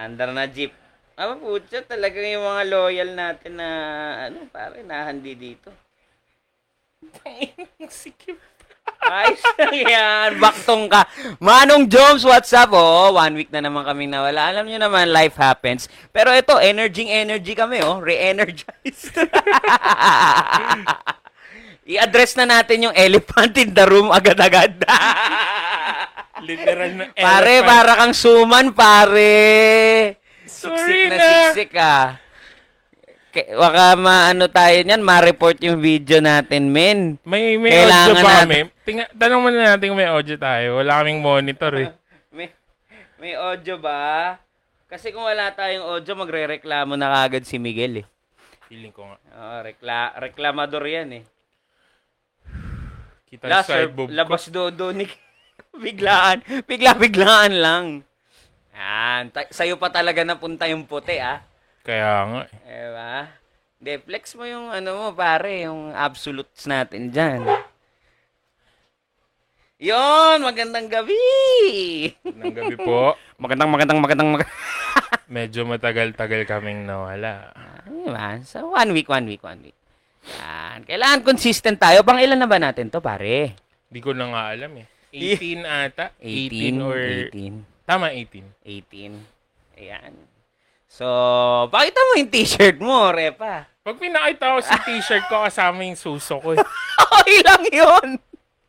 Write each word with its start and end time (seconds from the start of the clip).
Andar 0.00 0.32
na 0.32 0.48
jeep. 0.48 0.72
Ah, 1.12 1.36
putya, 1.36 1.84
talagang 1.84 2.24
yung 2.24 2.48
mga 2.48 2.62
loyal 2.72 3.10
natin 3.12 3.60
na, 3.60 3.68
ano, 4.24 4.48
pare, 4.48 4.80
nahandi 4.80 5.36
dito. 5.36 5.68
Sikip. 8.00 8.40
Ayos 9.00 9.44
lang 9.60 9.76
yan. 9.76 10.30
Baktong 10.40 10.88
ka. 10.88 11.04
Manong 11.36 11.84
Jones, 11.84 12.24
what's 12.24 12.48
up? 12.56 12.72
Oh, 12.72 13.12
one 13.12 13.36
week 13.36 13.52
na 13.52 13.60
naman 13.60 13.84
kami 13.84 14.08
nawala. 14.08 14.48
Alam 14.48 14.72
nyo 14.72 14.80
naman, 14.80 15.12
life 15.12 15.36
happens. 15.36 15.84
Pero 16.08 16.32
ito, 16.32 16.56
energy 16.56 17.04
energy 17.04 17.52
kami, 17.52 17.84
oh. 17.84 18.00
Re-energized. 18.00 19.12
I-address 21.92 22.40
na 22.40 22.48
natin 22.48 22.88
yung 22.88 22.96
elephant 22.96 23.52
in 23.60 23.76
the 23.76 23.84
room 23.84 24.08
agad-agad. 24.08 24.80
Literal 26.42 26.90
na 26.92 27.04
pare, 27.10 27.54
elephant. 27.54 27.66
para 27.66 27.92
kang 27.96 28.14
suman, 28.14 28.66
pare. 28.70 29.34
Siksik 30.42 30.66
Sorry 30.66 31.00
na 31.06 31.14
na. 31.14 31.24
siksik, 31.46 31.72
ah. 31.74 32.06
K- 33.30 33.52
Baka 33.52 33.94
maano 33.94 34.44
tayo 34.46 34.74
niyan, 34.76 35.00
ma-report 35.00 35.56
yung 35.60 35.78
video 35.78 36.18
natin, 36.18 36.66
men. 36.66 37.14
May, 37.22 37.54
may 37.54 37.70
Kailangan 37.70 38.06
audio 38.08 38.14
ba 38.16 38.22
natin- 38.26 38.42
kami? 38.42 38.58
Tinga, 38.82 39.04
tanong 39.12 39.40
muna 39.40 39.58
natin 39.68 39.86
kung 39.86 39.96
may 39.96 40.10
audio 40.10 40.36
tayo. 40.36 40.68
Wala 40.76 40.98
kaming 40.98 41.20
monitor 41.20 41.72
eh. 41.76 41.88
May, 42.32 42.48
may 43.16 43.34
audio 43.34 43.76
ba? 43.76 44.34
Kasi 44.84 45.10
kung 45.10 45.22
wala 45.22 45.50
tayong 45.50 45.86
audio, 45.88 46.12
magre-reklamo 46.14 46.94
na 46.94 47.14
kagad 47.16 47.44
si 47.44 47.56
Miguel 47.56 48.02
eh. 48.02 48.06
Feeling 48.66 48.90
ko 48.90 49.02
nga. 49.04 49.18
Oo, 49.30 49.56
rekla 49.62 49.96
reklamador 50.16 50.82
yan 50.82 51.10
eh. 51.12 51.24
Kita 53.24 53.46
Last, 53.46 53.66
sa 53.66 53.78
sir, 53.78 53.86
boob 53.88 54.10
ko. 54.10 54.12
labas 54.12 54.42
dodo 54.48 54.90
ni 54.90 55.06
biglaan. 55.84 56.40
Bigla-biglaan 56.64 57.52
lang. 57.54 57.86
Yan. 58.72 59.28
Ta- 59.30 59.50
sa'yo 59.50 59.76
pa 59.76 59.92
talaga 59.92 60.24
napunta 60.24 60.64
yung 60.66 60.84
puti 60.84 61.20
ah. 61.20 61.44
Kaya 61.80 62.12
nga. 62.26 62.42
eh. 62.44 62.52
Diba? 62.64 63.14
Hindi, 63.80 63.92
flex 64.04 64.36
mo 64.36 64.44
yung 64.44 64.68
ano 64.68 64.90
mo 64.92 65.08
pare, 65.16 65.64
yung 65.64 65.96
absolutes 65.96 66.68
natin 66.68 67.08
dyan. 67.08 67.40
Yon, 69.80 70.44
magandang 70.44 70.92
gabi. 70.92 71.16
Ng 72.20 72.52
gabi 72.52 72.76
po, 72.76 73.16
Magandang, 73.40 73.72
magandang, 73.72 73.98
magandang, 74.04 74.28
magandang. 74.36 74.52
medyo 75.32 75.64
matagal-tagal 75.64 76.44
kaming 76.44 76.84
nawala. 76.84 77.48
Diba? 77.88 78.44
So, 78.44 78.76
one 78.76 78.92
week, 78.92 79.08
one 79.08 79.24
week, 79.24 79.40
one 79.40 79.64
week. 79.64 79.78
Yan. 80.36 80.84
Kailangan 80.84 81.24
consistent 81.24 81.80
tayo. 81.80 82.04
Pang 82.04 82.20
ilan 82.20 82.36
na 82.36 82.44
ba 82.44 82.60
natin 82.60 82.92
to, 82.92 83.00
pare? 83.00 83.56
Di 83.88 84.04
ko 84.04 84.12
na 84.12 84.28
nga 84.28 84.42
alam 84.52 84.68
eh. 84.76 84.84
18 85.12 85.62
ata? 85.64 86.14
18, 86.18 86.78
or... 86.80 86.98
18. 87.30 87.66
Tama, 87.84 88.10
18. 88.10 88.46
18. 88.62 89.18
Ayan. 89.76 90.14
So, 90.86 91.06
pakita 91.68 91.98
mo 92.00 92.12
yung 92.16 92.30
t-shirt 92.30 92.78
mo, 92.78 93.10
Repa. 93.10 93.66
Pag 93.80 93.96
pinakita 93.96 94.54
ko 94.54 94.58
si 94.60 94.74
t-shirt 94.84 95.24
ko, 95.26 95.42
kasama 95.42 95.82
yung 95.82 95.96
suso 95.96 96.38
ko 96.38 96.54
eh. 96.54 96.60
Okay 97.10 97.42
lang 97.42 97.64
yun. 97.66 98.08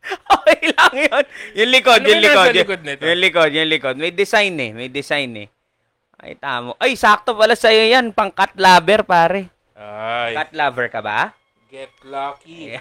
Okay 0.01 0.61
lang 0.73 0.93
yun. 0.97 1.23
Yung 1.53 1.71
likod, 1.71 1.99
Ano 1.99 2.09
yung 2.09 2.21
likod. 2.21 2.51
likod 2.53 2.81
nito? 2.81 3.01
yung 3.05 3.21
likod, 3.21 3.49
yung 3.53 3.69
likod. 3.69 3.95
May 3.95 4.09
design 4.09 4.57
eh. 4.57 4.71
May 4.71 4.89
design 4.89 5.31
eh. 5.37 5.47
Ay, 6.17 6.33
tamo. 6.37 6.73
Ay, 6.77 6.93
sakto 6.93 7.33
pala 7.33 7.53
sa'yo 7.53 7.85
yan. 7.85 8.09
Pang 8.09 8.29
cat 8.29 8.53
lover, 8.55 9.01
pare. 9.01 9.49
Ay, 9.73 10.33
Cat 10.33 10.51
lover 10.53 10.89
ka 10.89 11.01
ba? 11.01 11.33
get 11.71 11.93
lucky. 12.03 12.75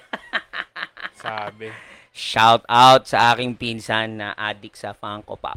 Sabi. 1.23 1.71
Shout 2.21 2.69
out 2.69 3.09
sa 3.09 3.33
aking 3.33 3.57
pinsan 3.57 4.21
na 4.21 4.37
addict 4.37 4.77
sa 4.77 4.93
Funko 4.93 5.41
Pop. 5.41 5.57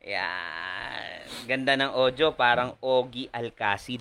Yan. 0.00 1.28
Ganda 1.44 1.76
ng 1.76 1.92
audio, 1.92 2.32
parang 2.32 2.72
Ogie 2.80 3.28
Alcacid. 3.28 4.00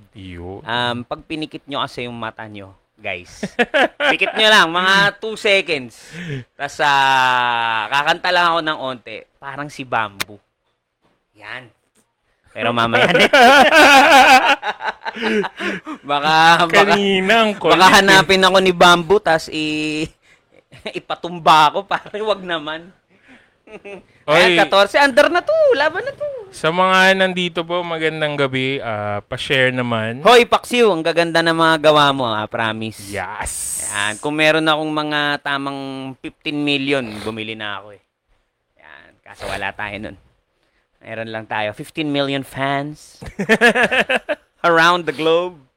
Um, 0.63 1.03
pag 1.03 1.19
pinikit 1.27 1.67
nyo 1.67 1.83
kasi 1.83 2.07
yung 2.07 2.15
mata 2.15 2.47
nyo, 2.47 2.71
guys, 2.95 3.43
pikit 4.15 4.31
nyo 4.31 4.47
lang, 4.47 4.71
mga 4.71 5.19
2 5.19 5.35
seconds. 5.35 6.15
Tapos, 6.55 6.79
ah, 6.87 7.91
kakanta 7.91 8.31
lang 8.31 8.45
ako 8.47 8.59
ng 8.63 8.79
onte. 8.79 9.27
Parang 9.35 9.67
si 9.67 9.83
Bamboo. 9.83 10.39
Yan. 11.35 11.67
Pero 12.55 12.71
mamaya 12.71 13.11
na. 13.11 13.19
baka, 16.09 16.35
baka, 16.63 16.71
Kanina 16.71 17.43
ang 17.43 17.59
kulit. 17.59 17.75
baka 17.75 17.87
eh. 17.91 17.95
hanapin 17.99 18.47
ako 18.47 18.57
ni 18.63 18.71
Bamboo, 18.71 19.19
tas 19.19 19.51
i, 19.51 20.07
ipatumba 20.99 21.73
ako. 21.73 21.85
Parang 21.85 22.25
wag 22.25 22.41
naman. 22.43 22.91
Oy. 24.25 24.57
Ayan, 24.57 24.65
14. 24.65 24.97
Under 25.05 25.27
na 25.29 25.41
to. 25.45 25.53
Laban 25.77 26.01
na 26.01 26.13
to. 26.13 26.25
Sa 26.49 26.73
mga 26.73 27.13
nandito 27.13 27.61
po, 27.61 27.85
magandang 27.85 28.33
gabi. 28.33 28.81
ah, 28.81 29.21
pa-share 29.21 29.69
naman. 29.69 30.25
Hoy, 30.25 30.49
Paksiw, 30.49 30.89
ang 30.89 31.05
gaganda 31.05 31.45
ng 31.45 31.53
mga 31.53 31.75
gawa 31.89 32.09
mo, 32.09 32.25
ah, 32.25 32.49
promise. 32.49 33.13
Yes. 33.13 33.85
Yan. 33.93 34.17
Kung 34.17 34.33
meron 34.33 34.65
akong 34.65 34.89
mga 34.89 35.19
tamang 35.45 35.79
15 36.17 36.57
million, 36.57 37.05
bumili 37.21 37.53
na 37.53 37.77
ako 37.77 37.93
eh. 37.93 38.01
Yan. 38.81 39.09
Kaso 39.21 39.45
wala 39.45 39.69
tayo 39.69 39.95
nun. 40.01 40.17
Meron 40.99 41.29
lang 41.29 41.45
tayo. 41.45 41.69
15 41.77 42.09
million 42.09 42.41
fans. 42.41 43.21
around 44.63 45.05
the 45.05 45.15
globe. 45.15 45.68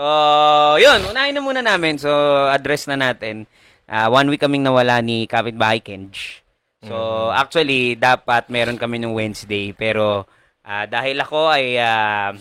So, 0.00 0.80
yun. 0.80 1.04
Unahin 1.12 1.36
na 1.36 1.44
muna 1.44 1.60
namin. 1.60 2.00
So, 2.00 2.08
address 2.48 2.88
na 2.88 2.96
natin. 2.96 3.44
Ah, 3.84 4.08
one 4.08 4.32
week 4.32 4.40
kaming 4.40 4.64
nawala 4.64 5.04
ni 5.04 5.28
Kapitbahay 5.28 5.84
Kenj. 5.84 6.40
So, 6.88 7.28
actually, 7.28 8.00
dapat 8.00 8.48
meron 8.48 8.80
kami 8.80 8.96
nung 8.96 9.12
Wednesday. 9.12 9.76
Pero, 9.76 10.24
ah, 10.64 10.88
dahil 10.88 11.20
ako 11.20 11.52
ay, 11.52 11.76
ah, 11.76 12.32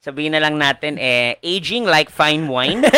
sabihin 0.00 0.32
na 0.32 0.40
lang 0.40 0.56
natin, 0.56 0.96
eh, 0.96 1.36
aging 1.44 1.84
like 1.84 2.08
fine 2.08 2.48
wine. 2.48 2.80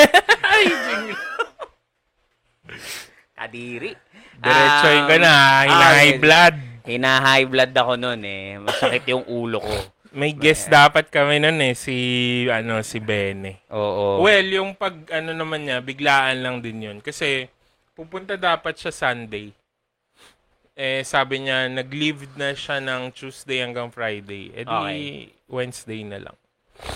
Kadiri. 3.34 3.98
Diretsoin 4.38 5.02
ka 5.10 5.16
Um, 5.18 5.22
na. 5.26 5.34
Hina-high 5.66 6.14
ah, 6.14 6.22
blood. 6.22 6.54
Hina-high 6.86 7.46
blood 7.50 7.72
ako 7.74 7.92
noon 7.98 8.22
eh. 8.22 8.62
Masakit 8.62 9.10
yung 9.10 9.26
ulo 9.26 9.58
ko. 9.58 9.74
May 10.12 10.36
guest 10.36 10.68
dapat 10.68 11.08
kami 11.08 11.40
nun 11.40 11.56
eh. 11.64 11.72
Si, 11.72 11.96
ano, 12.52 12.84
si 12.84 13.00
Bene. 13.00 13.64
Oo. 13.72 14.20
Well, 14.20 14.48
yung 14.52 14.76
pag, 14.76 15.08
ano 15.08 15.32
naman 15.32 15.64
niya, 15.64 15.80
biglaan 15.80 16.44
lang 16.44 16.60
din 16.60 16.84
yun. 16.84 16.98
Kasi, 17.00 17.48
pupunta 17.96 18.36
dapat 18.36 18.76
siya 18.76 18.92
Sunday. 18.92 19.56
Eh, 20.72 21.04
sabi 21.04 21.44
niya, 21.44 21.68
nag-leave 21.68 22.28
na 22.36 22.52
siya 22.56 22.80
ng 22.80 23.12
Tuesday 23.12 23.60
hanggang 23.60 23.92
Friday. 23.92 24.52
Eh, 24.52 24.64
di 24.64 24.72
Okay. 24.72 25.02
Wednesday 25.48 26.00
na 26.04 26.20
lang. 26.20 26.36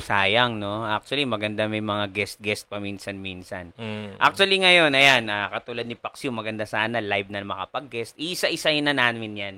Sayang, 0.09 0.56
no? 0.56 0.82
Actually, 0.82 1.28
maganda 1.28 1.69
may 1.69 1.84
mga 1.84 2.10
guest-guest 2.10 2.66
paminsan-minsan. 2.66 3.76
Mm. 3.76 4.16
Actually, 4.19 4.59
ngayon, 4.65 4.93
ayan, 4.97 5.28
ah, 5.28 5.53
katulad 5.53 5.84
ni 5.84 5.94
Paxiu, 5.94 6.32
maganda 6.32 6.65
sana 6.65 6.99
live 6.99 7.28
na 7.28 7.44
makapag-guest. 7.44 8.16
Isa-isayin 8.16 8.88
na 8.88 8.97
namin 8.97 9.32
yan. 9.37 9.56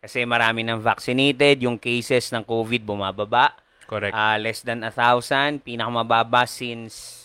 Kasi 0.00 0.22
marami 0.22 0.62
ng 0.62 0.78
vaccinated, 0.78 1.64
yung 1.66 1.80
cases 1.80 2.30
ng 2.30 2.44
COVID 2.44 2.82
bumababa. 2.84 3.56
Correct. 3.86 4.14
Ah, 4.14 4.36
less 4.36 4.62
than 4.66 4.82
a 4.82 4.90
thousand, 4.90 5.62
pinakamababa 5.62 6.44
since 6.46 7.24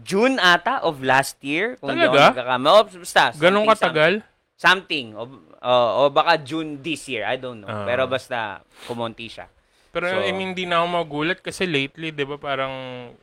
June 0.00 0.40
ata 0.40 0.80
of 0.80 1.04
last 1.04 1.36
year. 1.44 1.76
Kung 1.76 1.92
Talaga? 1.92 2.32
nagkakama. 2.32 2.66
Oh, 2.72 2.84
basta. 2.88 3.22
Something, 3.36 3.68
katagal? 3.68 4.12
Something. 4.56 5.06
O, 5.16 5.22
o, 5.60 5.72
o 5.72 6.00
baka 6.08 6.40
June 6.40 6.80
this 6.80 7.04
year. 7.08 7.28
I 7.28 7.36
don't 7.36 7.60
know. 7.60 7.68
Ah. 7.68 7.84
Pero 7.84 8.08
basta, 8.08 8.64
kumonti 8.88 9.28
siya. 9.28 9.46
Pero 9.90 10.08
So- 10.08 10.24
I 10.24 10.30
mean, 10.32 10.54
hindi 10.54 10.64
na 10.64 10.80
ako 10.80 10.86
magulat 11.04 11.38
kasi 11.42 11.66
lately, 11.66 12.14
di 12.14 12.24
ba, 12.24 12.38
parang 12.40 12.72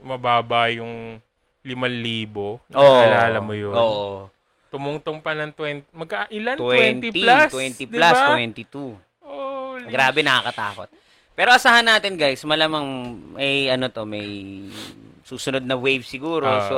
mababa 0.04 0.70
yung 0.70 1.18
5,000. 1.64 2.62
Naalala 2.72 3.40
mo 3.42 3.54
yun? 3.56 3.74
Oo. 3.76 4.30
Tumungtong 4.68 5.20
pa 5.24 5.32
ng 5.34 5.52
20. 5.56 5.96
Magka, 5.96 6.28
ilan? 6.30 6.56
20, 6.60 7.12
20, 7.12 7.24
plus? 7.24 7.52
20 7.52 7.78
di 7.78 7.86
plus, 7.88 8.18
ba? 8.18 8.28
22. 8.36 8.98
Holy 9.24 9.88
Grabe, 9.88 10.20
nakakatakot. 10.22 10.90
Pero 11.38 11.50
asahan 11.54 11.86
natin, 11.86 12.18
guys, 12.18 12.42
malamang 12.44 12.86
may 13.38 13.70
ano 13.70 13.88
to, 13.94 14.04
may 14.04 14.66
susunod 15.22 15.62
na 15.62 15.78
wave 15.78 16.04
siguro. 16.04 16.50
Ah. 16.50 16.66
so, 16.66 16.78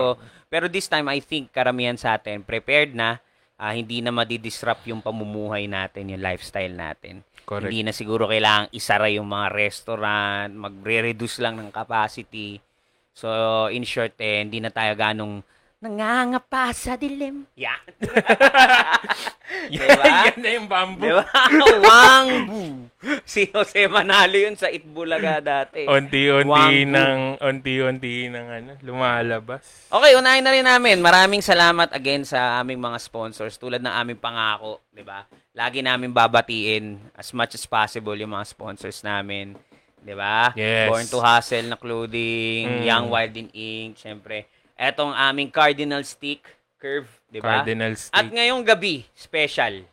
pero 0.51 0.67
this 0.67 0.89
time, 0.91 1.07
I 1.07 1.23
think 1.23 1.49
karamihan 1.49 1.95
sa 1.95 2.17
atin 2.19 2.43
prepared 2.43 2.91
na. 2.93 3.23
ah, 3.59 3.75
hindi 3.75 3.99
na 3.99 4.15
madidisrupt 4.15 4.87
yung 4.87 5.03
pamumuhay 5.03 5.67
natin, 5.67 6.15
yung 6.15 6.23
lifestyle 6.23 6.71
natin. 6.71 7.27
Correct. 7.43 7.67
Hindi 7.67 7.83
na 7.83 7.91
siguro 7.91 8.31
kailangang 8.31 8.71
isara 8.71 9.11
yung 9.11 9.27
mga 9.27 9.47
restaurant, 9.51 10.49
magre-reduce 10.55 11.43
lang 11.43 11.59
ng 11.59 11.69
capacity. 11.75 12.63
So, 13.11 13.27
in 13.67 13.83
short, 13.83 14.15
eh, 14.23 14.47
hindi 14.47 14.63
na 14.63 14.71
tayo 14.71 14.95
ganong 14.95 15.43
nangangapa 15.79 16.75
sa 16.75 16.99
dilim. 16.99 17.47
Yan. 17.55 17.79
diba? 19.71 20.03
Yan 20.27 20.37
na 20.37 20.49
yung 20.51 20.67
bamboo. 20.67 21.07
Diba? 21.07 21.23
Wangbu. 21.87 22.91
Si 23.23 23.47
Jose 23.47 23.87
Manalo 23.87 24.35
yun 24.35 24.59
sa 24.59 24.67
Itbulaga 24.67 25.39
dati. 25.39 25.87
Unti-unti 25.87 26.51
Wangbu. 26.51 26.91
ng, 26.91 27.19
unti-unti 27.39 28.27
ng 28.27 28.47
ano, 28.51 28.71
lumalabas. 28.83 29.87
Okay, 29.87 30.19
unahin 30.19 30.43
na 30.43 30.51
rin 30.51 30.67
namin. 30.67 30.99
Maraming 30.99 31.39
salamat 31.39 31.95
again 31.95 32.27
sa 32.27 32.59
aming 32.59 32.77
mga 32.77 32.99
sponsors 32.99 33.55
tulad 33.55 33.79
ng 33.79 33.93
aming 33.95 34.19
pangako, 34.19 34.83
'di 34.91 35.03
ba? 35.03 35.23
lagi 35.49 35.83
namin 35.83 36.15
babatiin 36.15 37.11
as 37.19 37.35
much 37.35 37.51
as 37.51 37.67
possible 37.67 38.15
yung 38.15 38.31
mga 38.31 38.47
sponsors 38.47 38.99
namin. 38.99 39.55
'Di 39.99 40.11
ba? 40.11 40.51
Yes. 40.55 40.87
Born 40.87 41.07
to 41.07 41.19
Hustle 41.19 41.67
na 41.67 41.75
clothing, 41.75 42.79
Mm. 42.79 42.83
Young 42.83 43.05
Wild 43.07 43.35
in 43.35 43.47
Ink, 43.51 43.95
syempre. 43.95 44.47
Etong 44.79 45.11
aming 45.11 45.51
Cardinal 45.51 46.07
Stick 46.07 46.47
Curve, 46.79 47.11
'di 47.27 47.43
ba? 47.43 47.59
Cardinal 47.59 47.91
At 47.91 47.99
Stick. 47.99 48.31
ngayong 48.31 48.63
gabi, 48.63 49.03
special. 49.11 49.83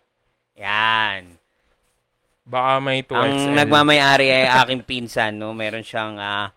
Yan. 0.55 1.35
Baka 2.47 2.79
may 2.79 3.03
2XL. 3.03 3.19
Ang 3.27 3.59
nagmamayari 3.59 4.31
ay 4.31 4.47
aking 4.62 4.87
pinsan, 4.87 5.35
no? 5.35 5.50
Meron 5.50 5.83
siyang 5.83 6.15
ah, 6.23 6.55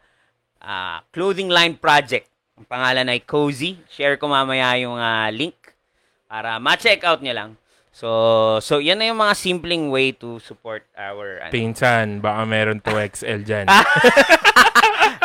ah, 0.61 1.01
clothing 1.09 1.49
line 1.49 1.73
project. 1.81 2.29
Ang 2.53 2.69
pangalan 2.69 3.09
ay 3.09 3.25
Cozy. 3.25 3.81
Share 3.89 4.21
ko 4.21 4.29
mamaya 4.29 4.77
yung 4.77 5.01
ah, 5.01 5.33
link 5.33 5.57
para 6.29 6.61
ma-check 6.61 7.01
out 7.01 7.25
niya 7.25 7.33
lang. 7.33 7.51
So, 7.89 8.61
so 8.61 8.77
yan 8.77 9.01
na 9.01 9.09
yung 9.09 9.17
mga 9.17 9.33
simpleng 9.33 9.89
way 9.89 10.13
to 10.13 10.37
support 10.37 10.85
our 10.93 11.41
ano. 11.41 11.51
Pinsan, 11.51 12.21
baka 12.21 12.45
meron 12.45 12.77
2XL 12.85 13.41
dyan. 13.41 13.65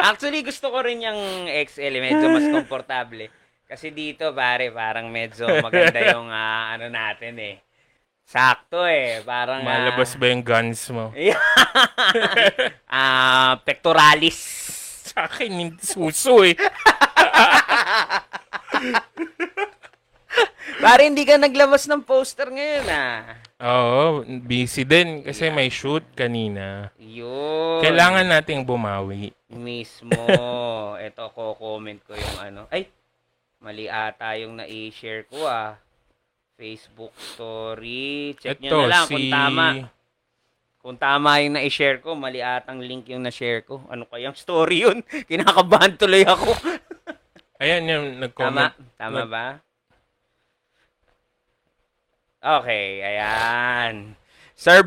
Actually, 0.04 0.44
gusto 0.44 0.68
ko 0.68 0.84
rin 0.84 1.00
yung 1.00 1.48
XL, 1.48 1.96
eh, 1.96 2.02
medyo 2.04 2.28
mas 2.28 2.44
komportable. 2.44 3.32
Kasi 3.64 3.88
dito, 3.88 4.36
pare, 4.36 4.68
parang 4.68 5.08
medyo 5.08 5.48
maganda 5.64 5.96
yung 6.12 6.28
ah, 6.28 6.76
ano 6.76 6.92
natin 6.92 7.40
eh. 7.40 7.56
Sakto 8.24 8.84
eh, 8.84 9.20
parang 9.24 9.64
ah, 9.64 9.68
Malabas 9.68 10.16
ba 10.16 10.28
yung 10.28 10.44
guns 10.44 10.92
mo? 10.92 11.12
Ah, 12.94 13.58
pectoralis. 13.66 14.38
Sa 15.10 15.26
akin, 15.26 15.50
hindi 15.50 15.82
suso 15.82 16.46
eh. 16.46 16.54
Pare, 20.84 21.02
hindi 21.08 21.26
ka 21.26 21.40
naglabas 21.40 21.90
ng 21.90 22.06
poster 22.06 22.54
ngayon 22.54 22.86
ah. 22.86 23.43
Oo, 23.62 24.26
busy 24.42 24.82
din 24.82 25.22
kasi 25.22 25.46
may 25.54 25.70
shoot 25.70 26.02
kanina. 26.18 26.90
Yun. 26.98 27.78
Kailangan 27.78 28.26
nating 28.26 28.66
bumawi. 28.66 29.30
Mismo. 29.54 30.10
Ito, 31.06 31.30
ko-comment 31.30 32.02
ko 32.02 32.18
yung 32.18 32.38
ano. 32.42 32.62
Ay, 32.74 32.90
mali 33.62 33.86
ata 33.86 34.34
yung 34.34 34.58
na-share 34.58 35.30
ko 35.30 35.46
ah. 35.46 35.78
Facebook 36.58 37.14
story. 37.14 38.34
Check 38.42 38.58
Ito, 38.58 38.62
nyo 38.62 38.70
na 38.74 38.90
lang 38.90 39.06
si... 39.06 39.14
kung 39.14 39.26
tama. 39.30 39.66
Kung 40.84 40.96
tama 40.98 41.30
yung 41.40 41.54
na-share 41.54 41.98
ko, 42.02 42.18
mali 42.18 42.42
atang 42.42 42.82
link 42.82 43.06
yung 43.06 43.22
na-share 43.22 43.62
ko. 43.62 43.86
Ano 43.86 44.04
kayang 44.10 44.34
story 44.34 44.82
yun? 44.82 44.98
Kinakabahan 45.30 45.94
tuloy 45.94 46.26
ako. 46.26 46.52
Ayan 47.62 47.86
yung 47.86 48.06
Tama? 48.18 48.20
nag-comment. 48.26 48.74
Tama 48.98 49.22
ba? 49.30 49.46
Okay, 52.44 53.00
ayan. 53.00 54.12
Sir 54.52 54.84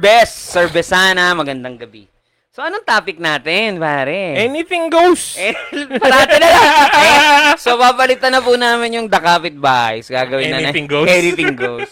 Besana, 0.70 1.34
magandang 1.34 1.82
gabi. 1.82 2.06
So, 2.54 2.62
anong 2.62 2.86
topic 2.86 3.18
natin, 3.18 3.82
pare? 3.82 4.38
Anything 4.38 4.94
goes! 4.94 5.34
Eh, 5.42 5.54
parati 5.98 6.38
na 6.38 6.50
lang. 6.54 6.66
Eh, 6.94 7.58
so, 7.58 7.74
papalitan 7.78 8.30
na 8.30 8.46
po 8.46 8.54
namin 8.54 9.02
yung 9.02 9.08
The 9.10 9.18
Kapitbahays. 9.18 10.06
Gagawin 10.06 10.54
na 10.54 10.70
Anything 10.70 10.86
na. 10.86 10.94
goes. 10.94 11.10
Anything 11.18 11.54
goes. 11.54 11.90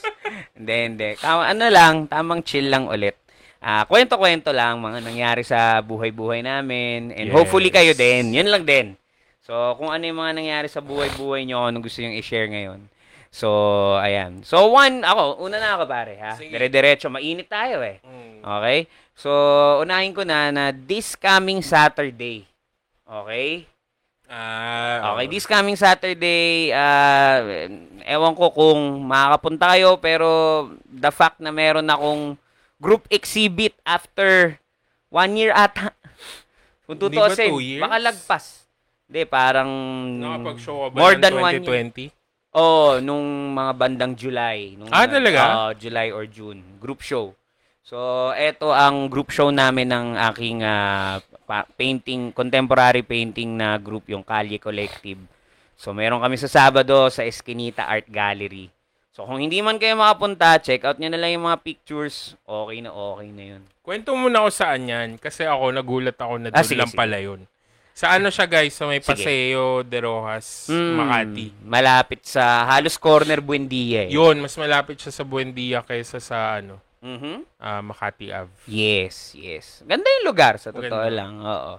hindi, 0.53 0.75
hindi. 0.85 1.09
Tama, 1.17 1.50
ano 1.50 1.65
lang, 1.69 1.95
tamang 2.06 2.45
chill 2.45 2.69
lang 2.69 2.85
ulit. 2.85 3.17
Ah, 3.57 3.89
kwento-kwento 3.89 4.53
lang, 4.53 4.77
mga 4.77 5.01
nangyari 5.01 5.41
sa 5.41 5.81
buhay-buhay 5.81 6.45
namin. 6.45 7.09
And 7.09 7.29
Yes. 7.29 7.33
hopefully 7.33 7.73
kayo 7.73 7.97
din. 7.97 8.38
Yun 8.38 8.53
lang 8.53 8.69
din. 8.69 8.94
So, 9.41 9.53
kung 9.77 9.89
ano 9.89 10.01
yung 10.01 10.17
mga 10.17 10.33
nangyari 10.38 10.69
sa 10.69 10.81
buhay-buhay 10.81 11.45
nyo, 11.45 11.69
ano 11.69 11.81
gusto 11.81 12.01
nyo 12.01 12.13
i-share 12.13 12.50
ngayon. 12.50 12.85
So, 13.35 13.51
ayan. 13.99 14.47
So, 14.47 14.71
one, 14.71 15.03
ako, 15.03 15.43
una 15.43 15.59
na 15.59 15.75
ako 15.75 15.83
pare, 15.91 16.15
ha? 16.23 16.39
Sige. 16.39 16.55
Dire-diretso, 16.55 17.11
mainit 17.11 17.51
tayo 17.51 17.83
eh. 17.83 17.99
Mm. 17.99 18.39
Okay? 18.47 18.87
So, 19.11 19.27
unahin 19.83 20.15
ko 20.15 20.23
na 20.23 20.55
na 20.55 20.71
this 20.71 21.19
coming 21.19 21.59
Saturday. 21.59 22.47
Okay? 23.03 23.67
Ah, 24.31 25.19
Okay, 25.19 25.27
this 25.27 25.43
coming 25.43 25.75
Saturday, 25.75 26.71
ah, 26.71 27.43
ewan 28.07 28.39
ko 28.39 28.55
kung 28.55 29.03
makakapunta 29.03 29.75
kayo, 29.75 29.99
pero 29.99 30.29
the 30.88 31.11
fact 31.11 31.43
na 31.43 31.51
meron 31.51 31.91
akong 31.91 32.39
group 32.79 33.03
exhibit 33.11 33.75
after 33.83 34.55
one 35.11 35.35
year 35.35 35.51
ata. 35.51 35.91
Kung 36.88 36.95
tutuusin, 36.95 37.51
baka 37.83 37.99
lagpas. 37.99 38.63
Hindi, 39.11 39.27
parang 39.27 39.69
Nakapag-show 40.23 40.88
ka 40.88 40.88
ba 40.89 40.97
more 40.97 41.15
ng 41.19 41.21
than 41.21 41.35
one 41.35 41.55
year. 41.59 42.14
2020? 42.55 42.57
Oh, 42.57 42.97
nung 42.97 43.25
mga 43.51 43.71
bandang 43.75 44.13
July. 44.15 44.79
Nung, 44.79 44.87
Ah, 44.89 45.03
talaga? 45.05 45.41
Oo, 45.45 45.69
July 45.75 46.07
or 46.09 46.23
June. 46.25 46.63
Group 46.79 47.03
show. 47.03 47.35
So, 47.83 47.97
eto 48.33 48.73
ang 48.73 49.05
group 49.05 49.29
show 49.29 49.51
namin 49.51 49.85
ng 49.87 50.07
aking 50.25 50.63
ah, 50.63 51.19
pa- 51.45 51.67
painting, 51.69 52.31
contemporary 52.31 53.03
painting 53.03 53.53
na 53.53 53.77
group, 53.77 54.07
yung 54.07 54.23
Kalye 54.23 54.57
Collective. 54.57 55.19
So, 55.75 55.91
meron 55.91 56.17
kami 56.17 56.33
sa 56.35 56.47
Sabado 56.47 57.11
sa 57.11 57.21
Eskinita 57.21 57.85
Art 57.85 58.07
Gallery. 58.07 58.71
So, 59.11 59.23
kung 59.23 59.37
hindi 59.37 59.59
man 59.59 59.77
kayo 59.77 59.93
makapunta, 59.93 60.57
check 60.57 60.83
out 60.83 60.97
nyo 60.97 61.07
na 61.07 61.15
lang 61.15 61.35
yung 61.35 61.45
mga 61.45 61.61
pictures. 61.61 62.33
Okay 62.41 62.79
na 62.79 62.89
okay 62.89 63.29
na 63.29 63.43
yun. 63.53 63.63
Kwento 63.79 64.11
mo 64.11 64.27
na 64.27 64.41
ako 64.41 64.49
saan 64.49 64.81
yan. 64.85 65.09
Kasi 65.15 65.45
ako, 65.45 65.71
nagulat 65.71 66.17
ako 66.17 66.33
na 66.37 66.49
Ah, 66.49 66.59
doon 66.59 66.65
sige, 66.65 66.79
lang 66.79 66.89
sige. 66.89 66.97
pala 66.97 67.17
yun. 67.21 67.45
Sa 67.95 68.12
ano 68.12 68.27
siya 68.27 68.44
guys? 68.44 68.75
Sa 68.75 68.86
may 68.86 69.00
Sige. 69.00 69.07
Paseo 69.07 69.80
de 69.81 69.97
Rojas, 69.97 70.68
Hmm, 70.68 71.00
Makati. 71.00 71.47
Malapit 71.63 72.21
sa 72.21 72.68
halos 72.68 73.00
corner 73.00 73.39
Buendia 73.39 74.03
eh. 74.03 74.12
Yun, 74.12 74.44
mas 74.44 74.51
malapit 74.56 75.00
siya 75.00 75.15
sa 75.15 75.24
Buendia 75.24 75.80
kaysa 75.80 76.19
sa 76.19 76.59
ano, 76.59 76.83
Mhm. 77.00 77.47
ah, 77.56 77.80
Makati 77.80 78.30
Ave. 78.30 78.51
Yes, 78.68 79.31
yes. 79.31 79.80
Ganda 79.81 80.03
yung 80.12 80.27
lugar, 80.27 80.59
sa 80.59 80.69
totoo 80.69 80.92
Maganda. 80.92 81.07
lang. 81.09 81.33
Oo. 81.39 81.74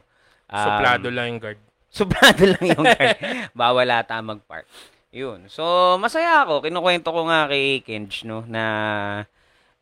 Um, 0.47 0.57
Suplado 0.65 1.07
lang 1.11 1.27
yung 1.29 1.41
guard. 1.43 1.61
Suplado 1.91 2.43
lang 2.47 2.65
yung 2.65 2.85
card. 2.97 3.17
Bawal 3.53 3.89
ata 3.91 4.17
mag-park. 4.19 4.65
Yun. 5.13 5.49
So, 5.49 5.63
masaya 5.97 6.45
ako. 6.45 6.65
Kinukwento 6.65 7.09
ko 7.09 7.29
nga 7.29 7.45
kay 7.47 7.81
Kenj, 7.81 8.25
no, 8.25 8.41
na 8.43 8.65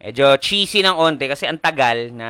medyo 0.05 0.37
cheesy 0.37 0.85
ng 0.85 1.01
onte 1.01 1.25
kasi 1.25 1.49
ang 1.49 1.57
tagal 1.57 2.13
na, 2.13 2.29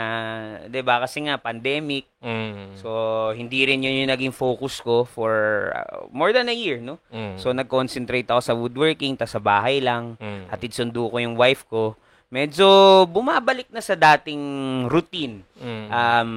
'di 0.70 0.80
ba? 0.86 1.02
Kasi 1.02 1.26
nga 1.26 1.42
pandemic. 1.42 2.06
Mm. 2.22 2.78
So, 2.78 2.88
hindi 3.34 3.66
rin 3.66 3.82
yun 3.82 4.06
yung 4.06 4.12
naging 4.14 4.30
focus 4.30 4.78
ko 4.78 5.02
for 5.02 5.68
uh, 5.74 6.06
more 6.14 6.30
than 6.30 6.46
a 6.46 6.54
year, 6.54 6.78
no? 6.78 7.02
Mm. 7.10 7.34
So, 7.36 7.50
nag-concentrate 7.50 8.30
ako 8.30 8.40
sa 8.40 8.54
woodworking, 8.54 9.18
tas 9.18 9.34
sa 9.34 9.42
bahay 9.42 9.82
lang. 9.82 10.14
Mm. 10.22 10.48
Hatid 10.48 10.72
sundo 10.72 11.10
ko 11.10 11.18
yung 11.18 11.34
wife 11.34 11.66
ko. 11.66 11.98
Medyo 12.32 13.04
bumabalik 13.06 13.70
na 13.70 13.78
sa 13.78 13.94
dating 13.94 14.42
routine. 14.88 15.44
Mm. 15.60 15.86
Um, 15.92 16.32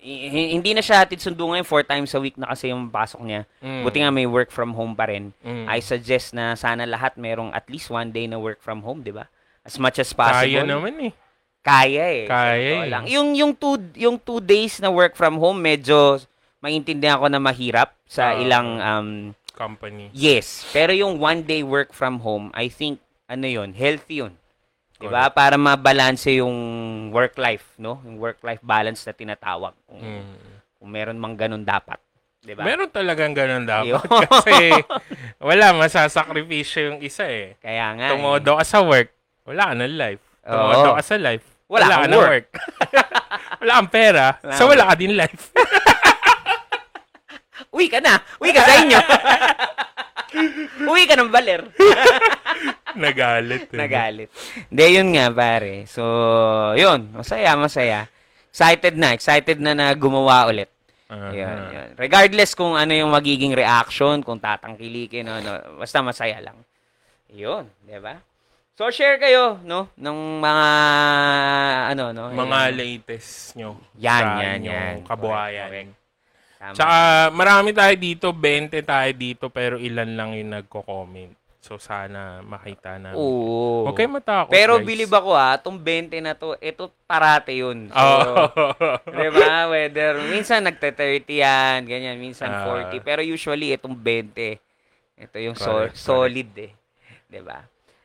hi- 0.00 0.30
hi- 0.30 0.52
hindi 0.54 0.70
na 0.72 0.80
siya 0.80 1.02
hatid 1.02 1.20
sundo 1.20 1.44
ngayon, 1.50 1.66
four 1.66 1.82
times 1.82 2.14
a 2.14 2.20
week 2.22 2.38
na 2.38 2.48
kasi 2.48 2.70
yung 2.70 2.88
pasok 2.88 3.20
niya. 3.20 3.42
Mm. 3.60 3.82
Buti 3.82 3.98
nga 4.00 4.14
may 4.14 4.24
work 4.24 4.48
from 4.54 4.72
home 4.72 4.94
pa 4.94 5.10
rin. 5.10 5.34
Mm. 5.42 5.66
I 5.66 5.82
suggest 5.82 6.32
na 6.32 6.54
sana 6.54 6.86
lahat 6.86 7.18
merong 7.18 7.50
at 7.50 7.66
least 7.66 7.90
one 7.90 8.14
day 8.14 8.30
na 8.30 8.38
work 8.38 8.62
from 8.62 8.80
home, 8.80 9.02
di 9.02 9.12
ba? 9.12 9.26
As 9.64 9.76
much 9.76 9.96
as 9.96 10.12
possible. 10.12 10.44
Kaya 10.46 10.62
naman 10.62 10.94
eh. 11.00 11.12
Kaya 11.58 12.04
eh. 12.14 12.24
Kaya 12.28 12.72
eh. 12.84 12.86
lang. 12.86 13.04
Yung, 13.08 13.32
yung, 13.32 13.52
two, 13.52 13.80
yung 13.96 14.16
two 14.16 14.38
days 14.38 14.76
na 14.78 14.88
work 14.88 15.16
from 15.16 15.36
home, 15.36 15.56
medyo 15.58 16.20
maintindihan 16.60 17.16
ko 17.16 17.26
na 17.26 17.36
mahirap 17.38 17.96
sa 18.04 18.32
Ah. 18.32 18.38
ilang, 18.38 18.68
um, 18.76 19.08
Company. 19.50 20.12
yes. 20.12 20.68
Pero 20.70 20.92
yung 20.92 21.16
one 21.16 21.40
day 21.40 21.64
work 21.64 21.90
from 21.90 22.20
home, 22.20 22.52
I 22.52 22.68
think, 22.68 23.00
ano 23.24 23.46
yun, 23.46 23.72
healthy 23.72 24.20
yun. 24.20 24.36
Di 24.94 25.06
ba? 25.06 25.28
Para 25.28 25.56
mabalanse 25.56 26.36
yung 26.36 26.54
work-life, 27.08 27.76
no? 27.76 28.00
Yung 28.02 28.16
work-life 28.16 28.60
balance 28.60 29.00
na 29.02 29.12
tinatawag. 29.12 29.72
Kung, 29.84 30.00
Mm. 30.00 30.36
kung 30.74 30.88
meron 30.90 31.16
mang 31.16 31.34
ganun 31.34 31.62
dapat. 31.62 31.96
Di 32.38 32.52
ba? 32.52 32.60
Meron 32.60 32.88
talagang 32.88 33.32
ganun 33.32 33.64
dapat. 33.64 34.04
Kasi 34.28 34.68
wala, 35.38 35.72
masasakripisyo 35.72 36.90
yung 36.90 36.98
isa 37.00 37.24
eh. 37.24 37.56
Kaya 37.58 37.94
nga. 37.94 38.06
eh. 38.06 38.12
Tumodo 38.12 38.60
ka 38.60 38.64
sa 38.64 38.82
work, 38.82 39.13
wala 39.44 39.62
ka 39.70 39.74
ng 39.74 39.94
life. 39.94 40.22
Tumodo 40.40 40.90
ka 40.92 41.02
sa 41.02 41.16
life, 41.16 41.44
Wala 41.64 41.84
wala, 41.84 41.94
ka 41.96 42.06
ng 42.06 42.14
work. 42.14 42.28
work. 42.28 42.46
wala 43.60 43.72
kang 43.74 43.90
pera, 43.90 44.24
Wala 44.38 44.54
so 44.54 44.62
wala 44.68 44.84
ka 44.84 44.94
din 44.94 45.14
life. 45.14 45.42
Uwi 47.74 47.86
ka 47.88 47.98
na. 47.98 48.18
Uwi 48.38 48.50
ka 48.50 48.60
sa 48.62 48.74
inyo. 48.80 48.98
Uwi 50.90 51.02
ka 51.04 51.14
ng 51.16 51.30
baler. 51.30 51.60
Nagalit. 52.94 53.66
eh. 53.66 53.74
Nagalit. 53.74 54.30
Hindi, 54.70 54.84
yun 54.94 55.08
nga, 55.10 55.26
pare. 55.28 55.82
So, 55.90 56.02
yun. 56.74 57.10
Masaya, 57.10 57.58
masaya. 57.58 58.06
Excited 58.54 58.94
na. 58.94 59.10
Excited 59.10 59.58
na 59.58 59.74
na 59.74 59.90
gumawa 59.90 60.46
ulit. 60.46 60.70
Aha. 61.10 61.34
Yun, 61.34 61.58
yun. 61.72 61.88
Regardless 61.98 62.54
kung 62.54 62.78
ano 62.78 62.94
yung 62.94 63.10
magiging 63.10 63.50
reaction, 63.50 64.22
kung 64.22 64.38
tatangkilikin, 64.38 65.26
ano, 65.26 65.74
basta 65.74 65.98
masaya 65.98 66.38
lang. 66.38 66.62
Yun, 67.28 67.66
di 67.82 67.98
ba? 67.98 68.14
So, 68.74 68.90
share 68.90 69.16
kayo, 69.16 69.62
no? 69.62 69.86
Ng 69.94 70.18
mga, 70.42 70.66
ano, 71.94 72.04
no? 72.10 72.26
Mga 72.28 72.58
Yung- 72.64 72.74
latest 72.74 73.30
nyo. 73.54 73.78
Yan, 73.96 74.24
yan, 74.36 74.60
yan. 74.64 74.94
Kabuhayan. 75.06 75.70
Correct, 75.70 75.94
Tama. 76.56 76.74
Tsaka 76.74 76.96
marami 77.30 77.70
tayo 77.70 77.94
dito, 77.94 78.26
20 78.32 78.80
tayo 78.80 79.10
dito, 79.12 79.46
pero 79.46 79.76
ilan 79.76 80.10
lang 80.10 80.32
yung 80.32 80.50
nagko-comment. 80.50 81.30
So, 81.60 81.76
sana 81.76 82.40
makita 82.40 82.96
namin. 82.98 83.14
Oo. 83.14 83.84
Huwag 83.84 83.94
kayo 83.94 84.10
matakot, 84.10 84.50
Pero 84.50 84.76
guys. 84.76 84.84
bilib 84.84 85.12
ako 85.12 85.30
ha, 85.32 85.54
itong 85.54 85.78
20 85.78 86.18
na 86.18 86.32
to, 86.34 86.56
ito 86.58 86.88
parate 87.04 87.54
yun. 87.54 87.88
So, 87.88 87.96
Oh. 87.96 88.48
Di 89.14 89.28
ba? 89.30 89.68
Whether, 89.68 90.18
minsan 90.26 90.60
nagte-30 90.62 91.24
yan, 91.30 91.78
ganyan, 91.84 92.16
minsan 92.18 92.48
Ah. 92.48 92.64
40. 92.66 92.98
Pero 92.98 93.20
usually, 93.20 93.70
itong 93.70 93.94
20. 93.94 94.58
Ito 95.14 95.36
yung 95.38 95.54
so- 95.54 95.68
Correct, 95.84 95.94
correct. 95.94 96.00
solid 96.02 96.50
eh. 96.58 96.72
Di 97.24 97.38
ba? 97.38 97.60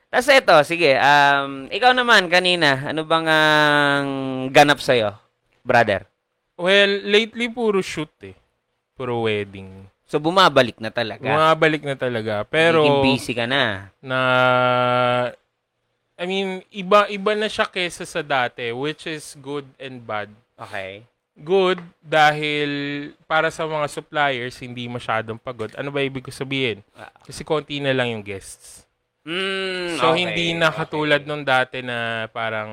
Tapos 0.09 0.25
ito, 0.25 0.55
sige, 0.65 0.97
um, 0.97 1.69
ikaw 1.69 1.93
naman 1.93 2.25
kanina, 2.33 2.89
ano 2.89 3.05
bang 3.05 3.29
ang 3.29 4.07
ganap 4.49 4.81
sa'yo, 4.81 5.13
brother? 5.61 6.09
well, 6.59 6.91
lately 7.07 7.47
puro 7.47 7.79
shoot 7.79 8.11
eh. 8.25 8.35
Puro 8.97 9.23
wedding. 9.23 9.87
So, 10.09 10.19
bumabalik 10.19 10.81
na 10.81 10.91
talaga. 10.91 11.23
Bumabalik 11.23 11.85
na 11.85 11.95
talaga. 11.95 12.43
Pero, 12.49 12.81
Nagiging 12.83 13.05
busy 13.05 13.31
ka 13.37 13.45
na. 13.45 13.93
na, 14.01 14.19
I 16.19 16.25
mean, 16.27 16.65
iba, 16.73 17.07
iba 17.07 17.31
na 17.37 17.47
siya 17.47 17.69
kesa 17.69 18.03
sa 18.03 18.19
dati, 18.19 18.73
which 18.75 19.07
is 19.07 19.37
good 19.39 19.63
and 19.79 20.03
bad. 20.03 20.27
Okay. 20.57 21.05
Good 21.39 21.79
dahil 22.03 22.69
para 23.23 23.47
sa 23.47 23.63
mga 23.63 23.87
suppliers, 23.87 24.59
hindi 24.59 24.83
masyadong 24.91 25.39
pagod. 25.39 25.71
Ano 25.79 25.93
ba 25.93 26.03
ibig 26.03 26.27
ko 26.27 26.33
sabihin? 26.33 26.83
Ah. 26.91 27.07
Kasi 27.23 27.47
konti 27.47 27.79
na 27.79 27.95
lang 27.95 28.11
yung 28.11 28.25
guests. 28.25 28.88
Mm, 29.27 29.99
So, 29.99 30.15
okay, 30.15 30.19
hindi 30.23 30.47
na 30.55 30.71
katulad 30.71 31.27
nung 31.27 31.43
dati 31.43 31.83
na 31.83 32.27
parang, 32.31 32.71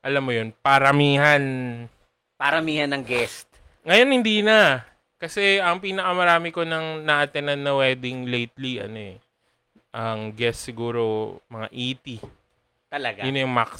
alam 0.00 0.22
mo 0.24 0.32
yun, 0.32 0.52
paramihan. 0.64 1.44
Paramihan 2.40 2.88
ng 2.92 3.04
guest. 3.04 3.48
Ngayon, 3.84 4.10
hindi 4.10 4.40
na. 4.40 4.80
Kasi 5.20 5.60
ang 5.60 5.80
pinakamarami 5.80 6.52
ko 6.52 6.64
nang 6.64 7.04
na-attendan 7.04 7.60
na 7.60 7.72
wedding 7.76 8.28
lately, 8.28 8.80
ano 8.80 8.98
eh, 8.98 9.16
ang 9.94 10.32
guest 10.34 10.66
siguro 10.66 11.36
mga 11.48 11.68
80. 11.70 12.20
Talaga. 12.92 13.20
Yun 13.24 13.40
yung 13.44 13.54
max. 13.54 13.72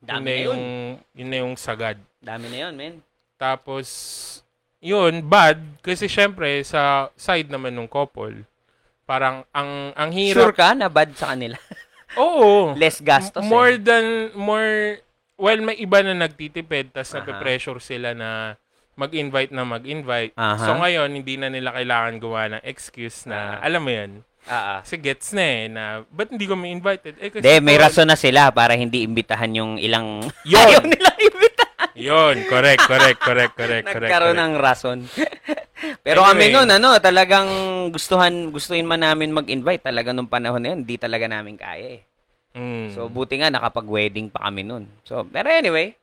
Dami 0.00 0.16
yun 0.16 0.24
na 0.24 0.24
na 0.24 0.32
yun. 0.32 0.46
yung, 0.48 0.64
yun 1.12 1.28
na 1.28 1.38
yung 1.44 1.54
sagad. 1.54 1.98
Dami 2.18 2.46
na 2.48 2.58
yun, 2.66 2.74
men. 2.74 2.94
Tapos, 3.36 3.86
yun, 4.80 5.20
bad. 5.22 5.60
Kasi 5.84 6.08
syempre, 6.08 6.64
sa 6.64 7.12
side 7.14 7.52
naman 7.52 7.76
ng 7.76 7.86
couple, 7.86 8.42
parang 9.10 9.42
ang 9.50 9.90
ang 9.98 10.10
Sure 10.14 10.54
hirap. 10.54 10.54
ka 10.54 10.68
na 10.72 10.86
bad 10.86 11.10
sa 11.18 11.34
kanila? 11.34 11.58
Oo. 12.22 12.78
Less 12.78 13.02
gastos 13.02 13.42
more 13.42 13.74
eh. 13.74 13.82
than, 13.82 14.04
more, 14.34 14.98
well, 15.34 15.58
may 15.58 15.78
iba 15.78 15.98
na 16.02 16.14
nagtitipid, 16.14 16.94
tas 16.94 17.10
Aha. 17.10 17.22
nagpe-pressure 17.22 17.82
sila 17.82 18.14
na 18.14 18.54
mag-invite 18.94 19.50
na 19.50 19.62
mag-invite. 19.62 20.34
Aha. 20.34 20.58
So 20.58 20.74
ngayon, 20.76 21.10
hindi 21.10 21.34
na 21.34 21.50
nila 21.50 21.70
kailangan 21.70 22.14
gawa 22.18 22.42
ng 22.52 22.62
excuse 22.62 23.26
na, 23.26 23.58
Ah. 23.58 23.66
alam 23.66 23.82
mo 23.82 23.90
yun, 23.90 24.22
Ah, 24.42 24.56
ah. 24.56 24.78
kasi 24.82 24.96
gets 24.96 25.30
na 25.30 25.44
eh, 25.44 25.62
na, 25.68 25.82
ba't 26.08 26.32
hindi 26.32 26.48
kami 26.48 26.72
invited? 26.72 27.14
Eh, 27.20 27.28
kasi 27.28 27.44
De, 27.44 27.60
may 27.60 27.76
rason 27.76 28.08
na 28.08 28.16
sila 28.16 28.48
para 28.50 28.72
hindi 28.72 29.04
imbitahan 29.04 29.52
yung 29.52 29.72
ilang 29.76 30.24
Yun. 30.42 30.58
ayaw 30.66 30.82
nila. 30.82 31.10
Yun, 32.00 32.36
correct, 32.48 32.82
correct, 32.82 33.20
correct, 33.20 33.52
correct, 33.54 33.84
correct. 33.84 34.08
Nagkaroon 34.08 34.34
correct. 34.34 34.48
ng 34.48 34.54
rason. 34.56 34.98
Pero 36.06 36.24
kami 36.24 36.48
Anyway. 36.48 36.54
noon, 36.56 36.68
ano, 36.72 36.96
talagang 36.96 37.48
gustuhan, 37.92 38.48
gustuhin 38.48 38.88
man 38.88 39.00
namin 39.00 39.32
mag-invite. 39.32 39.84
Talaga 39.84 40.10
nung 40.10 40.28
panahon 40.28 40.60
na 40.60 40.72
yun, 40.72 40.80
di 40.84 40.96
talaga 40.96 41.28
namin 41.28 41.60
kaya 41.60 42.00
eh. 42.00 42.02
Mm. 42.56 42.96
So, 42.96 43.06
buti 43.06 43.38
nga, 43.38 43.52
nakapag-wedding 43.52 44.32
pa 44.32 44.48
kami 44.48 44.64
noon. 44.64 44.88
So, 45.04 45.22
pero 45.22 45.52
anyway, 45.52 45.94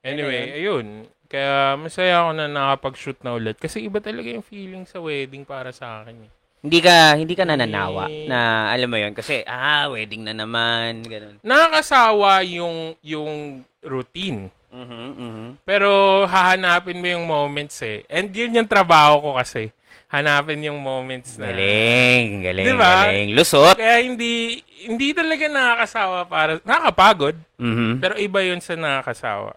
Anyway, 0.00 0.56
ayun. 0.56 1.04
Kaya 1.28 1.76
masaya 1.76 2.24
ako 2.24 2.30
na 2.32 2.46
nakapag-shoot 2.48 3.20
na 3.20 3.36
ulit. 3.36 3.60
Kasi 3.60 3.84
iba 3.84 4.00
talaga 4.00 4.32
yung 4.32 4.42
feeling 4.42 4.88
sa 4.88 4.96
wedding 4.98 5.44
para 5.44 5.70
sa 5.70 6.00
akin. 6.02 6.26
Eh. 6.26 6.30
hindi 6.60 6.80
ka, 6.80 7.16
hindi 7.16 7.32
ka 7.32 7.44
nananawa 7.48 8.04
Eh. 8.08 8.28
na, 8.28 8.68
alam 8.68 8.88
mo 8.88 9.00
yun, 9.00 9.16
kasi, 9.16 9.40
ah, 9.48 9.88
wedding 9.88 10.28
na 10.28 10.36
naman, 10.36 11.00
ganun. 11.04 11.40
Nakakasawa 11.40 12.44
yung, 12.44 12.92
yung 13.00 13.64
routine. 13.80 14.52
Mhm, 14.70 15.06
mhm. 15.12 15.46
Pero 15.62 15.90
hahanapin 16.24 16.98
mo 16.98 17.06
yung 17.06 17.26
moments 17.26 17.82
eh. 17.82 18.06
And 18.06 18.30
yun 18.30 18.54
yung 18.54 18.70
trabaho 18.70 19.18
ko 19.20 19.30
kasi. 19.36 19.74
Hanapin 20.10 20.58
yung 20.66 20.82
moments 20.82 21.38
na... 21.38 21.54
Galing, 21.54 22.42
galing, 22.42 22.66
Diba? 22.66 22.94
galing. 23.06 23.28
Lusot. 23.30 23.78
Kaya 23.78 24.02
hindi 24.02 24.58
hindi 24.82 25.14
talaga 25.14 25.46
nakakasawa 25.46 26.18
para... 26.26 26.58
Nakakapagod. 26.66 27.38
Mhm. 27.62 28.02
Pero 28.02 28.14
iba 28.18 28.42
yun 28.42 28.58
sa 28.58 28.74
nakakasawa. 28.74 29.54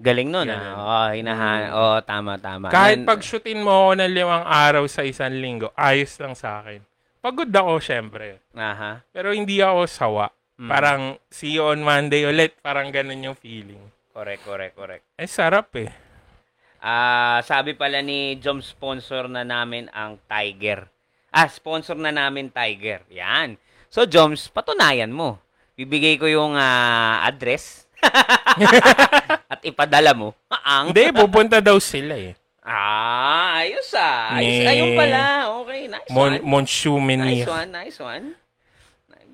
Galing 0.00 0.32
nun, 0.32 0.48
Yan. 0.48 0.56
ah. 0.56 0.72
Oo, 0.72 1.00
hinahan. 1.12 1.60
Oo, 1.76 1.96
tama, 2.00 2.40
tama. 2.40 2.72
Kahit 2.72 3.04
Yan- 3.04 3.08
pag-shootin 3.08 3.60
mo 3.60 3.88
ako 3.88 4.00
ng 4.00 4.12
limang 4.16 4.44
araw 4.48 4.88
sa 4.88 5.04
isang 5.04 5.36
linggo, 5.36 5.68
ayos 5.76 6.16
lang 6.16 6.32
sa 6.32 6.64
akin. 6.64 6.80
Pagod 7.20 7.52
ako, 7.52 7.84
syempre. 7.84 8.40
Aha. 8.56 9.04
Pero 9.12 9.36
hindi 9.36 9.60
ako 9.60 9.84
sawa. 9.84 10.32
Mm. 10.56 10.68
Parang, 10.72 11.00
see 11.28 11.52
you 11.52 11.68
on 11.68 11.84
Monday 11.84 12.24
ulit. 12.24 12.56
Parang 12.64 12.88
ganun 12.88 13.20
yung 13.20 13.36
feeling. 13.36 13.80
Correct, 14.10 14.42
correct, 14.42 14.74
correct. 14.74 15.04
Eh, 15.14 15.30
sarap 15.30 15.70
eh. 15.78 15.90
Ah, 16.80 17.44
sabi 17.46 17.76
pala 17.76 18.00
ni 18.02 18.40
Jom 18.42 18.58
sponsor 18.58 19.28
na 19.30 19.46
namin 19.46 19.86
ang 19.94 20.18
Tiger. 20.26 20.88
Ah, 21.30 21.46
sponsor 21.46 21.94
na 21.94 22.10
namin 22.10 22.50
Tiger. 22.50 23.06
Yan. 23.12 23.54
So, 23.86 24.06
Joms, 24.06 24.50
patunayan 24.50 25.14
mo. 25.14 25.38
Bibigay 25.78 26.18
ko 26.18 26.26
yung 26.26 26.58
ah, 26.58 27.22
address. 27.22 27.86
At 29.52 29.62
ipadala 29.62 30.10
mo. 30.16 30.34
Ang. 30.50 30.90
Hindi, 30.90 31.14
pupunta 31.14 31.62
daw 31.62 31.78
sila 31.78 32.18
eh. 32.18 32.34
Ah, 32.66 33.62
ayos 33.62 33.88
ah. 33.94 34.36
Ayos, 34.36 34.56
Ni- 34.62 34.68
ayun 34.68 34.90
pala. 34.98 35.20
Okay, 35.62 35.80
nice 35.86 36.08
Mon 36.10 36.32
one. 36.38 36.42
Nice 37.46 37.50
one, 37.50 37.70
nice 37.70 37.98
one. 38.00 38.26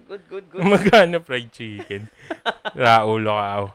Good, 0.06 0.22
good, 0.30 0.46
good. 0.54 0.62
Magkano 0.62 1.18
fried 1.18 1.50
chicken? 1.50 2.06
Raulo 2.78 3.34
ka 3.34 3.46
ako. 3.58 3.66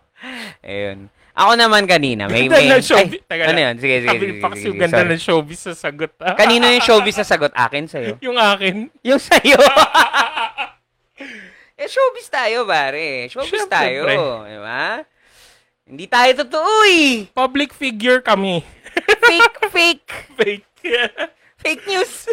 Ayun. 0.61 1.09
Ako 1.31 1.55
naman 1.55 1.87
kanina. 1.87 2.27
May, 2.27 2.51
Ganda 2.51 2.59
may, 2.59 2.67
ng 2.75 2.83
showbiz. 2.83 3.23
ay, 3.31 3.39
ano 3.47 3.59
yun? 3.63 3.75
Sige, 3.79 3.95
sige, 4.03 4.17
sige. 4.19 4.33
Pax, 4.43 4.53
yung 4.67 4.77
ganda 4.77 5.03
ng 5.07 5.23
showbiz 5.23 5.59
sa 5.63 5.73
sagot. 5.73 6.11
ah. 6.19 6.35
Kanino 6.41 6.67
yung 6.67 6.83
showbiz 6.83 7.15
na 7.15 7.25
sagot? 7.25 7.51
Akin 7.55 7.87
sa'yo? 7.87 8.19
yung 8.19 8.35
akin. 8.35 8.91
Yung 8.99 9.21
sa'yo. 9.21 9.55
eh, 11.79 11.87
showbiz 11.87 12.27
tayo, 12.27 12.67
pare. 12.67 13.31
Showbiz 13.31 13.63
Siyempre, 13.63 13.71
tayo. 13.71 14.01
Di 14.43 14.59
ba? 14.59 14.85
Hindi 15.87 16.05
tayo 16.07 16.31
totoo 16.45 16.71
eh. 16.87 17.31
Public 17.31 17.71
figure 17.73 18.19
kami. 18.19 18.59
Fake, 19.23 19.57
fake. 19.75 20.11
Fake. 20.35 20.67
Fake 21.57 21.83
news. 21.87 22.27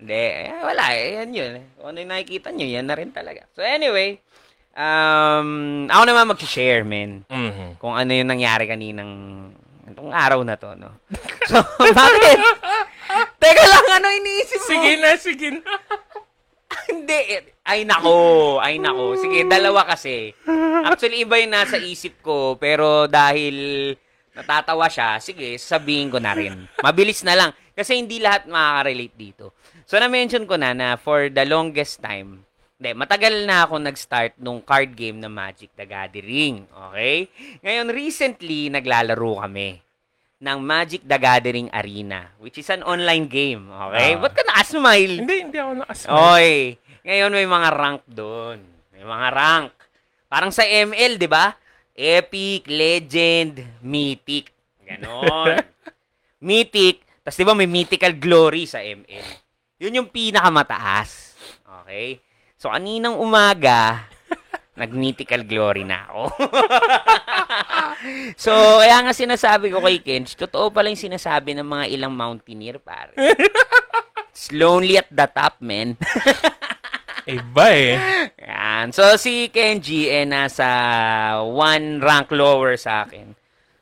Hindi, 0.00 0.24
eh, 0.50 0.56
wala 0.64 0.84
eh. 0.96 1.20
Yan 1.20 1.30
yun. 1.30 1.52
Kung 1.78 1.94
ano 1.94 2.00
yung 2.00 2.10
nakikita 2.10 2.48
nyo, 2.50 2.66
yan 2.66 2.88
na 2.88 2.96
rin 2.98 3.12
talaga. 3.14 3.46
So 3.54 3.62
anyway, 3.62 4.18
um, 4.80 5.48
ako 5.92 6.02
naman 6.08 6.32
mag-share, 6.32 6.82
man. 6.88 7.28
Mhm. 7.28 7.76
Kung 7.76 7.92
ano 7.92 8.10
yung 8.10 8.30
nangyari 8.32 8.64
kaninang 8.64 9.12
itong 9.92 10.10
araw 10.10 10.40
na 10.40 10.56
to, 10.56 10.72
no? 10.78 10.96
So, 11.50 11.58
bakit? 11.92 12.38
Teka 13.42 13.64
lang, 13.66 13.86
ano 14.00 14.06
iniisip 14.22 14.60
mo? 14.62 14.68
Sige 14.70 14.92
na, 15.02 15.10
sige 15.18 15.48
na. 15.58 15.62
Hindi. 16.90 17.18
Ay, 17.66 17.82
nako. 17.82 18.58
Ay, 18.62 18.78
nako. 18.78 19.18
Sige, 19.18 19.42
dalawa 19.50 19.82
kasi. 19.90 20.30
Actually, 20.86 21.26
iba 21.26 21.34
yung 21.42 21.50
nasa 21.50 21.74
isip 21.74 22.22
ko. 22.22 22.54
Pero 22.54 23.10
dahil 23.10 23.90
natatawa 24.30 24.86
siya, 24.86 25.18
sige, 25.18 25.58
sabihin 25.58 26.14
ko 26.14 26.22
na 26.22 26.32
rin. 26.38 26.70
Mabilis 26.78 27.26
na 27.26 27.34
lang. 27.34 27.50
Kasi 27.74 27.98
hindi 27.98 28.22
lahat 28.22 28.46
makaka-relate 28.46 29.16
dito. 29.18 29.58
So, 29.90 29.98
na-mention 29.98 30.46
ko 30.46 30.54
na 30.54 30.70
na 30.70 30.94
for 30.94 31.26
the 31.26 31.42
longest 31.42 31.98
time, 31.98 32.46
hindi, 32.80 32.96
matagal 32.96 33.44
na 33.44 33.68
ako 33.68 33.76
nag-start 33.76 34.40
nung 34.40 34.64
card 34.64 34.96
game 34.96 35.20
na 35.20 35.28
Magic 35.28 35.68
the 35.76 35.84
Gathering. 35.84 36.64
Okay? 36.64 37.28
Ngayon, 37.60 37.92
recently, 37.92 38.72
naglalaro 38.72 39.44
kami 39.44 39.84
ng 40.40 40.58
Magic 40.64 41.04
the 41.04 41.20
Gathering 41.20 41.68
Arena, 41.76 42.32
which 42.40 42.56
is 42.56 42.72
an 42.72 42.80
online 42.80 43.28
game. 43.28 43.68
Okay? 43.68 44.16
Ah. 44.16 44.24
Ba't 44.24 44.32
ka 44.32 44.42
na-smile? 44.48 45.20
Hindi, 45.20 45.36
hindi 45.44 45.60
ako 45.60 45.72
nakasama. 45.84 46.16
Oy, 46.40 46.80
ngayon 47.04 47.30
may 47.36 47.44
mga 47.44 47.68
rank 47.68 48.02
doon. 48.08 48.58
May 48.96 49.04
mga 49.04 49.28
rank. 49.28 49.72
Parang 50.32 50.48
sa 50.48 50.64
ML, 50.64 51.20
'di 51.20 51.28
ba? 51.28 51.52
Epic, 51.92 52.64
Legend, 52.64 53.84
Mythic. 53.84 54.56
Ganon. 54.88 55.60
mythic, 56.48 57.04
tapos 57.20 57.36
'di 57.36 57.44
ba 57.44 57.52
may 57.52 57.68
Mythical 57.68 58.16
Glory 58.16 58.64
sa 58.64 58.80
ML. 58.80 59.26
'Yun 59.76 60.00
yung 60.00 60.08
pinakamataas. 60.08 61.36
Okay? 61.84 62.29
So 62.60 62.68
kaninang 62.68 63.16
umaga, 63.16 64.04
nag-Mythical 64.80 65.48
Glory 65.48 65.88
na 65.88 66.04
ako. 66.04 66.22
so, 68.44 68.52
kaya 68.84 69.00
nga 69.00 69.16
sinasabi 69.16 69.72
ko 69.72 69.80
kay 69.80 70.04
Kench, 70.04 70.36
totoo 70.36 70.68
pala 70.68 70.92
yung 70.92 71.00
sinasabi 71.00 71.56
ng 71.56 71.64
mga 71.64 71.84
ilang 71.88 72.12
mountaineer, 72.12 72.76
pare. 72.76 73.16
It's 74.28 74.52
lonely 74.52 75.00
at 75.00 75.08
the 75.08 75.24
top, 75.24 75.56
man. 75.64 75.96
Iba 77.24 77.66
eh. 77.72 77.96
Yan. 78.44 78.92
So, 78.92 79.16
si 79.16 79.48
Kenji 79.48 80.12
eh 80.12 80.28
nasa 80.28 80.68
one 81.40 81.96
rank 81.96 82.28
lower 82.28 82.76
sa 82.76 83.08
akin. 83.08 83.32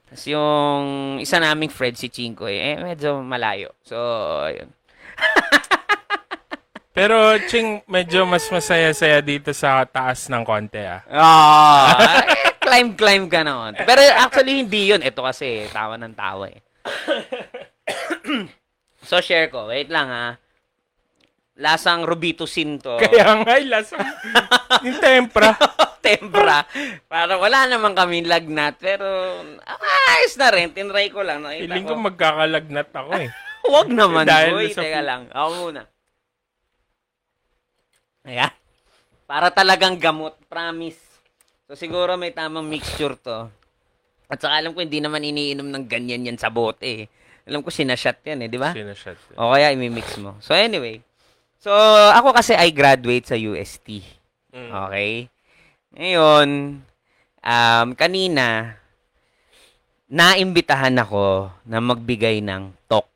Tapos 0.07 0.25
yung 0.31 1.19
isa 1.19 1.43
naming 1.43 1.75
Fred, 1.75 1.99
si 1.99 2.15
Chinko, 2.15 2.47
eh, 2.47 2.75
eh 2.75 2.77
medyo 2.79 3.27
malayo. 3.27 3.75
So, 3.83 3.99
yun. 4.51 4.71
Pero, 6.99 7.17
Ching, 7.47 7.87
medyo 7.87 8.27
mas 8.27 8.43
masaya-saya 8.51 9.23
dito 9.23 9.55
sa 9.55 9.87
taas 9.87 10.27
ng 10.27 10.43
konti, 10.43 10.83
ah. 10.83 11.01
Ah, 11.09 11.95
eh, 12.27 12.59
climb, 12.59 12.99
climb 12.99 13.31
ka 13.31 13.47
naman. 13.47 13.79
Pero 13.79 14.03
actually, 14.19 14.67
hindi 14.67 14.91
yun. 14.91 15.01
Ito 15.01 15.23
kasi, 15.23 15.71
tawa 15.71 15.95
ng 15.95 16.15
tawa 16.15 16.51
eh. 16.51 16.59
so, 19.09 19.23
share 19.23 19.47
ko. 19.49 19.71
Wait 19.71 19.89
lang 19.89 20.11
ha. 20.11 20.29
Lasang 21.59 22.07
Rubito 22.07 22.47
Sinto. 22.47 22.99
Kaya 22.99 23.43
nga, 23.43 23.55
lasa. 23.59 23.99
yung 24.83 24.99
tempra. 24.99 25.55
Tempra. 25.99 26.63
Para 27.11 27.37
wala 27.37 27.67
naman 27.67 27.93
kami 27.93 28.23
lagnat. 28.23 28.79
Pero, 28.79 29.05
ah, 29.61 29.79
ayos 30.17 30.39
na 30.39 30.49
rin. 30.49 30.71
Tinry 30.71 31.11
ko 31.11 31.21
lang. 31.21 31.43
Nakita 31.43 31.63
Feeling 31.67 31.85
ko. 31.85 31.99
ko 31.99 32.07
magkakalagnat 32.07 32.89
ako, 32.95 33.11
eh. 33.19 33.29
Huwag 33.69 33.89
naman, 33.91 34.25
Dahil 34.25 34.55
boy. 34.55 34.71
sa 34.71 34.81
Teka 34.81 35.03
food. 35.03 35.09
lang. 35.11 35.23
Ako 35.29 35.49
muna. 35.59 35.83
Ayan. 38.29 38.53
Para 39.25 39.49
talagang 39.49 39.97
gamot. 39.97 40.37
Promise. 40.53 41.01
So, 41.65 41.73
siguro 41.73 42.21
may 42.21 42.33
tamang 42.33 42.69
mixture 42.69 43.17
to. 43.17 43.49
At 44.29 44.37
saka 44.37 44.61
alam 44.61 44.77
ko, 44.77 44.85
hindi 44.85 45.01
naman 45.01 45.25
iniinom 45.25 45.65
ng 45.65 45.85
ganyan 45.89 46.29
yan 46.29 46.37
sa 46.37 46.53
bote. 46.53 46.85
eh. 46.85 47.03
Alam 47.49 47.65
ko, 47.65 47.73
sinashot 47.73 48.21
yan 48.29 48.45
eh, 48.45 48.49
di 48.53 48.61
ba? 48.61 48.77
Sinashot. 48.77 49.17
O 49.41 49.57
kaya, 49.57 49.73
imimix 49.73 50.21
mo. 50.21 50.37
So, 50.45 50.53
anyway. 50.53 51.01
So, 51.57 51.73
ako 52.13 52.37
kasi 52.37 52.53
I 52.53 52.69
graduate 52.69 53.25
sa 53.25 53.41
UST. 53.41 54.05
Mm. 54.53 54.69
Okay? 54.69 55.13
Ngayon, 55.97 56.49
um, 57.41 57.89
kanina, 57.97 58.77
naimbitahan 60.09 60.97
ako 61.01 61.49
na 61.65 61.81
magbigay 61.81 62.45
ng 62.45 62.73
talk. 62.85 63.09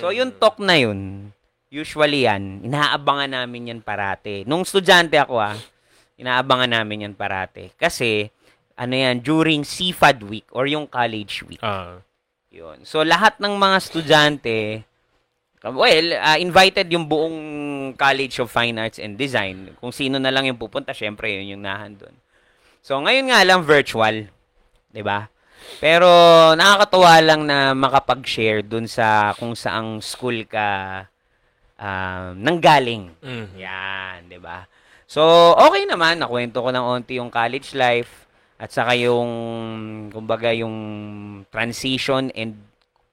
So, 0.00 0.08
yung 0.12 0.32
Mm. 0.32 0.40
talk 0.40 0.56
na 0.60 0.76
yun, 0.76 1.30
usually 1.76 2.24
yan, 2.24 2.64
inaabangan 2.64 3.36
namin 3.36 3.76
yan 3.76 3.80
parate. 3.84 4.48
Nung 4.48 4.64
estudyante 4.64 5.20
ako 5.20 5.36
ah, 5.36 5.56
inaabangan 6.16 6.72
namin 6.72 7.10
yan 7.10 7.14
parate. 7.14 7.76
Kasi, 7.76 8.32
ano 8.80 8.94
yan, 8.96 9.20
during 9.20 9.60
CFAD 9.60 10.24
week 10.24 10.48
or 10.56 10.64
yung 10.64 10.88
college 10.88 11.44
week. 11.44 11.60
Ah. 11.60 12.00
Yun. 12.48 12.88
So, 12.88 13.04
lahat 13.04 13.36
ng 13.36 13.52
mga 13.52 13.76
estudyante, 13.76 14.58
well, 15.60 16.06
ah, 16.16 16.40
invited 16.40 16.88
yung 16.88 17.04
buong 17.04 17.38
College 18.00 18.40
of 18.40 18.48
Fine 18.48 18.80
Arts 18.80 18.96
and 18.96 19.20
Design. 19.20 19.76
Kung 19.76 19.92
sino 19.92 20.16
na 20.16 20.32
lang 20.32 20.48
yung 20.48 20.56
pupunta, 20.56 20.96
syempre, 20.96 21.28
yun 21.36 21.56
yung 21.56 21.64
nahan 21.64 22.00
doon. 22.00 22.16
So, 22.80 22.96
ngayon 23.02 23.28
nga 23.28 23.40
lang 23.44 23.60
virtual. 23.66 24.30
'di 24.96 25.02
ba? 25.04 25.28
Pero, 25.82 26.08
nakakatuwa 26.56 27.14
lang 27.20 27.42
na 27.44 27.76
makapag-share 27.76 28.64
dun 28.64 28.88
sa 28.88 29.36
kung 29.36 29.52
saang 29.52 30.00
school 30.00 30.46
ka 30.48 31.04
um, 31.80 32.36
nanggaling. 32.36 33.12
Mm. 33.20 33.46
Yan, 33.56 34.18
'di 34.28 34.38
ba? 34.40 34.64
So, 35.06 35.22
okay 35.54 35.86
naman, 35.86 36.18
nakwento 36.18 36.58
ko 36.58 36.74
ng 36.74 36.82
onti 36.82 37.22
yung 37.22 37.30
college 37.30 37.78
life 37.78 38.26
at 38.58 38.74
saka 38.74 38.98
yung 38.98 39.30
kumbaga 40.10 40.50
yung 40.50 40.74
transition 41.46 42.34
and 42.34 42.58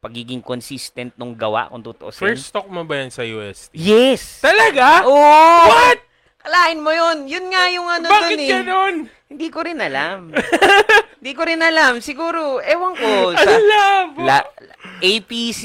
pagiging 0.03 0.43
consistent 0.43 1.15
nung 1.15 1.31
gawa 1.37 1.71
kung 1.71 1.79
tutuusin. 1.79 2.33
First 2.33 2.51
talk 2.51 2.67
mo 2.67 2.83
ba 2.83 2.99
yan 2.99 3.11
sa 3.13 3.23
UST? 3.23 3.71
Yes. 3.71 4.43
Talaga? 4.43 5.07
Oh! 5.07 5.63
What? 5.71 6.03
Kalain 6.43 6.83
mo 6.83 6.91
yun. 6.91 7.23
Yun 7.23 7.45
nga 7.55 7.63
yung 7.71 7.87
ano 7.87 8.11
Bakit 8.11 8.35
dun 8.35 8.43
eh. 8.43 8.49
ganon? 8.51 8.95
Hindi 9.33 9.49
ko 9.49 9.65
rin 9.65 9.81
alam. 9.81 10.29
Hindi 11.19 11.33
ko 11.33 11.41
rin 11.41 11.57
alam. 11.57 11.97
Siguro, 11.97 12.61
ewan 12.61 12.93
ko. 12.93 13.33
Sa, 13.33 13.49
Alam! 13.49 14.05
la, 14.21 14.43
APC, 14.99 15.63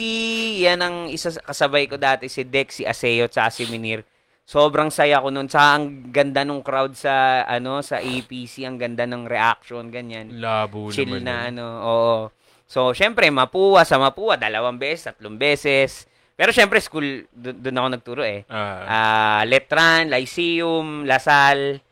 yan 0.63 0.79
ang 0.79 0.97
isa 1.07 1.29
sa- 1.29 1.43
kasabay 1.43 1.85
ko 1.85 1.99
dati, 1.99 2.31
si 2.31 2.47
Dex, 2.47 2.81
si 2.81 2.85
Aseo, 2.87 3.29
at 3.29 3.53
si 3.53 3.69
Minir. 3.69 4.07
Sobrang 4.43 4.89
saya 4.89 5.21
ko 5.21 5.29
nun. 5.29 5.45
Sa 5.47 5.77
ang 5.77 6.09
ganda 6.09 6.41
ng 6.41 6.65
crowd 6.65 6.97
sa 6.97 7.45
ano 7.45 7.85
sa 7.85 8.01
APC, 8.01 8.65
ang 8.65 8.81
ganda 8.81 9.05
ng 9.05 9.29
reaction, 9.29 9.93
ganyan. 9.93 10.41
Labo 10.41 10.89
Chill 10.89 11.05
naman. 11.05 11.23
na 11.23 11.37
yun. 11.37 11.49
ano, 11.53 11.67
oo. 11.85 12.17
So, 12.65 12.97
syempre, 12.97 13.29
Mapua, 13.29 13.85
sa 13.85 14.01
Mapua, 14.01 14.41
dalawang 14.41 14.81
beses, 14.81 15.13
tatlong 15.13 15.37
beses. 15.37 16.09
Pero 16.33 16.55
syempre, 16.55 16.79
school, 16.79 17.27
doon 17.35 17.77
ako 17.77 17.88
nagturo 17.90 18.23
eh. 18.23 18.47
Ah. 18.47 18.79
Ah, 18.87 19.42
Letran, 19.42 20.07
Lyceum, 20.07 21.03
Lasal, 21.03 21.83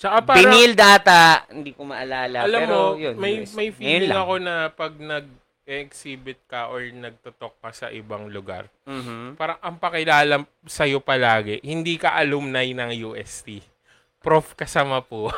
Tsaka 0.00 0.24
parang, 0.24 0.40
Binil 0.40 0.72
data, 0.72 1.44
hindi 1.46 1.70
ko 1.70 1.84
maalala. 1.84 2.40
alam 2.40 2.60
pero 2.62 2.72
mo, 2.72 2.96
yun, 2.96 3.14
may, 3.14 3.44
yes. 3.44 3.52
may 3.52 3.68
feeling 3.68 4.08
lang. 4.08 4.16
ako 4.18 4.34
na 4.38 4.54
pag 4.70 4.96
nag-exhibit 4.96 6.40
ka 6.46 6.66
or 6.66 6.80
nagtutok 6.82 7.52
ka 7.54 7.68
sa 7.70 7.86
ibang 7.90 8.26
lugar, 8.26 8.64
Mhm. 8.82 9.36
parang 9.36 9.60
ang 9.60 9.76
pakilala 9.76 10.40
sa'yo 10.64 10.98
palagi, 10.98 11.60
hindi 11.60 11.94
ka 11.94 12.16
alumni 12.16 12.64
ng 12.64 12.90
UST. 13.04 13.60
Prof 14.18 14.52
ka 14.54 14.64
sa 14.64 14.82
Mapua. 14.82 15.36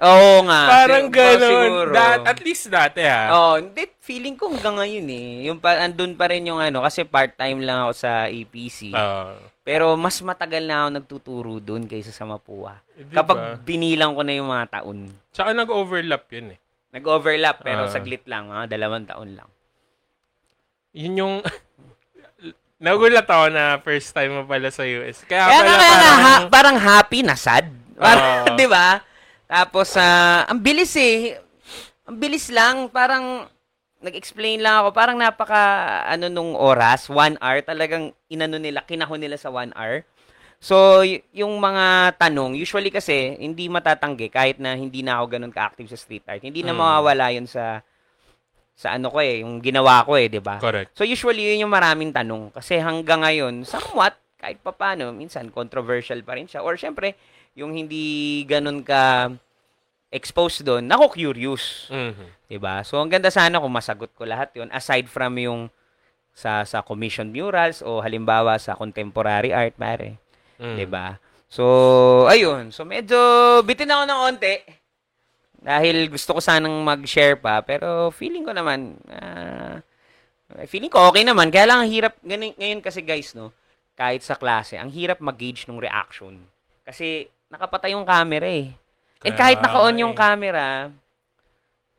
Oo 0.00 0.42
nga. 0.42 0.60
parang 0.66 1.06
sig- 1.06 1.14
ganon. 1.14 1.92
Dat, 1.92 2.18
at 2.26 2.38
least 2.40 2.66
dati 2.66 3.00
ha. 3.02 3.22
Oo, 3.30 3.52
hindi, 3.58 3.84
feeling 4.00 4.32
ko 4.32 4.48
hanggang 4.48 4.76
ngayon 4.76 5.06
eh. 5.06 5.28
Yung 5.44 5.58
pa, 5.58 5.76
andun 5.78 6.14
pa 6.14 6.26
rin 6.26 6.42
yung 6.42 6.56
ano, 6.56 6.80
kasi 6.80 7.04
part-time 7.04 7.60
lang 7.60 7.84
ako 7.84 7.92
sa 7.94 8.24
APC. 8.26 8.90
Ah, 8.90 9.36
pero 9.60 9.92
mas 9.94 10.16
matagal 10.18 10.64
na 10.64 10.76
ako 10.78 10.88
nagtuturo 10.90 11.52
doon 11.58 11.84
kaysa 11.84 12.10
sa 12.10 12.24
Mapua. 12.24 12.80
eh, 12.90 13.02
di 13.02 13.12
Kapag 13.12 13.60
binilang 13.60 14.16
ko 14.16 14.24
na 14.24 14.32
yung 14.32 14.48
mga 14.48 14.80
taon. 14.80 15.12
Tsaka 15.30 15.52
nag-overlap 15.52 16.24
yun 16.30 16.56
eh. 16.56 16.58
Nag-overlap, 16.90 17.60
pero 17.60 17.84
Ah. 17.84 17.92
saglit 17.92 18.24
lang, 18.24 18.48
mga 18.48 18.66
dalawang 18.66 19.04
taon 19.04 19.36
lang. 19.36 19.46
Yun 20.90 21.14
yung... 21.14 21.34
Nagulat 22.80 23.28
ako 23.28 23.52
na 23.52 23.76
first 23.78 24.08
time 24.10 24.32
mo 24.32 24.42
pala 24.42 24.72
sa 24.72 24.82
US. 24.82 25.20
Kaya, 25.22 25.44
Kaya 25.44 25.60
pala 25.60 25.76
nga, 25.76 25.84
parang... 25.84 26.18
ha- 26.18 26.44
parang 26.48 26.76
happy 26.80 27.20
na 27.20 27.36
sad. 27.36 27.68
Parang, 27.94 28.24
Oo. 28.42 28.56
di 28.58 28.64
ba? 28.64 29.04
Tapos, 29.50 29.98
ah, 29.98 30.46
ang 30.46 30.62
bilis 30.62 30.94
eh. 30.94 31.34
Ang 32.06 32.16
bilis 32.16 32.46
lang. 32.48 32.86
Parang, 32.86 33.50
nag-explain 33.98 34.62
lang 34.62 34.80
ako. 34.80 34.94
Parang 34.94 35.18
napaka, 35.18 35.60
ano 36.06 36.30
nung 36.30 36.54
oras, 36.54 37.10
one 37.10 37.34
hour. 37.36 37.58
Talagang 37.60 38.14
inano 38.30 38.56
nila, 38.56 38.86
kinahon 38.86 39.18
nila 39.18 39.34
sa 39.34 39.50
one 39.50 39.74
hour. 39.74 40.06
So, 40.56 41.02
y- 41.02 41.24
yung 41.34 41.58
mga 41.58 42.14
tanong, 42.16 42.54
usually 42.54 42.88
kasi, 42.88 43.34
hindi 43.36 43.66
matatanggi 43.66 44.30
kahit 44.30 44.62
na 44.62 44.78
hindi 44.78 45.02
na 45.02 45.18
ako 45.18 45.24
ganun 45.34 45.50
ka-active 45.50 45.88
sa 45.88 45.98
street 45.98 46.22
art. 46.24 46.40
Hindi 46.40 46.62
na 46.62 46.70
Mm. 46.70 46.78
mawawala 46.78 47.26
yun 47.32 47.48
sa, 47.48 47.82
sa 48.72 48.94
ano 48.94 49.08
ko 49.08 49.20
eh, 49.20 49.40
yung 49.40 49.60
ginawa 49.60 50.04
ko 50.04 50.16
eh, 50.16 50.28
di 50.28 50.40
ba? 50.40 50.56
Correct. 50.56 50.96
So 50.96 51.04
usually 51.04 51.52
yun 51.52 51.64
yung 51.64 51.74
maraming 51.74 52.12
tanong 52.12 52.48
kasi 52.48 52.80
hanggang 52.80 53.20
ngayon 53.20 53.60
somewhat 53.68 54.16
kahit 54.40 54.56
papano 54.56 55.12
minsan 55.12 55.52
controversial 55.52 56.24
pa 56.24 56.32
rin 56.32 56.48
siya 56.48 56.64
or 56.64 56.80
syempre 56.80 57.12
yung 57.60 57.76
hindi 57.76 58.40
ganun 58.48 58.80
ka 58.80 59.28
exposed 60.10 60.64
doon, 60.66 60.82
nako 60.88 61.12
curious, 61.14 61.86
Mhm. 61.92 62.26
'di 62.48 62.58
ba? 62.58 62.82
So 62.82 62.98
ang 62.98 63.12
ganda 63.12 63.30
sana 63.30 63.60
kung 63.60 63.70
masagot 63.70 64.10
ko 64.16 64.24
lahat 64.26 64.50
'yon 64.56 64.72
aside 64.72 65.06
from 65.06 65.36
yung 65.38 65.60
sa 66.34 66.64
sa 66.64 66.80
commission 66.80 67.28
murals 67.30 67.84
o 67.84 68.00
halimbawa 68.00 68.56
sa 68.58 68.74
contemporary 68.74 69.52
art 69.54 69.76
pare, 69.78 70.16
Mm. 70.58 70.76
'di 70.80 70.86
ba? 70.88 71.20
So 71.46 71.62
ayun, 72.26 72.72
so 72.74 72.82
medyo 72.82 73.18
bitin 73.62 73.92
ako 73.92 74.02
ng 74.08 74.20
onte. 74.34 74.54
Dahil 75.60 76.08
gusto 76.08 76.32
ko 76.32 76.40
sanang 76.40 76.72
mag-share 76.80 77.36
pa, 77.36 77.60
pero 77.60 78.08
feeling 78.10 78.48
ko 78.48 78.56
naman, 78.56 78.96
ah, 79.12 79.76
feeling 80.64 80.88
ko 80.88 81.12
okay 81.12 81.20
naman. 81.20 81.52
Kaya 81.52 81.68
lang, 81.68 81.84
ang 81.84 81.90
hirap, 81.92 82.16
ngayon, 82.24 82.56
ngayon 82.56 82.80
kasi 82.80 83.04
guys, 83.04 83.36
no, 83.36 83.52
kahit 83.92 84.24
sa 84.24 84.40
klase, 84.40 84.80
ang 84.80 84.88
hirap 84.88 85.20
mag-gauge 85.20 85.68
ng 85.68 85.76
reaction. 85.76 86.40
Kasi, 86.80 87.28
nakapatay 87.50 87.92
yung 87.92 88.06
camera 88.06 88.46
eh. 88.46 88.70
And 89.20 89.34
Kaya 89.34 89.36
kahit 89.36 89.58
naka-on 89.60 89.92
nga 89.92 90.02
yung 90.06 90.14
eh. 90.14 90.18
camera, 90.18 90.66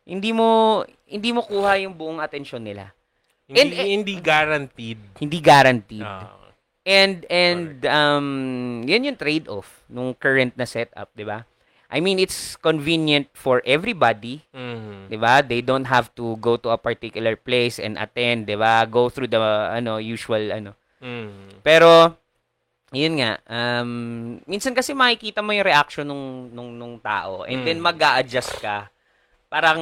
hindi 0.01 0.31
mo, 0.33 0.81
hindi 1.05 1.29
mo 1.29 1.45
kuha 1.45 1.77
yung 1.83 1.93
buong 1.93 2.17
atensyon 2.17 2.63
nila. 2.63 2.89
Hindi, 3.45 3.59
And- 3.59 3.73
and- 3.75 3.89
hindi 3.99 4.13
guaranteed. 4.17 4.99
Hindi 5.19 5.37
guaranteed. 5.37 6.07
Ah. 6.07 6.39
And 6.81 7.29
and 7.29 7.85
um 7.85 8.27
yan 8.89 9.05
yung 9.05 9.13
trade-off 9.13 9.85
nung 9.85 10.17
current 10.17 10.57
na 10.57 10.65
setup, 10.65 11.13
'di 11.13 11.29
ba? 11.29 11.45
I 11.93 12.01
mean, 12.01 12.17
it's 12.17 12.57
convenient 12.57 13.29
for 13.37 13.61
everybody, 13.69 14.41
Mhm. 14.49 15.05
'di 15.05 15.17
ba? 15.21 15.45
They 15.45 15.61
don't 15.61 15.85
have 15.85 16.09
to 16.17 16.33
go 16.41 16.57
to 16.57 16.73
a 16.73 16.81
particular 16.81 17.37
place 17.37 17.77
and 17.77 18.01
attend, 18.01 18.49
'di 18.49 18.57
ba? 18.57 18.81
Go 18.89 19.13
through 19.13 19.29
the 19.29 19.37
ano 19.69 20.01
usual 20.01 20.49
ano. 20.49 20.73
Mhm. 20.97 21.61
Pero 21.61 22.17
yun 22.91 23.15
nga, 23.23 23.39
um, 23.47 23.91
minsan 24.43 24.75
kasi 24.75 24.91
makikita 24.91 25.39
mo 25.39 25.55
yung 25.55 25.63
reaction 25.63 26.03
nung 26.03 26.51
nung 26.51 26.75
nung 26.75 26.95
tao 26.99 27.47
and 27.47 27.63
then 27.63 27.79
Mm. 27.79 27.87
mag-a-adjust 27.87 28.59
ka. 28.59 28.91
Parang 29.47 29.79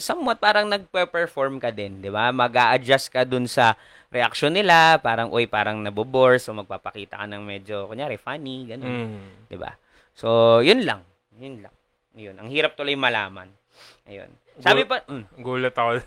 somewhat 0.00 0.40
parang 0.40 0.68
nagpe-perform 0.68 1.60
ka 1.60 1.68
din, 1.68 2.00
'di 2.00 2.08
ba? 2.08 2.32
Mag-a-adjust 2.32 3.12
ka 3.12 3.24
dun 3.24 3.44
sa 3.44 3.76
reaction 4.08 4.52
nila, 4.52 4.96
parang 4.96 5.28
oy, 5.28 5.44
parang 5.44 5.80
nabobore, 5.80 6.40
so 6.40 6.56
magpapakita 6.56 7.20
ka 7.20 7.26
ng 7.28 7.44
medyo 7.44 7.84
kunyari 7.84 8.16
funny, 8.16 8.64
ganun, 8.68 8.88
Mhm. 8.96 9.48
'di 9.52 9.56
ba? 9.60 9.76
So, 10.16 10.58
yun 10.64 10.84
lang. 10.88 11.04
Yun 11.36 11.62
lang. 11.62 11.74
Yun, 12.18 12.34
ang 12.34 12.48
hirap 12.50 12.74
tuloy 12.74 12.96
malaman. 12.98 13.46
Ayun. 14.08 14.32
Sabi 14.58 14.82
pa, 14.88 15.04
mm, 15.06 15.38
Gulat 15.38 15.76
ako. 15.76 16.02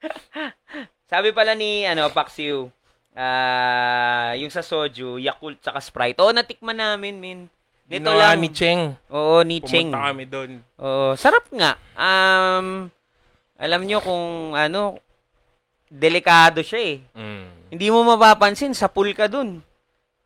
sabi 1.12 1.28
pala 1.30 1.52
ni 1.52 1.84
ano 1.84 2.08
Paxiu, 2.08 2.70
Ah, 3.16 4.36
yung 4.36 4.52
sa 4.52 4.60
soju, 4.60 5.16
Yakult 5.16 5.56
tsaka 5.58 5.80
Sprite. 5.80 6.20
Oo, 6.20 6.36
natikman 6.36 6.76
namin, 6.76 7.16
min. 7.16 7.38
Nito 7.86 8.12
Ginawa 8.12 8.34
lang. 8.34 8.44
ni 8.44 8.48
Cheng. 8.52 8.82
Oo, 9.08 9.40
ni 9.40 9.62
Cheng. 9.62 9.88
Pumunta 9.88 10.10
kami 10.10 10.24
doon. 10.26 10.50
Oo, 10.76 11.16
sarap 11.16 11.48
nga. 11.48 11.80
Um, 11.96 12.92
alam 13.56 13.82
nyo 13.86 14.04
kung 14.04 14.52
ano, 14.52 15.00
delikado 15.88 16.60
siya 16.60 16.82
eh. 16.82 16.96
Mm. 17.16 17.46
Hindi 17.72 17.86
mo 17.88 18.04
mapapansin, 18.04 18.76
sa 18.76 18.90
pool 18.90 19.16
ka 19.16 19.30
dun. 19.30 19.64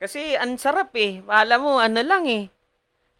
Kasi 0.00 0.34
ang 0.34 0.56
sarap 0.56 0.90
eh. 0.96 1.20
Alam 1.28 1.60
mo, 1.60 1.72
ano 1.76 2.00
lang 2.00 2.24
eh. 2.24 2.48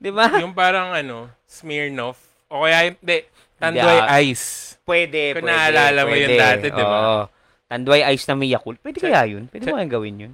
'Di 0.01 0.09
ba? 0.09 0.33
yung 0.41 0.57
parang 0.57 0.97
ano, 0.97 1.29
Smirnoff. 1.45 2.17
O 2.49 2.65
kaya, 2.65 2.91
hindi, 2.91 3.29
Tanduay 3.61 3.99
ah. 4.01 4.25
Ice. 4.25 4.81
Pwede, 4.83 5.37
Kung 5.37 5.45
pwede. 5.45 5.53
naalala 5.53 6.01
mo 6.09 6.15
yun 6.17 6.33
pwede. 6.33 6.41
dati, 6.41 6.67
di 6.73 6.83
ba? 6.83 6.99
Oo. 6.99 7.23
Tanduay 7.71 8.03
ice 8.11 8.27
na 8.27 8.35
may 8.35 8.51
Yakult. 8.51 8.83
Pwede 8.83 8.99
kaya 8.99 9.23
yun? 9.31 9.47
Pwede 9.47 9.71
mo 9.71 9.79
kayang 9.79 9.95
gawin 9.95 10.17
yun? 10.19 10.33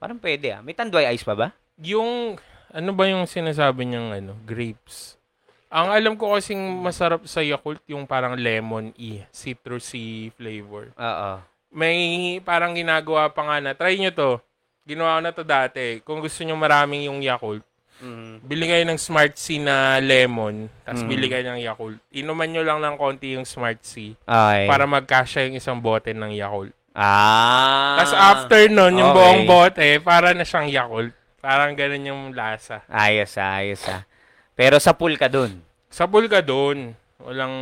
Parang 0.00 0.16
pwede 0.16 0.56
ah. 0.56 0.64
May 0.64 0.72
tanduay 0.72 1.04
ice 1.12 1.20
pa 1.20 1.36
ba? 1.36 1.52
Yung, 1.84 2.40
ano 2.72 2.90
ba 2.96 3.04
yung 3.04 3.28
sinasabi 3.28 3.84
niyang 3.84 4.08
ano, 4.10 4.32
grapes? 4.42 5.20
Ang 5.68 5.92
alam 5.92 6.16
ko 6.16 6.32
kasing 6.32 6.80
masarap 6.80 7.28
sa 7.28 7.44
Yakult, 7.44 7.84
yung 7.84 8.08
parang 8.08 8.32
lemon 8.32 8.96
e, 8.96 9.20
citrusy 9.28 10.32
flavor. 10.32 10.96
Oo. 10.96 11.32
May 11.68 11.98
parang 12.40 12.72
ginagawa 12.72 13.28
pa 13.28 13.44
nga 13.44 13.56
na, 13.60 13.76
try 13.76 14.00
nyo 14.00 14.08
to. 14.08 14.30
Ginawa 14.88 15.16
ko 15.16 15.20
na 15.20 15.32
to 15.36 15.44
dati. 15.44 16.00
Kung 16.00 16.24
gusto 16.24 16.40
nyo 16.40 16.56
maraming 16.56 17.12
yung 17.12 17.20
Yakult, 17.20 17.60
Mhm. 18.00 18.46
bili 18.46 18.64
kayo 18.64 18.86
ng 18.86 18.96
Smart 18.96 19.34
C 19.34 19.58
na 19.58 19.98
lemon, 19.98 20.70
tapos 20.86 21.02
Mm. 21.02 21.10
bili 21.10 21.26
kayo 21.26 21.44
ng 21.44 21.60
Yakult. 21.60 21.98
Inuman 22.14 22.48
nyo 22.48 22.62
lang 22.62 22.78
ng 22.78 22.94
konti 22.96 23.34
yung 23.34 23.44
Smart 23.44 23.82
C 23.82 24.14
Okay. 24.22 24.64
para 24.64 24.86
magkasya 24.86 25.50
yung 25.50 25.58
isang 25.58 25.76
bote 25.76 26.14
ng 26.14 26.30
Yakult. 26.32 26.77
Ah. 26.98 27.94
Tapos 28.02 28.14
after 28.18 28.66
nun, 28.66 28.98
yung 28.98 29.14
okay. 29.14 29.18
buong 29.22 29.42
bote, 29.46 29.88
para 30.02 30.34
na 30.34 30.42
siyang 30.42 30.66
Yakult. 30.66 31.14
Parang 31.38 31.78
ganun 31.78 32.02
yung 32.02 32.22
lasa. 32.34 32.82
Ayos 32.90 33.38
ah, 33.38 33.62
ayos 33.62 33.86
ah. 33.86 34.02
Pero 34.58 34.82
sa 34.82 34.90
pool 34.98 35.14
ka 35.14 35.30
dun. 35.30 35.62
Sa 35.86 36.10
pool 36.10 36.26
ka 36.26 36.42
doon. 36.42 36.98
Walang... 37.22 37.54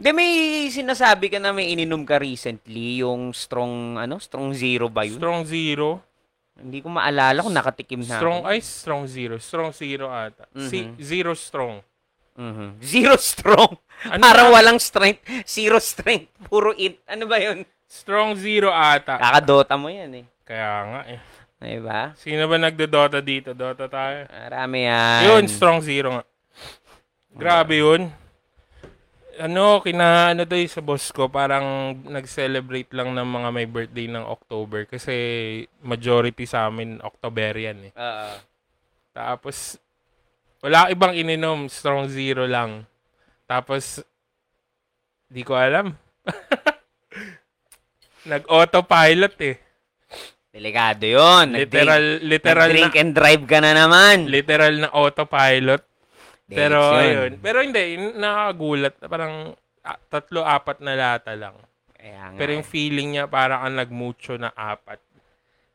Hindi, 0.00 0.10
may 0.16 0.32
sinasabi 0.72 1.28
ka 1.28 1.36
na 1.36 1.52
may 1.52 1.68
ininom 1.76 2.08
ka 2.08 2.16
recently, 2.16 3.04
yung 3.04 3.36
strong, 3.36 4.00
ano, 4.00 4.16
strong 4.16 4.56
zero 4.56 4.88
ba 4.88 5.04
yun? 5.04 5.20
Strong 5.20 5.44
Zero. 5.44 5.88
Hindi 6.58 6.80
ko 6.80 6.88
maalala 6.90 7.44
kung 7.44 7.54
nakatikim 7.54 8.02
na 8.02 8.16
Strong 8.18 8.40
ako. 8.42 8.56
Ice, 8.56 8.68
Strong 8.68 9.02
Zero. 9.06 9.34
Strong 9.36 9.70
Zero 9.76 10.06
ata. 10.08 10.48
Si, 10.56 10.88
Mhm. 10.88 10.96
zero 10.98 11.32
Strong. 11.36 11.84
Mhm. 12.38 12.78
Zero 12.78 13.18
strong. 13.18 13.74
Ano 14.06 14.22
Parang 14.22 14.48
na? 14.48 14.54
walang 14.54 14.78
strength. 14.78 15.26
Zero 15.42 15.82
strength. 15.82 16.30
Puro 16.46 16.70
it. 16.78 17.02
Ano 17.10 17.26
ba 17.26 17.42
yun? 17.42 17.66
Strong 17.88 18.36
Zero 18.36 18.68
ata. 18.68 19.16
Kakadota 19.16 19.80
mo 19.80 19.88
yan 19.88 20.12
eh. 20.22 20.26
Kaya 20.44 20.70
nga 20.92 21.00
eh. 21.08 21.20
Diba? 21.58 22.14
Sino 22.14 22.46
ba 22.46 22.54
nagdo-Dota 22.60 23.18
dito? 23.18 23.50
Dota 23.56 23.90
tayo. 23.90 24.30
Marami 24.30 24.86
yan. 24.86 25.20
Yun, 25.26 25.44
Strong 25.50 25.80
Zero 25.82 26.08
nga. 26.20 26.24
Grabe 27.34 27.82
yun. 27.82 28.12
Ano, 29.38 29.82
kina 29.82 30.34
ano 30.34 30.42
to 30.46 30.58
sa 30.66 30.82
boss 30.82 31.10
ko, 31.14 31.30
parang 31.30 31.94
nag-celebrate 32.06 32.90
lang 32.90 33.14
ng 33.14 33.26
mga 33.26 33.48
may 33.54 33.66
birthday 33.66 34.06
ng 34.10 34.26
October 34.26 34.82
kasi 34.86 35.14
majority 35.82 36.42
sa 36.42 36.66
amin 36.66 36.98
Octoberian 37.02 37.90
eh. 37.90 37.92
Oo. 37.94 38.30
Tapos, 39.14 39.78
wala 40.62 40.90
ibang 40.94 41.14
ininom. 41.14 41.66
Strong 41.66 42.10
zero 42.10 42.46
lang. 42.46 42.86
Tapos, 43.50 44.02
di 45.26 45.42
ko 45.42 45.58
alam. 45.58 45.94
Nag-autopilot 48.28 49.34
eh. 49.40 49.56
Delikado 50.48 51.04
yun. 51.04 51.54
Literal, 51.54 52.04
literal 52.24 52.70
drink 52.72 52.94
na, 52.96 53.00
and 53.00 53.12
drive 53.16 53.44
ka 53.48 53.58
na 53.60 53.72
naman. 53.72 54.28
literal 54.28 54.74
na 54.76 54.88
autopilot. 54.92 55.82
Pero, 56.48 56.80
Dates 56.80 56.92
yun. 56.92 57.04
ayun. 57.04 57.32
Pero 57.40 57.58
hindi, 57.60 57.82
nakagulat. 58.16 58.94
Parang 59.04 59.52
ah, 59.84 59.98
tatlo, 60.08 60.44
apat 60.44 60.80
na 60.80 60.92
lata 60.96 61.32
lang. 61.36 61.56
Kaya 61.92 62.32
nga. 62.32 62.38
Pero 62.40 62.50
yung 62.56 62.66
feeling 62.66 63.08
niya, 63.16 63.24
parang 63.28 63.64
ang 63.64 63.74
nagmucho 63.76 64.40
na 64.40 64.52
apat. 64.56 65.00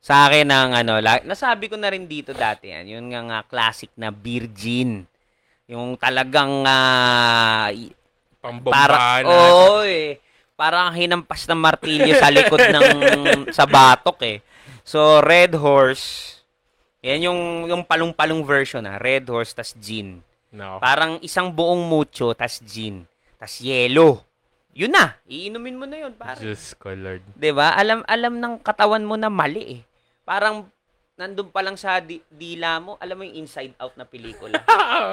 Sa 0.03 0.27
akin 0.27 0.49
ang 0.51 0.75
ano, 0.75 0.99
la- 0.99 1.23
nasabi 1.23 1.71
ko 1.71 1.79
na 1.79 1.87
rin 1.87 2.03
dito 2.03 2.35
dati 2.35 2.67
yan, 2.67 2.91
yun 2.91 3.05
nga 3.07 3.21
nga 3.23 3.39
classic 3.47 3.93
na 3.95 4.11
virgin. 4.11 5.07
Yung 5.71 5.95
talagang 5.95 6.67
Pambombahan 8.43 9.23
para 9.23 9.23
Oo 9.23 9.87
eh. 9.87 10.19
Parang 10.53 10.93
hinampas 10.93 11.49
ng 11.49 11.57
martilyo 11.57 12.13
sa 12.17 12.29
likod 12.29 12.61
ng 12.61 12.89
sa 13.57 13.65
batok 13.65 14.19
eh. 14.21 14.37
So 14.85 15.23
Red 15.23 15.57
Horse, 15.57 16.37
yan 17.01 17.31
yung 17.31 17.41
yung 17.65 17.83
palong-palong 17.83 18.45
version 18.45 18.85
ah, 18.85 19.01
Red 19.01 19.25
Horse 19.27 19.57
tas 19.57 19.73
gin. 19.81 20.21
No. 20.53 20.77
Parang 20.77 21.17
isang 21.25 21.49
buong 21.49 21.89
mucho 21.89 22.37
tas 22.37 22.61
gin, 22.61 23.09
tas 23.41 23.57
yelo. 23.57 24.21
Yun 24.73 24.93
na, 24.93 25.17
iinumin 25.29 25.77
mo 25.77 25.85
na 25.85 26.01
yun, 26.05 26.13
pare. 26.13 26.41
Diyos 26.41 26.73
ko, 26.77 26.93
Lord. 26.93 27.21
'Di 27.37 27.53
ba? 27.53 27.77
Alam 27.77 28.01
alam 28.05 28.37
ng 28.41 28.53
katawan 28.61 29.05
mo 29.05 29.17
na 29.17 29.29
mali 29.29 29.81
eh. 29.81 29.81
Parang 30.25 30.69
nandun 31.13 31.53
pa 31.53 31.61
lang 31.61 31.77
sa 31.77 32.01
di- 32.01 32.25
dila 32.25 32.81
mo, 32.81 32.97
alam 32.97 33.21
mo 33.21 33.23
yung 33.23 33.45
inside 33.45 33.77
out 33.77 33.93
na 33.93 34.05
pelikula. 34.05 34.57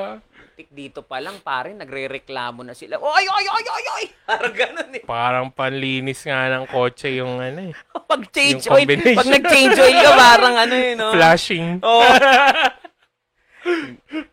Tik 0.56 0.72
dito 0.72 1.04
pa 1.04 1.20
lang 1.20 1.44
pare, 1.44 1.76
nagrereklamo 1.76 2.64
na 2.64 2.72
sila. 2.72 2.96
Oy, 2.96 3.24
oy, 3.28 3.46
oy, 3.46 3.64
oy, 3.68 3.84
oy. 4.00 4.04
Parang 4.28 4.54
ganun 4.56 4.90
eh. 4.96 5.02
Parang 5.04 5.46
panlinis 5.52 6.24
nga 6.24 6.48
ng 6.48 6.64
kotse 6.72 7.12
yung 7.12 7.40
ano 7.40 7.68
eh. 7.68 7.72
Pag 8.10 8.22
change 8.32 8.64
Yung 8.64 8.74
oil, 8.74 8.86
combination. 8.88 9.18
pag 9.20 9.28
nag-change 9.30 9.76
oil 9.78 9.98
ka, 10.02 10.10
parang 10.18 10.54
ano 10.58 10.74
eh, 10.74 10.92
no? 10.98 11.06
Flashing. 11.14 11.66
Oh. 11.84 12.02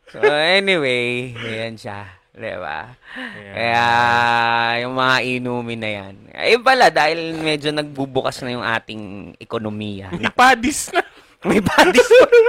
so 0.10 0.18
anyway, 0.24 1.36
ayan 1.36 1.78
siya. 1.78 2.10
Diba? 2.34 2.94
Kaya 3.54 3.86
yung 4.86 4.94
mga 4.94 5.18
inumin 5.26 5.80
na 5.82 5.90
yan. 5.90 6.14
Ayun 6.34 6.62
pala, 6.62 6.94
dahil 6.94 7.34
medyo 7.34 7.74
nagbubukas 7.74 8.46
na 8.46 8.54
yung 8.54 8.66
ating 8.66 9.02
ekonomiya. 9.38 10.14
May 10.14 10.30
padis 10.30 10.94
na. 10.94 11.02
May 11.48 11.60
padis 11.60 12.04
point. 12.04 12.48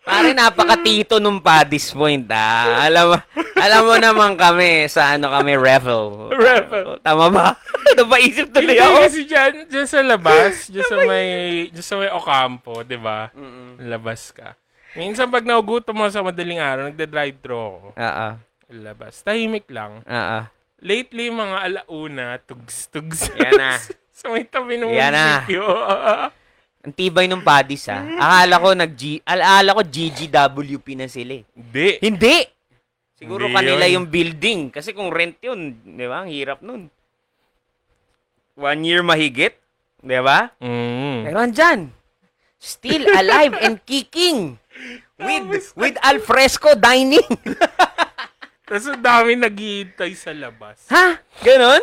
Pare, 0.00 0.32
napakatito 0.32 1.20
nung 1.20 1.36
padis 1.38 1.92
point, 1.92 2.24
ah. 2.28 2.80
Alam, 2.82 3.12
mo- 3.12 3.24
alam 3.54 3.82
mo 3.84 3.94
naman 3.94 4.30
kami, 4.34 4.88
sa 4.88 5.14
ano 5.14 5.28
kami, 5.28 5.52
revel. 5.52 6.32
Revel. 6.32 6.96
Tama 6.98 7.28
ba? 7.28 7.46
Napaisip 7.98 8.48
tuloy 8.48 8.72
Hindi 8.72 8.80
ako. 8.80 8.96
kasi 9.04 9.20
dyan, 9.24 9.52
dyan 9.68 9.84
sa 9.84 10.00
labas, 10.00 10.52
dyan 10.66 10.86
sa 10.86 10.96
may, 11.04 11.28
dyan 11.68 11.84
sa 11.84 11.94
may 11.96 12.08
Ocampo, 12.08 12.80
di 12.82 12.96
ba? 12.96 13.28
Labas 13.76 14.32
ka. 14.32 14.56
Minsan 14.96 15.28
pag 15.28 15.44
naugutom 15.44 15.92
mo 15.94 16.08
sa 16.08 16.24
madaling 16.24 16.56
araw, 16.58 16.88
nagde-drive-thru 16.88 17.52
ako. 17.54 17.88
Oo. 17.92 18.28
Labas. 18.80 19.20
Tahimik 19.20 19.68
lang. 19.68 20.00
Oo. 20.02 20.38
Lately, 20.78 21.28
mga 21.28 21.56
alauna, 21.60 22.40
tugs-tugs. 22.40 23.28
Yan 23.34 23.60
na. 23.60 23.76
sa 24.18 24.32
may 24.32 24.42
tabi 24.42 24.80
ng 24.80 24.88
Yan 24.88 25.12
na. 25.12 25.44
munisipyo. 25.44 25.64
Ang 26.78 26.94
tibay 26.94 27.26
nung 27.26 27.42
padis, 27.42 27.90
ah. 27.90 28.06
Akala 28.06 28.62
ko, 28.62 28.68
nag 28.72 28.92
-G, 28.94 29.18
alala 29.26 29.74
ko 29.74 29.82
GGWP 29.82 30.86
na 30.94 31.10
sila 31.10 31.42
eh. 31.42 31.44
Hindi. 31.52 31.88
Hindi! 32.00 32.36
Siguro 33.18 33.50
Hindi 33.50 33.56
kanila 33.58 33.84
yun. 33.84 33.94
yung 33.98 34.06
building. 34.06 34.60
Kasi 34.70 34.94
kung 34.94 35.10
rent 35.10 35.42
yun, 35.42 35.74
di 35.82 36.06
ba? 36.06 36.22
Ang 36.22 36.30
hirap 36.30 36.62
nun. 36.62 36.86
One 38.54 38.80
year 38.86 39.02
mahigit. 39.02 39.58
Di 39.98 40.20
ba? 40.22 40.54
Mm. 40.62 41.26
Pero 41.26 41.38
andyan. 41.42 41.80
Still 42.58 43.10
alive 43.10 43.58
and 43.58 43.82
kicking. 43.90 44.54
With 45.18 45.74
with 45.74 45.98
alfresco 45.98 46.78
dining. 46.78 47.26
Tapos 48.68 48.86
ang 48.86 49.02
dami 49.02 49.34
naghihintay 49.34 50.14
sa 50.14 50.30
labas. 50.30 50.86
ha? 50.86 51.18
Ganon? 51.42 51.82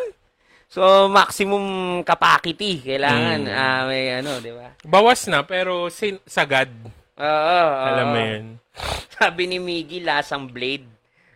So, 0.76 1.08
maximum 1.08 1.64
capacity. 2.04 2.84
Kailangan, 2.84 3.48
Mm. 3.48 3.56
ah, 3.56 3.82
may 3.88 4.12
ano, 4.12 4.44
di 4.44 4.52
ba? 4.52 4.76
Bawas 4.84 5.24
na, 5.32 5.40
pero 5.48 5.88
sin- 5.88 6.20
sagad. 6.28 6.68
Oo. 7.16 7.60
Alam 7.80 8.08
mo 8.12 8.20
yun. 8.20 8.46
Sabi 9.16 9.48
ni 9.48 9.56
Miggy, 9.56 10.04
lasang 10.04 10.52
blade. 10.52 10.84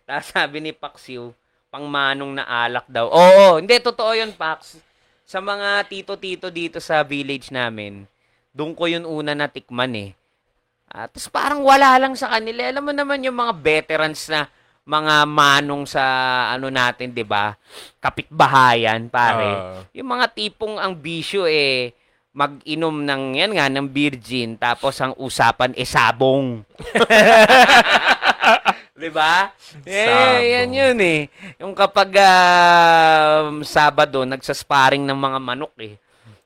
Tapos 0.03 0.27
sabi 0.35 0.59
ni 0.59 0.75
Paxiu, 0.75 1.31
pangmanong 1.71 2.35
na 2.35 2.43
alak 2.43 2.83
daw. 2.91 3.07
Oo, 3.07 3.63
hindi, 3.63 3.79
totoo 3.79 4.11
yun, 4.11 4.35
Pax. 4.35 4.75
Sa 5.23 5.39
mga 5.39 5.87
tito-tito 5.87 6.51
dito 6.51 6.83
sa 6.83 7.05
village 7.07 7.47
namin, 7.47 8.03
doon 8.51 8.75
ko 8.75 8.91
yun 8.91 9.07
una 9.07 9.31
natikman 9.31 9.93
eh. 9.95 10.11
At 10.89 11.13
tapos 11.13 11.29
parang 11.29 11.61
wala 11.61 11.95
lang 12.01 12.17
sa 12.17 12.27
kanila. 12.33 12.65
Alam 12.65 12.89
mo 12.89 12.93
naman 12.97 13.21
yung 13.23 13.37
mga 13.37 13.53
veterans 13.61 14.25
na 14.27 14.49
mga 14.89 15.15
manong 15.29 15.85
sa 15.85 16.01
ano 16.49 16.73
natin, 16.73 17.13
'di 17.13 17.21
ba? 17.21 17.53
Kapitbahayan, 18.01 19.05
pare. 19.05 19.49
Ah. 19.53 19.85
yung 19.93 20.09
mga 20.09 20.25
tipong 20.33 20.81
ang 20.81 20.97
bisyo 20.97 21.45
eh 21.45 21.93
mag-inom 22.29 23.03
ng 23.03 23.23
yan 23.37 23.51
nga 23.53 23.67
ng 23.69 23.89
virgin 23.89 24.57
tapos 24.57 24.97
ang 24.97 25.13
usapan 25.21 25.77
eh 25.77 25.85
sabong. 25.85 26.65
'Di 28.99 29.09
ba? 29.13 29.53
Eh, 29.85 30.59
yan 30.59 30.69
yun 30.73 30.97
eh. 30.99 31.21
Yung 31.61 31.77
kapag 31.77 32.09
ah, 32.19 33.47
Sabado 33.61 34.25
nagsasparing 34.25 35.05
ng 35.05 35.15
mga 35.15 35.39
manok 35.39 35.73
eh. 35.79 35.95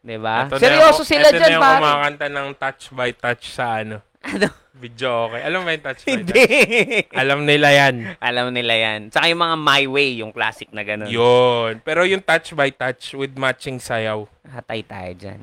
'Di 0.04 0.18
ba? 0.20 0.52
Ito 0.52 0.58
na 0.58 0.62
Seryoso 0.62 1.02
yung- 1.02 1.10
sila 1.10 1.28
ito 1.32 1.40
dyan, 1.40 1.48
na 1.48 1.56
yung 1.56 1.64
pare. 1.64 1.80
kumakanta 1.80 2.28
ng 2.28 2.48
touch 2.60 2.84
by 2.92 3.10
touch 3.16 3.44
sa 3.56 3.80
ano. 3.80 4.04
Ano? 4.24 4.48
Video 4.74 5.30
okay. 5.30 5.42
Alam 5.44 5.64
mo 5.64 5.66
ba 5.68 5.76
yung 5.76 5.86
touch 5.86 6.02
by 6.08 6.12
Hindi. 6.12 6.34
touch? 6.34 7.16
Alam 7.16 7.40
nila 7.44 7.68
yan. 7.72 7.96
Alam 8.18 8.48
nila 8.52 8.74
yan. 8.74 9.00
Tsaka 9.12 9.26
yung 9.28 9.42
mga 9.44 9.58
My 9.60 9.84
Way, 9.88 10.10
yung 10.24 10.32
classic 10.32 10.72
na 10.72 10.84
ganun. 10.84 11.12
Yun. 11.12 11.80
Pero 11.84 12.08
yung 12.08 12.24
touch 12.24 12.52
by 12.52 12.72
touch 12.72 13.14
with 13.14 13.36
matching 13.36 13.78
sayaw. 13.78 14.24
Hatay 14.44 14.82
tayo 14.84 15.12
dyan. 15.14 15.42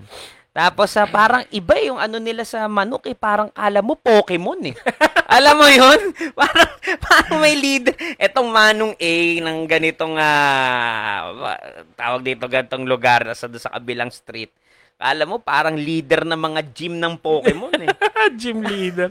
Tapos 0.51 0.91
sa 0.91 1.07
parang 1.07 1.47
iba 1.55 1.79
yung 1.79 1.95
ano 1.95 2.19
nila 2.19 2.43
sa 2.43 2.67
manok 2.67 3.07
eh, 3.07 3.15
parang 3.15 3.55
kala 3.55 3.87
mo 3.87 3.95
Pokemon 3.95 4.75
eh. 4.75 4.77
Alam 5.31 5.63
mo 5.63 5.69
yun? 5.71 6.11
Parang, 6.41 6.71
parang 6.99 7.39
may 7.39 7.55
leader. 7.55 7.95
Etong 8.19 8.51
Manong 8.51 8.99
A 8.99 9.13
ng 9.39 9.63
ganitong, 9.71 10.19
ah, 10.19 11.31
wa- 11.31 11.63
tawag 11.95 12.27
dito, 12.27 12.51
ganitong 12.51 12.83
lugar 12.83 13.31
sa, 13.39 13.47
sa 13.47 13.79
kabilang 13.79 14.11
street. 14.11 14.51
Kala 15.01 15.25
mo 15.25 15.41
parang 15.41 15.81
leader 15.81 16.29
ng 16.29 16.37
mga 16.37 16.61
gym 16.77 17.01
ng 17.01 17.17
Pokemon 17.17 17.89
eh. 17.89 17.89
Gym 18.41 18.61
leader. 18.61 19.09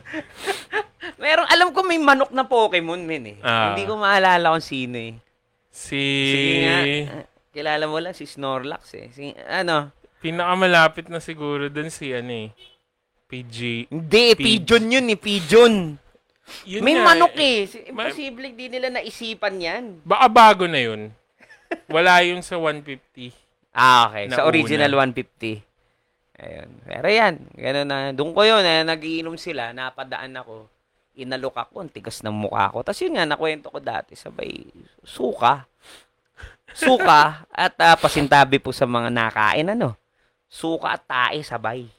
Meron, 1.22 1.50
alam 1.50 1.74
ko 1.74 1.82
may 1.82 1.98
manok 1.98 2.30
na 2.30 2.46
Pokemon, 2.46 3.10
men 3.10 3.34
eh. 3.34 3.38
Ah. 3.42 3.74
Hindi 3.74 3.90
ko 3.90 3.98
maalala 3.98 4.54
kung 4.54 4.62
sino 4.62 5.02
eh. 5.02 5.18
Si... 5.74 5.98
Sige 6.30 6.54
nga. 6.62 6.80
Kilala 7.50 7.90
mo 7.90 7.98
lang 7.98 8.14
si 8.14 8.30
Snorlax 8.30 8.94
eh. 9.02 9.10
Si, 9.10 9.34
ano? 9.50 9.90
Pinakamalapit 10.22 11.10
na 11.10 11.18
siguro 11.18 11.74
dun 11.74 11.90
si 11.90 12.14
ano 12.14 12.38
eh. 12.38 12.54
PG. 13.26 13.90
Hindi, 13.90 14.26
Pigeon. 14.38 14.46
pigeon 14.46 14.86
yun 14.94 15.08
eh, 15.10 15.18
pigeon. 15.18 15.74
Yun 16.70 16.82
May 16.86 16.98
nga 17.02 17.06
manok 17.14 17.34
eh. 17.34 17.66
Ma- 17.90 18.14
Imposible 18.14 18.54
di 18.54 18.70
nila 18.70 18.94
naisipan 18.94 19.58
yan. 19.58 19.84
Baka 20.06 20.26
bago 20.30 20.64
na 20.70 20.82
yun. 20.82 21.10
Wala 21.90 22.22
yung 22.26 22.46
sa 22.46 22.62
150. 22.62 23.34
Ah, 23.74 24.10
okay. 24.10 24.30
Sa 24.34 24.46
original 24.46 24.94
150. 24.94 25.69
Ayun. 26.40 26.70
Pero 26.88 27.08
yan, 27.12 27.36
gano'n 27.52 27.88
na. 27.88 27.98
Doon 28.16 28.32
ko 28.32 28.42
yun, 28.48 28.64
eh, 28.64 28.88
nagiinom 28.88 29.36
sila, 29.36 29.76
napadaan 29.76 30.40
ako. 30.40 30.72
Inalok 31.20 31.60
ako, 31.60 31.84
ang 31.84 31.92
tigas 31.92 32.24
ng 32.24 32.32
mukha 32.32 32.72
ko. 32.72 32.80
Tapos 32.80 33.04
yun 33.04 33.20
nga, 33.20 33.28
nakwento 33.28 33.68
ko 33.68 33.84
dati, 33.84 34.16
sabay, 34.16 34.72
suka. 35.04 35.68
Suka 36.72 37.44
at 37.52 37.76
ah, 37.82 38.00
pasintabi 38.00 38.64
po 38.64 38.72
sa 38.72 38.88
mga 38.88 39.12
nakain, 39.12 39.68
ano? 39.76 40.00
Suka 40.48 40.96
at 40.96 41.04
tae, 41.04 41.44
sabay. 41.44 41.92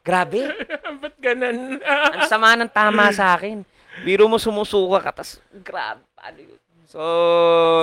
Grabe. 0.00 0.48
ba't 1.02 1.16
ganun? 1.20 1.78
Ang 2.16 2.24
sama 2.26 2.56
ng 2.56 2.70
tama 2.70 3.12
sa 3.12 3.36
akin. 3.36 3.62
Biro 4.02 4.28
mo 4.28 4.36
sumusuka 4.36 5.00
ka, 5.00 5.22
tas 5.22 5.40
grab, 5.64 6.00
ano 6.20 6.40
yun. 6.40 6.60
So, 6.86 7.02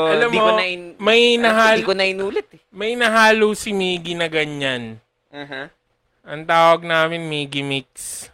Alam 0.08 0.32
di 0.32 0.40
mo, 0.40 0.48
ko 0.48 0.52
na 0.56 0.64
in, 0.64 0.96
may, 0.96 1.36
nahal, 1.36 1.84
di 1.84 1.86
ko 1.86 1.92
na 1.92 2.08
inulit 2.08 2.48
eh. 2.56 2.62
may 2.72 2.96
nahalo 2.96 3.52
si 3.52 3.76
Miggy 3.76 4.16
na 4.16 4.32
ganyan. 4.32 4.96
Uh-huh. 5.28 5.68
Ang 6.24 6.48
tawag 6.48 6.82
namin 6.82 7.20
Miggy 7.22 7.60
Mix. 7.60 8.28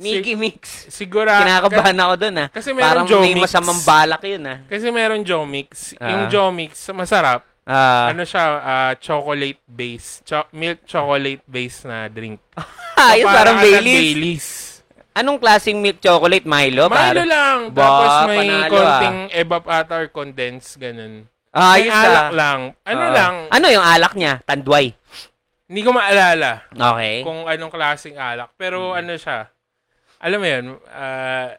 Mickey 0.00 0.34
Mix. 0.34 0.88
Sigura, 0.88 1.38
Kinakabahan 1.38 1.94
ako 1.94 2.14
doon 2.18 2.36
ah. 2.36 2.48
Kasi 2.50 2.72
meron 2.72 2.88
Parang 2.88 3.06
Joe 3.06 3.22
may 3.22 3.34
Mix. 3.36 3.44
masamang 3.46 3.80
balak 3.84 4.22
yun 4.24 4.42
ah. 4.42 4.58
kasi 4.66 4.90
meron 4.90 5.22
Jomix. 5.22 5.94
Ah. 5.96 6.10
Yung 6.10 6.24
Jomix, 6.26 6.90
masarap. 6.90 7.46
Ah, 7.62 8.10
ano 8.10 8.26
siya, 8.26 8.44
ah, 8.58 8.92
chocolate 8.98 9.62
base. 9.62 10.26
Cho- 10.26 10.50
milk 10.50 10.82
chocolate 10.82 11.46
base 11.46 11.86
na 11.86 12.10
drink. 12.10 12.42
ah, 12.98 13.14
yun 13.14 13.22
parang 13.22 13.54
Para 13.54 13.62
Baileys. 13.62 13.94
Baileys. 13.94 14.46
Anong 15.12 15.38
klaseng 15.38 15.78
milk 15.78 16.02
chocolate? 16.02 16.42
Milo? 16.42 16.88
Milo 16.88 16.90
Pare? 16.90 17.22
lang. 17.22 17.58
Ba, 17.70 17.78
Tapos 17.78 18.12
may 18.26 18.38
panalo, 18.42 18.72
konting 18.72 19.18
evap 19.30 19.64
ata 19.70 19.94
or 19.94 20.08
condense, 20.08 20.74
ganun. 20.74 21.28
Ah, 21.52 21.76
may 21.76 21.86
yun 21.86 21.92
alak 21.92 22.26
sa... 22.26 22.34
lang. 22.34 22.60
Ano 22.82 23.04
Ah. 23.04 23.12
lang, 23.12 23.34
Ano 23.52 23.66
yung 23.68 23.84
alak 23.84 24.12
niya? 24.16 24.40
Tandway. 24.42 24.96
Hindi 25.72 25.80
ko 25.80 25.90
maalala 25.90 26.68
Okay. 26.68 27.24
kung 27.24 27.48
anong 27.48 27.72
klaseng 27.72 28.20
alak. 28.20 28.52
Pero 28.54 28.92
ano 28.92 29.16
siya, 29.16 29.48
alam 30.20 30.36
mo 30.36 30.44
yun, 30.44 30.64
ah, 30.86 31.56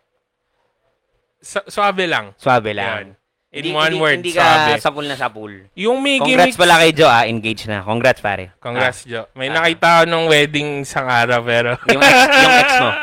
sa- 1.42 1.66
suabe 1.66 2.06
lang. 2.06 2.38
Swabe 2.38 2.78
lang. 2.78 2.86
Yan. 2.86 3.08
In 3.54 3.70
Hindi- 3.70 3.74
one 3.74 3.86
hindi, 3.90 4.02
word, 4.02 4.18
Hindi 4.22 4.34
ka 4.34 4.46
sapul 4.78 5.06
na 5.06 5.14
sapul. 5.14 5.54
Yung 5.74 6.02
Miggy 6.02 6.26
Congrats 6.26 6.54
Mix, 6.54 6.58
pala 6.58 6.76
kay 6.78 6.90
Joe 6.90 7.06
ah. 7.06 7.22
Engage 7.24 7.66
na. 7.66 7.82
Congrats 7.82 8.18
pare. 8.18 8.50
Congrats, 8.58 9.06
Jo. 9.06 9.30
May 9.34 9.50
Ah. 9.50 9.62
nakita 9.62 9.88
ako 9.94 10.04
nung 10.10 10.26
wedding 10.26 10.82
isang 10.82 11.06
araw, 11.06 11.42
pero... 11.42 11.78
Yung 11.86 12.02
ex, 12.02 12.18
yung 12.34 12.54
ex 12.56 12.70
mo. 12.78 12.90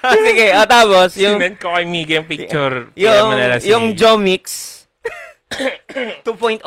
Ah, 0.00 0.16
Sige, 0.16 0.46
o 0.50 0.64
tapos, 0.66 1.14
yung, 1.14 1.38
Sinend 1.38 1.56
ko 1.60 1.70
kay 1.70 1.84
Miggy 1.86 2.18
yung 2.18 2.26
picture. 2.26 2.76
Yung, 2.96 3.28
yung. 3.62 3.84
Joe 3.94 4.16
Mix 4.16 4.79
2.0. 5.50 6.62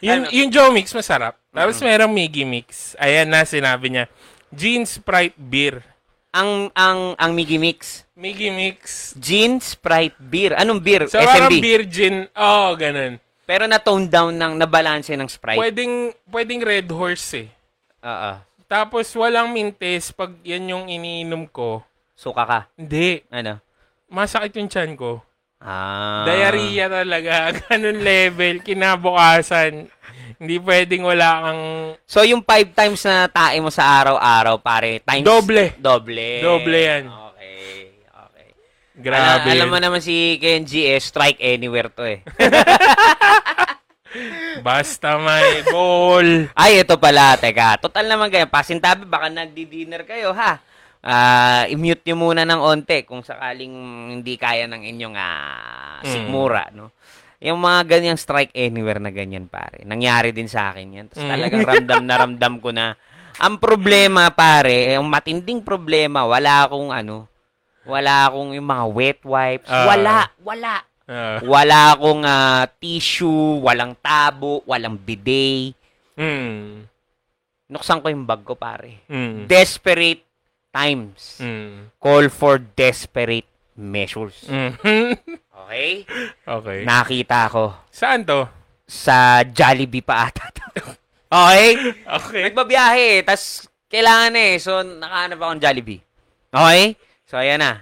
Yung, 0.00 0.22
yung 0.30 0.48
Joe 0.48 0.70
Mix, 0.70 0.94
masarap. 0.94 1.34
Tapos 1.50 1.78
merong 1.78 2.10
Miggy 2.10 2.46
Mix. 2.46 2.94
Ayan 2.96 3.28
na, 3.28 3.42
sinabi 3.42 3.90
niya. 3.90 4.04
Gin 4.50 4.86
Sprite 4.86 5.34
Beer. 5.34 5.82
ang 6.30 6.66
ang 6.74 7.14
ang 7.14 7.30
Miggy 7.30 7.58
Mix. 7.58 8.02
Miggy 8.14 8.50
Mix. 8.50 9.14
Gin, 9.18 9.58
Sprite, 9.58 10.14
beer. 10.20 10.54
Anong 10.54 10.78
beer? 10.78 11.06
So, 11.06 11.18
parang 11.18 11.50
SMB. 11.50 11.58
beer 11.58 11.82
gin. 11.82 12.26
Oh, 12.30 12.74
ganun. 12.74 13.18
Pero 13.42 13.66
na-tone 13.66 14.06
down 14.06 14.34
ng 14.34 14.54
nabalanse 14.54 15.14
ng 15.14 15.26
Sprite. 15.26 15.58
Pwedeng, 15.58 16.14
pwedeng 16.30 16.62
Red 16.62 16.88
Horse 16.90 17.42
eh. 17.42 17.48
Oo. 18.02 18.32
Tapos, 18.66 19.10
walang 19.14 19.50
mintes. 19.50 20.10
Pag 20.10 20.34
yan 20.42 20.70
yung 20.70 20.86
iniinom 20.86 21.46
ko, 21.46 21.82
Suka 22.14 22.46
ka. 22.46 22.60
hindi. 22.74 23.22
Ano? 23.28 23.58
Masakit 24.06 24.54
yung 24.54 24.70
chan 24.70 24.94
ko. 24.94 25.22
Ah. 25.64 26.28
Diarrhea 26.28 26.92
talaga. 26.92 27.50
Ganun 27.64 28.04
level. 28.04 28.60
Kinabukasan. 28.60 29.88
Hindi 30.36 30.56
pwedeng 30.60 31.08
wala 31.08 31.28
kang... 31.40 31.62
So, 32.04 32.20
yung 32.20 32.44
five 32.44 32.68
times 32.76 33.00
na 33.08 33.32
tae 33.32 33.56
mo 33.64 33.72
sa 33.72 34.04
araw-araw, 34.04 34.60
pare, 34.60 35.00
times... 35.00 35.24
Doble. 35.24 35.72
Doble. 35.80 36.44
Doble 36.44 36.78
yan. 36.84 37.04
Okay. 37.08 37.96
Okay. 38.04 38.48
Grabe. 39.00 39.48
Ala- 39.48 39.56
alam 39.56 39.66
yun. 39.70 39.72
mo 39.72 39.78
naman 39.80 40.00
si 40.04 40.36
Kenji, 40.36 40.84
eh, 40.84 41.00
strike 41.00 41.40
anywhere 41.40 41.88
to 41.88 42.04
eh. 42.04 42.20
Basta 44.66 45.18
may 45.18 45.64
goal. 45.66 46.50
Ay, 46.54 46.82
ito 46.84 46.94
pala. 47.00 47.34
Teka, 47.40 47.82
total 47.82 48.06
naman 48.06 48.30
kayo. 48.30 48.46
Pasintabi, 48.46 49.06
baka 49.06 49.26
nagdi-dinner 49.32 50.06
kayo, 50.06 50.30
ha? 50.36 50.60
Ah, 51.04 51.68
i-mute 51.68 52.00
nyo 52.02 52.16
muna 52.18 52.42
ng 52.42 52.56
onte 52.56 53.04
kung 53.04 53.20
sakaling 53.20 53.68
hindi 54.10 54.40
kaya 54.40 54.64
ng 54.64 54.88
inyong 54.88 55.12
ah, 55.14 56.00
Mm. 56.00 56.08
sikmura, 56.08 56.72
no? 56.72 56.96
Yung 57.38 57.60
mga 57.60 57.84
ganyang 57.86 58.16
strike 58.16 58.56
anywhere 58.56 58.96
na 58.96 59.12
ganyan, 59.12 59.44
pare. 59.44 59.84
Nangyari 59.84 60.32
din 60.32 60.48
sa 60.48 60.72
akin 60.72 60.88
yan. 60.90 61.06
Tapos 61.12 61.22
Mm. 61.22 61.32
talagang 61.36 61.62
ramdam 61.62 62.02
na 62.02 62.14
ramdam 62.16 62.54
ko 62.56 62.72
na. 62.72 62.96
Ang 63.36 63.60
problema, 63.60 64.32
pare, 64.32 64.96
yung 64.96 65.04
matinding 65.04 65.60
problema, 65.60 66.24
wala 66.24 66.64
akong 66.64 66.88
ano, 66.88 67.28
wala 67.84 68.32
akong 68.32 68.56
yung 68.56 68.64
mga 68.64 68.84
wet 68.88 69.20
wipes. 69.20 69.68
Ah. 69.68 69.84
wala, 69.84 70.16
wala. 70.40 70.74
Ah. 71.04 71.36
Wala 71.44 71.80
akong 71.92 72.22
ah, 72.24 72.64
tissue, 72.80 73.60
walang 73.60 73.92
tabo, 74.00 74.64
walang 74.64 74.96
bidet. 74.96 75.76
mm. 76.16 76.88
Nuksan 77.66 78.00
ko 78.00 78.08
yung 78.08 78.24
bag 78.24 78.40
ko, 78.40 78.56
pare. 78.56 79.04
Mm. 79.04 79.44
Desperate 79.44 80.23
times 80.74 81.38
Mm. 81.38 81.94
call 81.96 82.26
for 82.28 82.58
desperate 82.58 83.46
measures. 83.72 84.42
Mm. 84.44 84.74
Okay? 85.64 86.04
okay. 86.44 86.78
Nakita 86.84 87.48
ko 87.48 87.72
Saan 87.88 88.20
to? 88.22 88.44
sa 88.84 89.40
Jollibee 89.40 90.04
pa 90.04 90.28
ata. 90.28 90.52
to. 90.52 90.60
okay? 91.32 91.66
Okay. 92.04 92.40
Nagbabiyahe, 92.44 93.24
tas 93.24 93.64
kailangan 93.88 94.34
eh. 94.36 94.60
So, 94.60 94.84
nakahanap 94.84 95.40
akong 95.40 95.62
Jollibee. 95.62 96.04
Okay? 96.52 96.98
So, 97.24 97.40
ayan 97.40 97.64
na. 97.64 97.80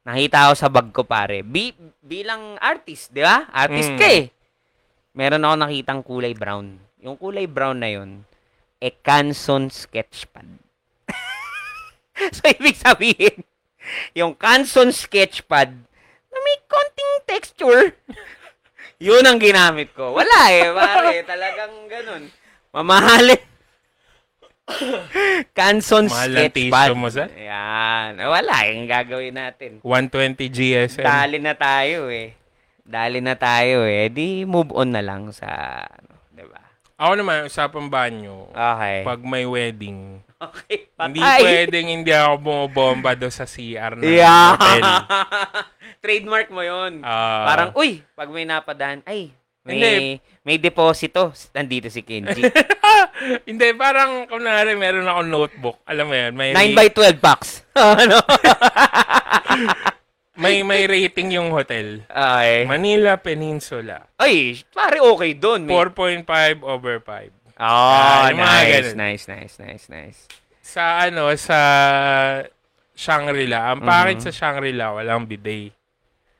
Nakita 0.00 0.48
ko 0.48 0.54
sa 0.54 0.70
bag 0.70 0.94
ko, 0.94 1.02
pare. 1.02 1.42
Bi- 1.42 1.74
bilang 1.98 2.54
artist, 2.56 3.10
di 3.10 3.20
ba? 3.20 3.50
Artist 3.50 3.90
Mm. 3.90 3.98
ka 3.98 4.06
eh. 4.06 4.24
Meron 5.10 5.42
ako 5.42 5.54
nakitang 5.58 6.00
kulay 6.00 6.32
brown. 6.32 6.78
Yung 7.02 7.18
kulay 7.18 7.50
brown 7.50 7.82
na 7.82 7.90
yun, 7.90 8.22
e 8.78 8.88
Canson 8.94 9.66
Sketchpad. 9.66 10.46
so, 12.36 12.44
ibig 12.46 12.76
sabihin, 12.76 13.44
yung 14.12 14.36
Canson 14.36 14.92
Sketchpad 14.92 15.70
na 16.30 16.36
may 16.40 16.58
konting 16.68 17.14
texture, 17.26 17.96
yun 19.06 19.24
ang 19.24 19.40
ginamit 19.40 19.92
ko. 19.96 20.12
Wala 20.12 20.38
eh, 20.52 20.68
pare. 20.70 21.22
Talagang 21.30 21.74
ganun. 21.88 22.22
Mamahalin. 22.70 23.40
Canson 25.50 26.06
Mahal 26.06 26.30
Sketchpad. 26.30 26.94
mo, 26.94 27.10
sir? 27.10 27.26
Yan. 27.34 28.14
Wala, 28.22 28.54
yung 28.70 28.86
gagawin 28.86 29.34
natin. 29.34 29.82
120 29.82 30.46
GSM. 30.46 31.02
Dali 31.02 31.42
na 31.42 31.58
tayo 31.58 32.06
eh. 32.06 32.38
Dali 32.86 33.18
na 33.18 33.34
tayo 33.34 33.82
eh. 33.82 34.06
Di 34.10 34.46
move 34.46 34.70
on 34.70 34.94
na 34.94 35.02
lang 35.02 35.34
sa, 35.34 35.46
ano, 35.82 36.46
ba? 36.46 36.62
Ako 37.02 37.12
naman, 37.18 37.50
usapang 37.50 37.90
banyo. 37.90 38.54
Okay. 38.54 39.02
Pag 39.02 39.20
may 39.26 39.42
wedding, 39.42 40.22
okay. 40.46 40.88
hindi 40.96 41.20
Patay. 41.20 41.40
pwedeng 41.42 41.86
hindi 41.92 42.12
ako 42.12 42.34
bumobomba 42.40 43.12
do 43.12 43.28
sa 43.28 43.44
CR 43.44 43.96
ng 43.96 44.04
Yeah. 44.08 44.56
hotel. 44.56 44.82
Trademark 46.04 46.48
mo 46.48 46.64
yon. 46.64 47.04
Ah, 47.04 47.44
Parang, 47.44 47.70
uy, 47.76 48.00
pag 48.16 48.32
may 48.32 48.48
napadaan, 48.48 49.04
ay, 49.04 49.36
May, 49.60 49.76
Hindi. 49.76 49.92
may 50.40 50.56
deposito. 50.56 51.36
Nandito 51.52 51.92
si 51.92 52.00
Kenji. 52.00 52.40
Hindi, 53.48 53.76
parang, 53.76 54.24
kunwari, 54.24 54.72
meron 54.72 55.04
ako 55.04 55.20
notebook. 55.20 55.76
Alam 55.84 56.08
mo 56.08 56.14
yan, 56.16 56.32
may, 56.32 56.56
9 56.56 56.72
by 56.72 56.88
12 56.88 57.20
packs. 57.20 57.60
ano? 57.76 58.24
may, 60.40 60.64
may 60.64 60.88
rating 60.88 61.36
yung 61.36 61.52
hotel. 61.52 62.00
Ay. 62.08 62.64
Manila 62.64 63.20
Peninsula. 63.20 64.08
Ay, 64.16 64.64
pare 64.72 65.04
okay 65.04 65.36
doon. 65.36 65.68
May... 65.68 65.76
4.5 65.76 66.64
over 66.64 66.96
5. 67.04 67.28
Oh, 67.60 68.24
mga 68.32 68.36
nice, 68.40 68.92
nice, 68.96 69.24
nice, 69.28 69.54
nice, 69.60 69.84
nice. 69.92 70.20
Sa 70.64 71.04
ano, 71.04 71.28
sa 71.36 71.58
Shangri-La. 72.96 73.76
Ang 73.76 73.80
pangit 73.84 74.18
Mhm. 74.20 74.24
sa 74.24 74.32
Shangri-La, 74.32 74.96
walang 74.96 75.24
bidet. 75.24 75.72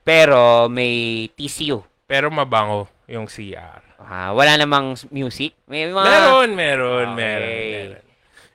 Pero 0.00 0.68
may 0.68 1.28
TCU. 1.32 1.84
Pero 2.08 2.32
mabango 2.32 2.88
yung 3.06 3.28
CR. 3.28 3.80
Ah, 4.00 4.32
wala 4.32 4.56
namang 4.56 4.96
music. 5.12 5.54
May 5.68 5.92
mga... 5.92 6.04
Meron, 6.08 6.50
meron, 6.56 7.06
Okay. 7.12 7.20
meron, 7.20 7.54
meron. 7.70 8.04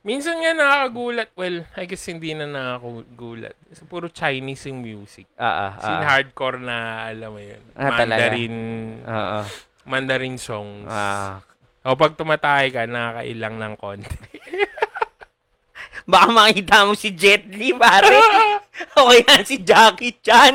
Minsan 0.05 0.37
nga 0.37 0.53
nakakagulat. 0.53 1.29
Well, 1.33 1.65
I 1.73 1.85
guess 1.85 2.05
hindi 2.05 2.33
na 2.37 2.45
nakakagulat. 2.45 3.57
So, 3.73 3.89
puro 3.89 4.05
Chinese 4.09 4.69
yung 4.69 4.81
music. 4.81 5.25
Ah, 5.33 5.69
ah, 5.69 5.71
Sin 5.81 5.97
ah. 5.97 6.05
hardcore 6.05 6.61
na, 6.61 6.77
alam 7.09 7.33
mo 7.33 7.41
yun. 7.41 7.61
Ah? 7.73 7.89
Mandarin, 7.89 8.55
Oo. 9.01 9.39
Mandarin 9.85 10.37
songs. 10.37 10.89
Ah. 10.89 11.41
O 11.85 11.93
pag 11.93 12.17
tumatay 12.17 12.73
ka, 12.73 12.89
nakakailang 12.89 13.61
ng 13.61 13.73
konti. 13.77 14.09
Baka 16.09 16.27
makita 16.29 16.85
mo 16.85 16.93
si 16.93 17.13
Jet 17.13 17.45
Li, 17.49 17.73
pare. 17.73 18.13
o 18.97 19.09
kaya 19.09 19.41
si 19.45 19.61
Jackie 19.61 20.17
Chan. 20.21 20.53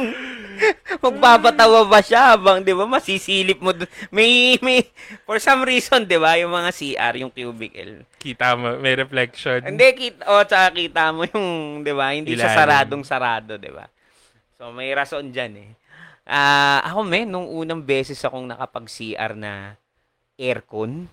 Magpapatawa 1.01 1.89
ba 1.89 2.05
siya 2.05 2.37
habang, 2.37 2.61
di 2.61 2.75
ba, 2.75 2.85
masisilip 2.85 3.59
mo. 3.59 3.73
dun- 3.73 3.89
May, 4.13 4.61
may, 4.61 4.85
for 5.25 5.41
some 5.41 5.65
reason, 5.65 6.05
di 6.05 6.21
ba, 6.21 6.37
yung 6.37 6.53
mga 6.53 6.71
CR, 6.71 7.15
yung 7.19 7.33
cubicle. 7.33 8.05
Kita 8.21 8.55
mo, 8.55 8.77
may 8.77 8.95
reflection. 8.95 9.65
Hindi, 9.65 9.87
kita, 9.97 10.21
o, 10.29 10.45
tsaka 10.45 10.77
kita 10.77 11.11
mo 11.11 11.25
yung, 11.27 11.81
di 11.83 11.93
ba, 11.95 12.13
hindi 12.13 12.37
siya 12.37 12.53
Ilalim. 12.53 12.59
saradong 12.61 13.05
sarado, 13.07 13.57
di 13.57 13.73
ba? 13.73 13.89
So, 14.61 14.71
may 14.71 14.93
rason 14.93 15.33
dyan 15.33 15.53
eh. 15.57 15.71
Ah, 16.29 16.85
ako, 16.85 17.09
men, 17.09 17.27
nung 17.27 17.49
unang 17.49 17.81
beses 17.81 18.21
akong 18.21 18.45
nakapag-CR 18.45 19.33
na 19.35 19.81
aircon, 20.37 21.09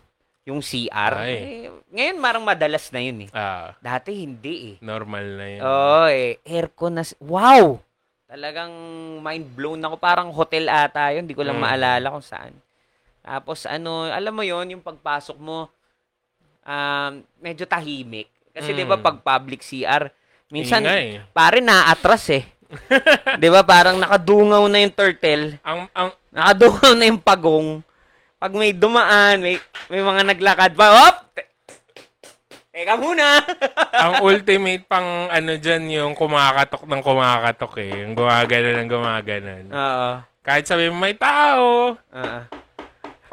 yung 0.47 0.63
CR, 0.63 1.13
Ay. 1.19 1.67
eh, 1.67 1.69
ngayon 1.91 2.17
marang 2.17 2.45
madalas 2.47 2.87
na 2.87 3.03
yun 3.03 3.27
eh. 3.27 3.29
Ah, 3.35 3.75
Dati 3.83 4.15
hindi 4.15 4.55
eh. 4.71 4.75
normal 4.79 5.25
na 5.35 5.45
yun. 5.45 5.59
Oo, 5.59 6.03
eh, 6.07 6.39
aircon 6.47 6.95
na, 6.95 7.03
wow! 7.19 7.75
Talagang 8.23 8.71
mind 9.19 9.43
blown 9.51 9.83
ako. 9.83 9.95
Parang 9.99 10.31
hotel 10.31 10.67
ata 10.67 11.11
yun. 11.11 11.27
Hindi 11.27 11.35
ko 11.35 11.43
lang 11.43 11.59
Mm. 11.59 11.63
maalala 11.63 12.07
kung 12.11 12.23
saan. 12.23 12.55
Tapos 13.19 13.63
ano, 13.63 14.07
alam 14.07 14.31
mo 14.31 14.43
yon 14.43 14.71
yung 14.71 14.83
pagpasok 14.83 15.35
mo, 15.35 15.67
um, 16.63 17.11
medyo 17.39 17.63
tahimik. 17.63 18.27
Kasi 18.51 18.71
Mm. 18.71 18.75
'di 18.75 18.83
ba 18.83 18.97
pag 18.99 19.19
public 19.19 19.63
CR, 19.63 20.11
minsan 20.47 20.83
Ingay. 20.83 21.23
pare 21.31 21.59
naatras 21.59 22.27
eh. 22.31 22.43
'Di 23.39 23.47
ba 23.47 23.63
parang 23.63 23.95
nakadungaw 23.95 24.63
na 24.67 24.79
yung 24.79 24.91
turtle, 24.91 25.55
Ang, 25.63 25.87
ang, 25.91 26.09
nakadungaw 26.27 26.91
na 26.95 27.05
yung 27.07 27.19
pagong. 27.19 27.79
Pag 28.37 28.53
may 28.53 28.69
dumaan, 28.69 29.41
may 29.41 29.57
may 29.89 30.01
mga 30.05 30.21
naglakad 30.29 30.77
pa, 30.77 30.85
hop! 30.93 31.15
Te- 31.33 31.49
Teka 32.69 32.93
muna. 32.93 33.41
ang 34.05 34.21
ultimate 34.21 34.85
pang 34.85 35.25
ano 35.33 35.57
dyan 35.57 35.89
yung 35.89 36.13
kumakatok 36.13 36.85
ng 36.85 37.01
kumakatok 37.01 37.73
eh. 37.81 38.05
Yung 38.05 38.13
gumagana 38.13 38.77
ng 38.77 38.89
gumaganon. 38.93 39.65
Oo. 39.73 40.09
Kahit 40.45 40.69
sabi 40.69 40.93
mo 40.93 41.01
may 41.01 41.17
tao, 41.17 41.97
Oo. 41.97 42.39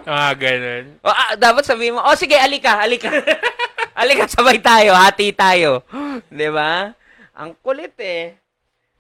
mga 0.09 0.33
ganun. 0.40 0.85
O, 1.05 1.12
ah, 1.12 1.37
dapat 1.37 1.69
sabihin 1.69 2.01
mo, 2.01 2.01
oh 2.01 2.17
sige, 2.17 2.40
alika, 2.40 2.81
alika. 2.81 3.12
alika, 4.01 4.25
sabay 4.25 4.57
tayo, 4.64 4.97
hati 4.97 5.37
tayo. 5.37 5.85
'Di 6.33 6.49
ba? 6.49 6.97
Ang 7.37 7.53
kulit 7.61 7.93
eh. 8.01 8.40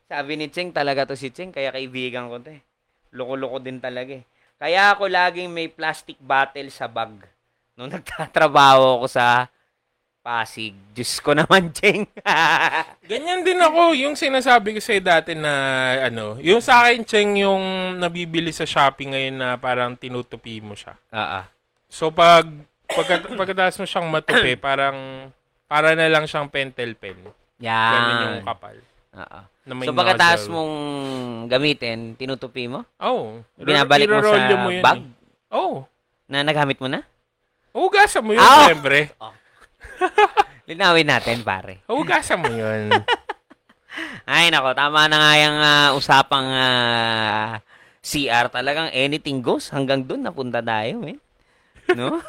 Sabi 0.04 0.36
ni 0.36 0.52
Cheng, 0.52 0.68
talaga 0.68 1.08
to 1.08 1.16
si 1.16 1.32
Cheng, 1.32 1.48
kaya 1.48 1.72
kaibigan 1.72 2.28
ko 2.28 2.36
to 2.44 2.52
eh. 2.52 2.60
Loko-loko 3.16 3.56
din 3.64 3.80
talaga 3.80 4.20
eh. 4.20 4.24
Kaya 4.58 4.94
ako 4.94 5.10
laging 5.10 5.50
may 5.50 5.66
plastic 5.66 6.16
bottle 6.22 6.70
sa 6.70 6.86
bag. 6.86 7.26
Nung 7.74 7.90
nagtatrabaho 7.94 9.02
ako 9.02 9.06
sa 9.10 9.48
Pasig. 10.24 10.72
Diyos 10.96 11.20
ko 11.20 11.36
naman, 11.36 11.68
Cheng. 11.76 12.08
Ganyan 13.04 13.44
din 13.44 13.60
ako, 13.60 13.92
yung 13.92 14.16
sinasabi 14.16 14.72
ko 14.72 14.80
sa'yo 14.80 15.04
dati 15.04 15.36
na, 15.36 15.52
ano, 16.08 16.40
yung 16.40 16.64
sa 16.64 16.80
akin, 16.88 17.04
Cheng, 17.04 17.36
yung 17.36 17.96
nabibili 18.00 18.48
sa 18.48 18.64
Shopee 18.64 19.12
ngayon 19.12 19.36
na 19.36 19.48
parang 19.60 19.92
tinutupi 19.92 20.64
mo 20.64 20.72
siya. 20.72 20.96
Oo. 21.12 21.40
So, 21.92 22.08
pag, 22.08 22.48
pagkat, 22.88 23.36
pagkatapos 23.36 23.76
mo 23.76 23.84
siyang 23.84 24.08
matupi, 24.08 24.56
parang, 24.64 25.28
para 25.68 25.92
na 25.92 26.08
lang 26.08 26.24
siyang 26.24 26.48
pentel 26.48 26.96
pen. 26.96 27.20
Yan. 27.60 27.92
Ganun 27.92 28.24
yung 28.24 28.48
kapal. 28.48 28.80
Oo. 29.14 29.40
So, 29.86 29.94
pagkatapos 29.94 30.44
mong 30.50 30.72
gamitin, 31.46 32.18
tinutupi 32.18 32.66
mo? 32.66 32.84
Oh. 32.98 33.40
Binabalik 33.56 34.10
mo 34.10 34.20
sa 34.20 34.50
mo 34.58 34.68
yun 34.68 34.82
bag? 34.82 35.00
eh. 35.00 35.54
Oh. 35.54 35.86
Na 36.26 36.42
nagamit 36.42 36.76
mo 36.82 36.90
na? 36.90 37.06
Hugasan 37.70 38.22
mo 38.22 38.34
yun, 38.34 38.42
Ah! 38.42 38.66
siyempre. 38.66 39.10
Linawin 40.70 41.06
natin, 41.06 41.42
pare. 41.42 41.82
Hugasan 41.86 42.42
mo 42.42 42.50
yun. 42.50 42.90
Ay, 44.26 44.50
nako, 44.50 44.74
tama 44.74 45.06
na 45.06 45.16
nga 45.20 45.32
yung 45.38 45.58
ah, 45.60 45.88
usapang 45.94 46.46
ah, 46.48 47.60
CR. 48.00 48.50
Talagang 48.50 48.90
anything 48.90 49.38
goes. 49.40 49.70
Hanggang 49.70 50.02
doon 50.02 50.26
napunta 50.26 50.58
tayo, 50.60 51.04
eh. 51.06 51.16
No? 51.94 52.18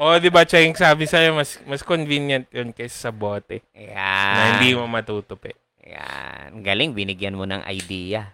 o, 0.00 0.16
di 0.16 0.32
ba, 0.32 0.48
Cheng, 0.48 0.72
sabi 0.72 1.04
sa'yo, 1.04 1.36
mas, 1.36 1.60
mas 1.68 1.84
convenient 1.84 2.48
yun 2.48 2.72
kaysa 2.72 3.08
sa 3.08 3.12
bote. 3.12 3.60
Ayan. 3.76 4.32
Na 4.32 4.42
hindi 4.56 4.72
mo 4.72 4.88
matutupi. 4.88 5.52
Ayan. 5.84 6.64
Galing, 6.64 6.96
binigyan 6.96 7.36
mo 7.36 7.44
ng 7.44 7.60
idea. 7.68 8.32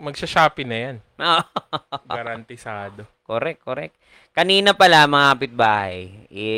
Magsha-shopee 0.00 0.64
na 0.64 0.78
yan. 0.88 0.96
Garantisado. 2.16 3.04
correct, 3.28 3.60
correct. 3.60 3.94
Kanina 4.32 4.72
pala, 4.72 5.04
mga 5.04 5.28
kapitbahay, 5.36 5.96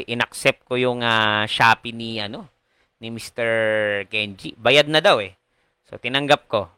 inaccept 0.07 0.62
ko 0.62 0.79
yung 0.79 1.03
ah, 1.03 1.43
Shopee 1.51 1.90
ni, 1.90 2.23
ano, 2.23 2.47
ni 3.03 3.11
Mr. 3.11 3.51
Kenji. 4.07 4.55
Bayad 4.55 4.87
na 4.87 5.03
daw, 5.03 5.19
eh. 5.19 5.35
So, 5.90 5.99
tinanggap 5.99 6.47
ko. 6.47 6.71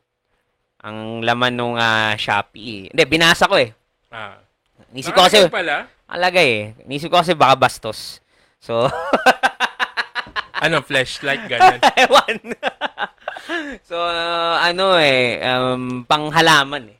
Ang 0.80 1.20
laman 1.20 1.52
nung 1.52 1.76
ah, 1.76 2.16
Shopee. 2.16 2.88
Hindi, 2.88 3.02
binasa 3.04 3.44
ko, 3.44 3.60
eh. 3.60 3.76
Ah. 4.08 4.40
Nisip 4.96 5.12
ko 5.12 5.28
kasi, 5.28 5.44
pala? 5.52 5.92
Alagay 6.06 6.48
eh. 6.48 6.64
Nisip 6.84 7.10
ko 7.10 7.18
kasi 7.18 7.34
baka 7.34 7.54
bastos. 7.58 8.18
So, 8.58 8.86
Ano, 10.56 10.80
flashlight, 10.80 11.44
ganun. 11.46 11.78
ewan. 12.08 12.36
so, 13.88 14.00
uh, 14.00 14.56
ano 14.56 14.96
eh, 14.96 15.36
um, 15.44 16.00
panghalaman 16.02 16.96
eh. 16.96 16.98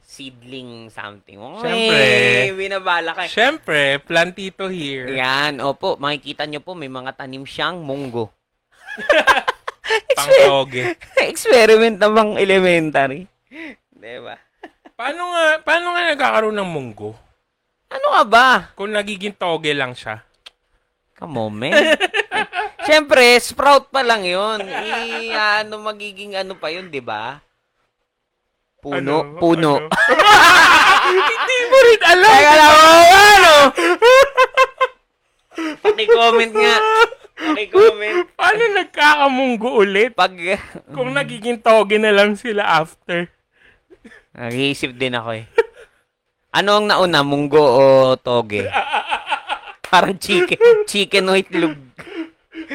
Seedling 0.00 0.88
something. 0.88 1.36
Oh, 1.36 1.60
Siyempre. 1.60 1.92
Eh, 2.48 2.56
binabala 2.56 3.12
ka. 3.12 3.28
eh. 3.28 3.30
Siyempre, 3.30 4.00
plantito 4.00 4.72
here. 4.72 5.12
Yan, 5.12 5.60
opo, 5.60 6.00
makikita 6.00 6.48
nyo 6.48 6.64
po, 6.64 6.72
may 6.72 6.88
mga 6.88 7.12
tanim 7.12 7.44
siyang 7.44 7.84
munggo. 7.84 8.32
Pang-toge. 10.16 10.96
Experiment 11.20 12.00
na 12.00 12.08
bang 12.08 12.32
elementary? 12.40 13.28
Diba? 13.92 14.40
Paano 14.96 15.36
nga, 15.36 15.44
paano 15.60 15.92
nga 15.92 16.02
nagkakaroon 16.10 16.56
ng 16.56 16.70
munggo? 16.72 17.12
Ano 17.90 18.06
ka 18.18 18.22
ba? 18.26 18.48
Kung 18.74 18.90
nagiging 18.90 19.34
toge 19.38 19.70
lang 19.70 19.94
siya. 19.94 20.22
Come 21.16 21.38
on, 21.38 21.52
man. 21.56 21.72
Siyempre, 22.86 23.40
sprout 23.40 23.88
pa 23.90 24.04
lang 24.04 24.22
yun. 24.22 24.62
I, 24.62 25.32
ano, 25.32 25.80
magiging 25.80 26.36
ano 26.36 26.54
pa 26.54 26.70
yun, 26.70 26.92
di 26.92 27.00
ba? 27.00 27.40
Puno. 28.78 28.98
Ano? 29.00 29.16
Puno. 29.40 29.72
Ano? 29.80 29.90
Hindi 31.26 31.58
mo 31.66 31.78
rin 31.82 32.02
alam. 32.02 32.30
Teka 32.30 32.54
lang, 32.54 32.72
oh, 32.76 33.06
ano? 33.10 33.54
Paki-comment 35.82 36.52
nga. 36.52 36.76
Paki-comment. 37.36 38.16
Paano 38.36 38.62
nagkakamunggo 38.76 39.70
ulit? 39.82 40.12
Pag, 40.12 40.36
Kung 40.92 41.10
nagiging 41.16 41.64
toge 41.64 41.96
na 41.96 42.12
lang 42.12 42.36
sila 42.36 42.82
after. 42.82 43.30
nag-iisip 44.36 44.92
din 44.94 45.16
ako 45.16 45.42
eh. 45.42 45.46
Ano 46.56 46.80
ang 46.80 46.88
nauna, 46.88 47.20
munggo 47.20 47.60
o 47.60 47.84
toge? 48.16 48.64
Parang 49.92 50.16
chicken. 50.16 50.88
Chicken 50.88 51.28
o 51.28 51.36
itlog. 51.36 51.76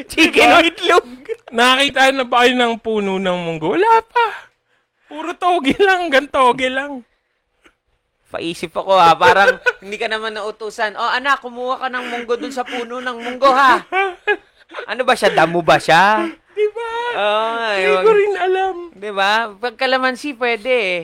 Chicken 0.06 0.50
o 0.54 0.60
itlog. 0.62 1.06
Nakakita 1.50 2.14
na 2.14 2.24
ba 2.30 2.46
kayo 2.46 2.54
ng 2.62 2.78
puno 2.78 3.18
ng 3.18 3.40
munggo? 3.42 3.74
Wala 3.74 4.06
pa. 4.06 4.54
Puro 5.10 5.34
toge 5.34 5.74
lang, 5.82 6.14
gantoge 6.14 6.70
lang. 6.70 7.02
Paisip 8.30 8.72
ako 8.72 8.96
ha, 8.96 9.18
parang 9.18 9.58
hindi 9.82 9.98
ka 9.98 10.08
naman 10.08 10.38
nautusan. 10.38 10.94
Oh 10.96 11.12
anak, 11.12 11.42
kumuha 11.42 11.82
ka 11.82 11.88
ng 11.90 12.06
munggo 12.06 12.38
dun 12.38 12.54
sa 12.54 12.62
puno 12.62 13.02
ng 13.02 13.18
munggo 13.18 13.50
ha. 13.50 13.82
Ano 14.88 15.02
ba 15.04 15.18
siya? 15.18 15.34
Damo 15.34 15.60
ba 15.66 15.82
siya? 15.82 16.32
Di 16.56 16.68
ba? 16.72 16.92
Oh, 17.12 17.74
Hindi 17.76 17.98
ko 18.08 18.12
rin 18.16 18.36
alam. 18.40 18.76
Di 18.96 19.12
ba? 19.12 19.52
Pag 19.52 19.76
kalamansi, 19.76 20.38
pwede 20.40 20.72
eh. 20.72 21.00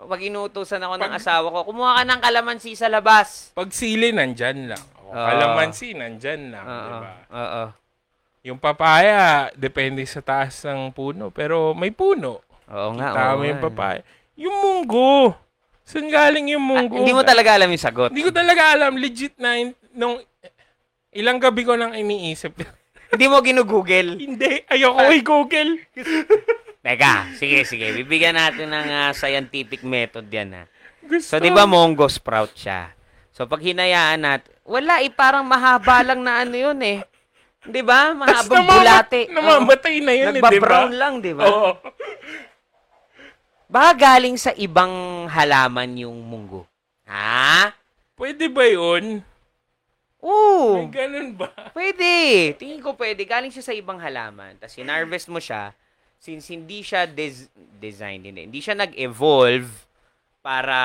Pag 0.00 0.20
inuutosan 0.22 0.80
ako 0.80 0.94
ng 0.96 1.12
asawa 1.12 1.46
ko, 1.50 1.58
kumuha 1.66 1.90
ka 1.96 2.04
ng 2.04 2.20
kalamansi 2.20 2.72
sa 2.72 2.88
labas. 2.88 3.52
Pag 3.52 3.68
sili, 3.70 4.10
nandyan 4.10 4.68
lang. 4.68 4.84
O, 5.02 5.10
Oo. 5.10 5.26
kalamansi, 5.26 5.92
nandyan 5.92 6.50
lang. 6.50 6.64
Oo. 6.64 6.84
Diba? 6.86 7.10
Oo. 7.30 7.62
Yung 8.42 8.56
papaya, 8.56 9.52
depende 9.52 10.00
sa 10.04 10.20
taas 10.20 10.64
ng 10.64 10.88
puno. 10.90 11.28
Pero 11.28 11.76
may 11.76 11.92
puno. 11.92 12.40
Oo 12.66 12.90
nga. 12.96 13.12
Tama 13.12 13.32
oo 13.36 13.44
yung 13.44 13.60
nga. 13.60 13.68
papaya. 13.68 14.00
Yung 14.34 14.56
munggo. 14.56 15.36
Saan 15.84 16.08
galing 16.08 16.54
yung 16.54 16.64
Ah, 16.64 16.68
munggo? 16.80 16.96
hindi 16.96 17.12
mo 17.12 17.20
talaga 17.20 17.60
alam 17.60 17.68
yung 17.68 17.82
sagot. 17.82 18.08
Hindi 18.08 18.22
ko 18.22 18.32
talaga 18.32 18.72
alam. 18.72 18.96
Legit 18.96 19.36
na, 19.36 19.58
in- 19.58 19.76
nung 19.92 20.16
ilang 21.10 21.36
gabi 21.36 21.66
ko 21.66 21.76
nang 21.76 21.92
iniisip. 21.92 22.56
hindi 23.12 23.26
mo 23.26 23.42
ginugoogle. 23.42 24.16
hindi, 24.16 24.64
ayoko 24.64 25.02
i-google. 25.12 25.70
Teka, 26.80 27.36
sige, 27.36 27.68
sige. 27.68 27.92
Bibigyan 27.92 28.32
natin 28.32 28.72
ng 28.72 28.88
ah, 28.88 29.12
scientific 29.12 29.84
method 29.84 30.24
yan 30.26 30.56
ha. 30.56 30.64
Gusto. 31.04 31.36
So, 31.36 31.42
di 31.42 31.52
ba 31.52 31.68
mongo 31.68 32.08
sprout 32.08 32.56
siya? 32.56 32.96
So, 33.30 33.44
pag 33.44 33.60
hinayaan 33.60 34.20
natin, 34.20 34.52
wala 34.64 35.04
eh, 35.04 35.12
parang 35.12 35.44
mahaba 35.44 36.00
lang 36.00 36.24
na 36.24 36.40
ano 36.40 36.56
yun 36.56 36.80
eh. 36.80 37.04
Di 37.60 37.84
ba? 37.84 38.16
Tas 38.16 38.48
Mahabang 38.48 38.64
namama- 38.64 38.76
bulate. 38.80 39.20
Namamatay 39.28 39.96
na 40.00 40.12
yun, 40.16 40.32
eh, 40.32 40.32
di 40.32 40.40
ba? 40.40 40.48
Nagba-brown 40.48 40.92
lang, 40.96 41.14
di 41.20 41.32
ba? 41.36 41.44
Oo. 41.44 41.70
Baka 43.70 43.90
galing 43.94 44.40
sa 44.40 44.50
ibang 44.56 44.90
halaman 45.28 45.94
yung 45.94 46.16
munggo. 46.16 46.64
Ha? 47.04 47.70
Pwede 48.16 48.48
ba 48.48 48.64
yun? 48.66 49.20
Oo. 50.20 50.80
May 50.80 50.90
ganun 50.90 51.36
ba? 51.36 51.48
Pwede. 51.70 52.12
Tingin 52.56 52.80
ko 52.80 52.96
pwede. 52.96 53.22
Galing 53.22 53.52
siya 53.52 53.64
sa 53.64 53.76
ibang 53.76 53.96
halaman. 53.96 54.56
Tapos 54.58 54.74
sinarvest 54.74 55.28
mo 55.28 55.38
siya. 55.38 55.72
Since 56.20 56.52
hindi 56.52 56.84
siya 56.84 57.08
des- 57.08 57.48
designed, 57.80 58.28
hindi, 58.28 58.44
hindi 58.44 58.60
siya 58.60 58.76
nag-evolve 58.76 59.72
para 60.44 60.78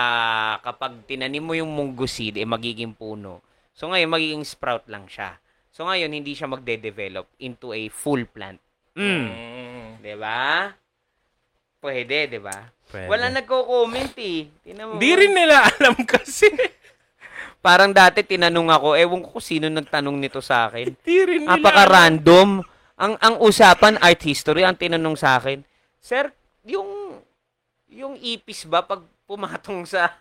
kapag 0.64 1.04
tinanim 1.04 1.44
mo 1.44 1.52
yung 1.52 1.68
munggo 1.68 2.08
seed, 2.08 2.40
eh 2.40 2.48
magiging 2.48 2.96
puno. 2.96 3.44
So 3.76 3.92
ngayon, 3.92 4.16
magiging 4.16 4.46
sprout 4.48 4.88
lang 4.88 5.12
siya. 5.12 5.36
So 5.76 5.84
ngayon, 5.84 6.16
hindi 6.16 6.32
siya 6.32 6.48
magde-develop 6.48 7.28
into 7.44 7.76
a 7.76 7.92
full 7.92 8.24
plant. 8.32 8.64
Mm. 8.96 9.28
Mm. 9.28 9.88
'Di 10.00 10.16
ba? 10.16 10.72
Pwede, 11.84 12.32
'di 12.32 12.40
ba? 12.40 12.72
Wala 13.12 13.28
nagko-comment 13.36 14.16
eh. 14.16 14.48
Tingnan 14.64 14.86
mo. 14.88 14.94
Di 14.96 15.12
rin 15.20 15.36
nila 15.36 15.68
alam 15.68 16.00
kasi. 16.08 16.48
Parang 17.66 17.92
dati 17.92 18.24
tinanong 18.24 18.72
ako, 18.72 18.88
ewan 18.96 19.20
ko 19.26 19.36
kung 19.36 19.44
sino 19.44 19.68
nagtanong 19.68 20.16
nito 20.16 20.40
sa 20.40 20.72
akin. 20.72 20.96
Di 21.04 21.18
rin 21.28 21.44
nila 21.44 21.60
alam. 21.84 22.64
Ang 22.96 23.20
ang 23.20 23.36
usapan 23.44 24.00
art 24.00 24.24
history 24.24 24.64
ang 24.64 24.80
tinanong 24.80 25.20
sa 25.20 25.36
akin. 25.36 25.60
Sir, 26.00 26.32
yung 26.64 27.20
yung 27.92 28.16
ipis 28.20 28.64
ba 28.64 28.84
pag 28.84 29.04
pumatong 29.28 29.84
sa 29.84 30.16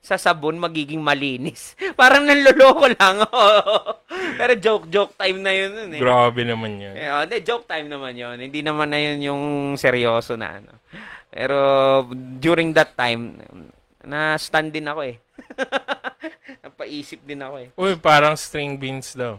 sa 0.00 0.16
sabon 0.16 0.56
magiging 0.56 1.02
malinis? 1.04 1.76
Parang 2.00 2.24
nanloloko 2.24 2.88
lang. 2.96 3.26
Pero 4.40 4.52
joke 4.56 4.86
joke 4.88 5.12
time 5.18 5.44
na 5.44 5.52
yun 5.52 5.92
eh. 5.92 6.00
Grabe 6.00 6.40
naman 6.46 6.80
yun. 6.80 6.94
Eh, 6.96 7.10
oh, 7.10 7.26
joke 7.42 7.68
time 7.68 7.90
naman 7.90 8.16
yon. 8.16 8.40
Hindi 8.40 8.64
naman 8.64 8.88
na 8.88 9.00
yun 9.02 9.18
yung 9.20 9.42
seryoso 9.76 10.40
na 10.40 10.62
ano. 10.62 10.72
Pero 11.28 11.58
during 12.40 12.72
that 12.72 12.96
time, 12.96 13.36
na-stand 14.06 14.72
din 14.72 14.88
ako 14.88 15.04
eh. 15.04 15.16
Napaisip 16.64 17.20
din 17.26 17.42
ako 17.42 17.56
eh. 17.60 17.68
Uy, 17.76 17.92
parang 17.98 18.38
string 18.38 18.78
beans 18.78 19.12
daw. 19.12 19.36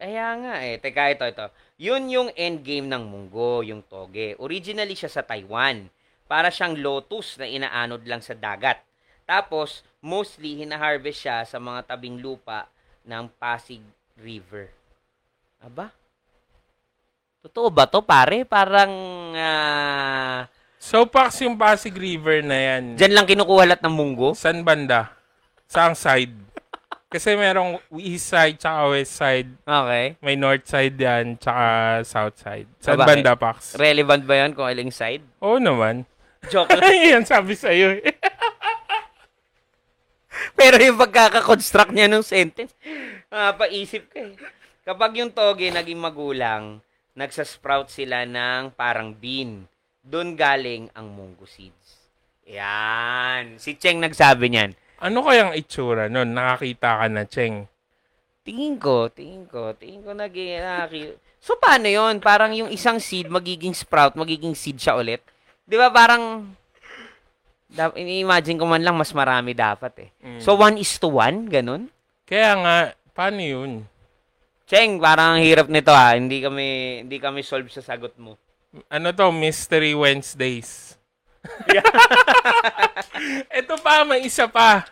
Kaya 0.00 0.32
nga 0.40 0.54
eh. 0.64 0.80
Teka, 0.80 1.12
ito, 1.12 1.28
ito. 1.28 1.46
Yun 1.76 2.08
yung 2.08 2.28
endgame 2.32 2.88
ng 2.88 3.04
munggo, 3.04 3.60
yung 3.60 3.84
toge. 3.84 4.32
Originally 4.40 4.96
siya 4.96 5.12
sa 5.12 5.20
Taiwan. 5.20 5.92
Para 6.24 6.48
siyang 6.48 6.80
lotus 6.80 7.36
na 7.36 7.44
inaanod 7.44 8.00
lang 8.08 8.24
sa 8.24 8.32
dagat. 8.32 8.80
Tapos, 9.28 9.84
mostly, 10.00 10.64
hinaharvest 10.64 11.20
siya 11.20 11.44
sa 11.44 11.60
mga 11.60 11.84
tabing 11.84 12.16
lupa 12.16 12.64
ng 13.04 13.28
Pasig 13.36 13.84
River. 14.16 14.72
Aba? 15.60 15.92
Totoo 17.44 17.68
ba 17.68 17.84
to, 17.84 18.00
pare? 18.00 18.48
Parang, 18.48 18.92
ah... 19.36 20.48
So, 20.80 21.04
Pax 21.04 21.44
yung 21.44 21.60
Pasig 21.60 21.92
River 21.92 22.40
na 22.40 22.56
yan. 22.56 22.96
Diyan 22.96 23.12
lang 23.12 23.28
kinukuha 23.28 23.68
lahat 23.68 23.84
ng 23.84 23.92
munggo? 23.92 24.32
San 24.32 24.64
banda? 24.64 25.12
Saang 25.68 25.92
side? 25.92 26.49
Kasi 27.10 27.34
merong 27.34 27.82
east 27.98 28.30
side 28.30 28.54
tsaka 28.54 28.86
west 28.86 29.18
side. 29.18 29.50
Okay. 29.66 30.14
May 30.22 30.38
north 30.38 30.62
side 30.62 30.94
yan 30.94 31.34
tsaka 31.34 31.64
south 32.06 32.38
side. 32.38 32.70
Ah, 32.86 32.94
bakit? 32.94 33.18
banda, 33.18 33.34
Pax? 33.34 33.74
Relevant 33.74 34.22
ba 34.22 34.46
yan 34.46 34.54
kung 34.54 34.62
aling 34.62 34.94
side? 34.94 35.26
Oo 35.42 35.58
naman. 35.58 36.06
Joke 36.48 36.70
lang. 36.72 36.88
Yan 37.12 37.26
sabi 37.28 37.52
sa'yo. 37.52 38.00
eh. 38.00 38.16
Pero 40.56 40.80
yung 40.80 40.96
pagkakakonstruct 40.96 41.92
niya 41.92 42.08
ng 42.08 42.24
sentence, 42.24 42.72
paisip 43.60 44.08
ka 44.08 44.24
eh. 44.24 44.32
Kapag 44.80 45.20
yung 45.20 45.36
toge 45.36 45.68
naging 45.68 46.00
magulang, 46.00 46.80
nagsasprout 47.12 47.92
sila 47.92 48.24
ng 48.24 48.72
parang 48.72 49.12
bean. 49.12 49.68
Doon 50.00 50.32
galing 50.32 50.88
ang 50.96 51.12
munggo 51.12 51.44
seeds. 51.44 52.08
Yan. 52.48 53.60
Si 53.60 53.76
Cheng 53.76 54.00
nagsabi 54.00 54.48
niyan. 54.48 54.72
Ano 55.00 55.18
kayang 55.24 55.56
itsura 55.56 56.06
nun? 56.06 56.36
Nakakita 56.36 57.00
ka 57.00 57.06
na, 57.08 57.24
Cheng. 57.24 57.64
Tingin 58.44 58.76
ko, 58.76 59.08
tingin 59.08 59.44
ko, 59.48 59.72
tingin 59.76 60.00
ko 60.04 60.12
nag 60.12 60.32
nakaki- 60.32 61.16
So, 61.40 61.56
paano 61.56 61.88
yon 61.88 62.20
Parang 62.20 62.52
yung 62.52 62.68
isang 62.68 63.00
seed, 63.00 63.32
magiging 63.32 63.72
sprout, 63.72 64.12
magiging 64.12 64.52
seed 64.52 64.76
siya 64.76 65.00
ulit. 65.00 65.24
Di 65.64 65.80
ba 65.80 65.88
parang, 65.88 66.52
da- 67.64 67.96
ini-imagine 67.96 68.60
ko 68.60 68.68
man 68.68 68.84
lang, 68.84 68.96
mas 68.96 69.12
marami 69.16 69.56
dapat 69.56 69.92
eh. 70.04 70.10
Mm. 70.20 70.40
So, 70.44 70.52
one 70.52 70.76
is 70.76 70.92
to 71.00 71.08
one, 71.08 71.48
ganun? 71.48 71.88
Kaya 72.28 72.52
nga, 72.60 72.76
paano 73.16 73.40
yun? 73.40 73.72
Cheng, 74.70 75.02
parang 75.02 75.34
ang 75.34 75.42
hirap 75.42 75.66
nito 75.66 75.90
ha. 75.90 76.14
Hindi 76.14 76.46
kami 76.46 76.66
hindi 77.02 77.18
kami 77.18 77.42
solve 77.42 77.66
sa 77.74 77.82
sagot 77.82 78.14
mo. 78.14 78.38
Ano 78.86 79.10
to? 79.10 79.34
Mystery 79.34 79.98
Wednesdays. 79.98 80.94
Ito 83.60 83.74
pa, 83.80 84.04
may 84.04 84.24
isa 84.24 84.48
pa. 84.48 84.84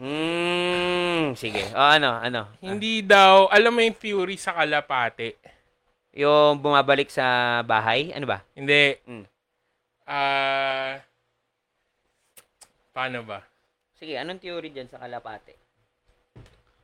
Hmm, 0.00 1.36
sige. 1.36 1.68
O 1.76 1.80
ano, 1.80 2.16
ano? 2.16 2.48
Hindi 2.64 3.04
daw, 3.04 3.52
alam 3.52 3.76
mo 3.76 3.84
yung 3.84 4.00
theory 4.00 4.40
sa 4.40 4.56
kalapate? 4.56 5.36
Yung 6.16 6.56
bumabalik 6.56 7.12
sa 7.12 7.60
bahay, 7.62 8.10
ano 8.16 8.24
ba? 8.24 8.40
Hindi. 8.56 8.96
Mm. 9.04 9.24
Ah, 10.08 11.04
paano 12.90 13.22
ba? 13.22 13.44
Sige, 14.00 14.16
anong 14.16 14.40
theory 14.40 14.72
dyan 14.72 14.88
sa 14.88 14.98
kalapate? 14.98 15.54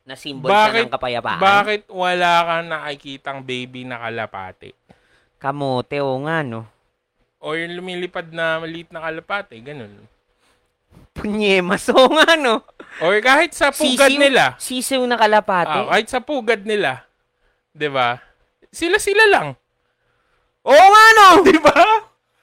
Na 0.07 0.15
symbol 0.15 0.47
siya 0.47 0.71
Bakit- 0.71 0.87
ng 0.87 0.93
kapayapaan? 0.93 1.41
Bakit 1.41 1.81
wala 1.91 2.31
kang 2.45 2.67
nakikitang 2.69 3.39
baby 3.43 3.83
na 3.83 3.99
kalapate? 3.99 4.77
Kamote, 5.41 5.99
o 5.99 6.15
nga, 6.23 6.45
no? 6.45 6.76
O 7.47 7.55
yung 7.55 7.79
lumilipad 7.79 8.27
na 8.35 8.59
maliit 8.59 8.91
na 8.91 8.99
kalapate, 8.99 9.55
ganun. 9.63 10.03
Punyemas, 11.15 11.87
o 11.95 12.11
nga, 12.11 12.35
no? 12.35 12.59
Or 12.99 13.15
kahit 13.23 13.55
sa 13.55 13.71
pugad 13.71 14.11
Sisiw- 14.11 14.19
nila. 14.19 14.59
Sisiw 14.59 14.99
na 15.07 15.15
kalapate. 15.15 15.71
Ah, 15.71 15.87
kahit 15.95 16.11
sa 16.11 16.19
pugad 16.19 16.67
nila. 16.67 17.07
'Di 17.71 17.87
ba? 17.87 18.19
Sila-sila 18.67 19.31
lang. 19.31 19.55
Oo 20.67 20.85
nga, 20.91 21.05
no? 21.15 21.39
'Di 21.47 21.55
ba? 21.63 21.71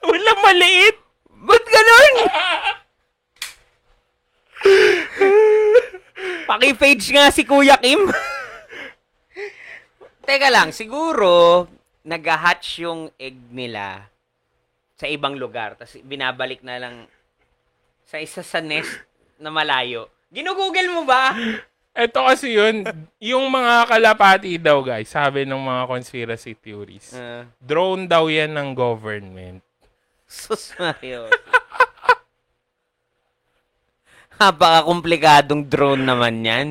Walang 0.08 0.40
maliit. 0.40 0.96
Ba't 1.44 1.64
ganun? 1.68 2.14
Paki-page 6.48 7.12
nga 7.12 7.28
si 7.28 7.44
Kuya 7.44 7.76
Kim. 7.76 8.08
Teka 10.24 10.48
lang, 10.48 10.72
siguro 10.72 11.68
nag-hatch 12.00 12.80
yung 12.80 13.12
egg 13.20 13.36
nila 13.52 14.13
sa 14.94 15.06
ibang 15.10 15.34
lugar. 15.34 15.74
Tapos 15.78 15.98
binabalik 16.02 16.62
na 16.62 16.78
lang 16.78 16.94
sa 18.06 18.18
isa 18.22 18.42
sa 18.42 18.62
nest 18.62 18.90
na 19.38 19.50
malayo. 19.50 20.08
Ginugugel 20.30 20.90
mo 20.90 21.06
ba? 21.06 21.34
Ito 21.94 22.26
kasi 22.26 22.58
yun, 22.58 22.82
yung 23.22 23.46
mga 23.54 23.86
kalapati 23.86 24.58
daw 24.58 24.82
guys, 24.82 25.14
sabi 25.14 25.46
ng 25.46 25.62
mga 25.62 25.82
conspiracy 25.86 26.58
theories. 26.58 27.14
Uh, 27.14 27.46
Drone 27.62 28.10
daw 28.10 28.26
yan 28.26 28.50
ng 28.50 28.74
government. 28.74 29.62
sus 30.26 30.74
Mario. 30.74 31.30
Napaka-komplikadong 34.34 35.70
drone 35.70 36.02
naman 36.02 36.42
yan. 36.42 36.68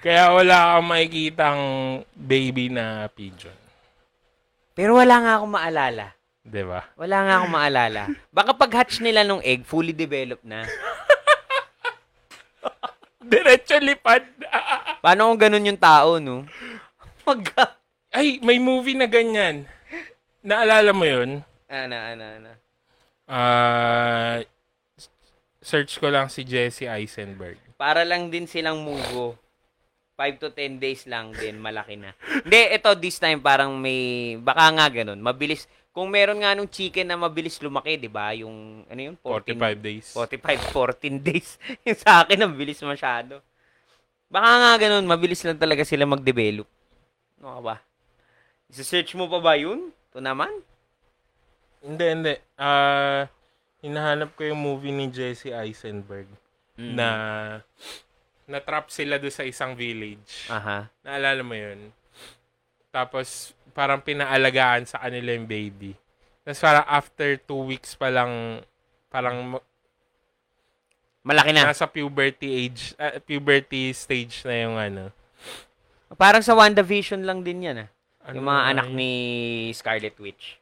Kaya 0.00 0.32
wala 0.32 0.80
kang 0.80 0.88
makikitang 0.88 1.62
baby 2.16 2.72
na 2.72 3.04
pigeon. 3.12 3.52
Pero 4.72 4.96
wala 4.96 5.20
nga 5.20 5.32
akong 5.36 5.52
maalala. 5.52 6.16
'Di 6.50 6.66
ba? 6.66 6.82
Wala 6.98 7.16
nga 7.22 7.34
akong 7.38 7.54
maalala. 7.54 8.02
Baka 8.34 8.50
pag 8.58 8.82
hatch 8.82 8.98
nila 8.98 9.22
nung 9.22 9.38
egg, 9.46 9.62
fully 9.62 9.94
developed 9.94 10.42
na. 10.42 10.66
Diretso 13.30 13.78
lipad. 13.78 14.26
Paano 15.04 15.30
kung 15.30 15.38
ganun 15.38 15.70
yung 15.70 15.78
tao, 15.78 16.18
no? 16.18 16.42
Mag... 17.22 17.46
Ay, 18.10 18.42
may 18.42 18.58
movie 18.58 18.98
na 18.98 19.06
ganyan. 19.06 19.70
Naalala 20.42 20.90
mo 20.90 21.06
yun? 21.06 21.46
ano, 21.70 21.94
ano, 21.94 22.24
ano. 22.26 22.50
Ah, 23.30 24.42
search 25.62 26.02
ko 26.02 26.10
lang 26.10 26.26
si 26.26 26.42
Jesse 26.42 26.90
Eisenberg. 26.90 27.54
Para 27.78 28.02
lang 28.02 28.26
din 28.26 28.50
silang 28.50 28.82
mugo. 28.82 29.38
5 30.18 30.36
to 30.36 30.52
10 30.52 30.82
days 30.82 31.08
lang 31.08 31.32
din, 31.32 31.56
malaki 31.56 31.96
na. 31.96 32.12
Hindi, 32.44 32.76
ito 32.76 32.92
this 33.00 33.16
time 33.16 33.40
parang 33.40 33.80
may, 33.80 34.36
baka 34.36 34.68
nga 34.76 34.86
ganun, 34.92 35.16
mabilis. 35.16 35.64
Kung 35.90 36.06
meron 36.06 36.38
nga 36.38 36.54
nung 36.54 36.70
chicken 36.70 37.02
na 37.02 37.18
mabilis 37.18 37.58
lumaki, 37.58 37.98
di 37.98 38.06
ba? 38.06 38.30
Yung, 38.32 38.86
ano 38.86 39.00
yun? 39.00 39.16
45 39.18 39.58
days. 39.76 40.06
45, 40.14 40.70
14 40.70 41.18
days. 41.26 41.48
yung 41.82 41.98
sa 41.98 42.22
akin, 42.22 42.38
ang 42.38 42.54
bilis 42.54 42.78
masyado. 42.80 43.42
Baka 44.30 44.50
nga 44.54 44.72
ganun, 44.78 45.02
mabilis 45.04 45.42
lang 45.42 45.58
talaga 45.58 45.82
sila 45.82 46.06
mag-develop. 46.06 46.66
Ano 47.38 47.48
ka 47.50 47.60
ba? 47.60 47.76
Isa-search 48.70 49.18
mo 49.18 49.26
pa 49.26 49.42
ba 49.42 49.58
yun? 49.58 49.90
Ito 50.10 50.22
naman? 50.22 50.50
Hindi, 51.82 52.04
hindi. 52.06 52.34
Ah, 52.54 53.26
hinahanap 53.80 54.36
ko 54.36 54.46
yung 54.46 54.60
movie 54.60 54.92
ni 54.92 55.10
Jesse 55.10 55.50
Eisenberg 55.50 56.30
Mm. 56.78 56.96
na 56.96 57.08
na-trap 58.46 58.88
sila 58.88 59.20
doon 59.20 59.30
sa 59.30 59.44
isang 59.44 59.76
village. 59.76 60.48
Aha. 60.48 60.88
Naalala 61.04 61.42
mo 61.42 61.52
yun? 61.52 61.92
Tapos, 62.90 63.54
parang 63.70 64.02
pinaalagaan 64.02 64.84
sa 64.84 64.98
kanila 65.00 65.32
yung 65.32 65.46
baby. 65.46 65.94
Tapos 66.42 66.60
parang 66.60 66.86
after 66.90 67.38
two 67.38 67.62
weeks 67.70 67.94
pa 67.94 68.10
lang, 68.10 68.62
parang 69.08 69.56
ma- 69.56 69.66
Malaki 71.20 71.52
na. 71.52 71.68
nasa 71.68 71.84
puberty 71.84 72.48
age, 72.48 72.96
ah, 72.96 73.20
puberty 73.20 73.92
stage 73.92 74.40
na 74.48 74.54
yung 74.56 74.76
ano. 74.80 75.04
Parang 76.16 76.40
sa 76.40 76.56
WandaVision 76.56 77.22
lang 77.22 77.44
din 77.44 77.68
yan, 77.70 77.86
ah. 77.86 77.88
ano 78.24 78.34
yung 78.40 78.48
mga 78.48 78.62
anak 78.72 78.86
yun? 78.88 78.96
ni 78.96 79.12
Scarlet 79.76 80.16
Witch. 80.16 80.56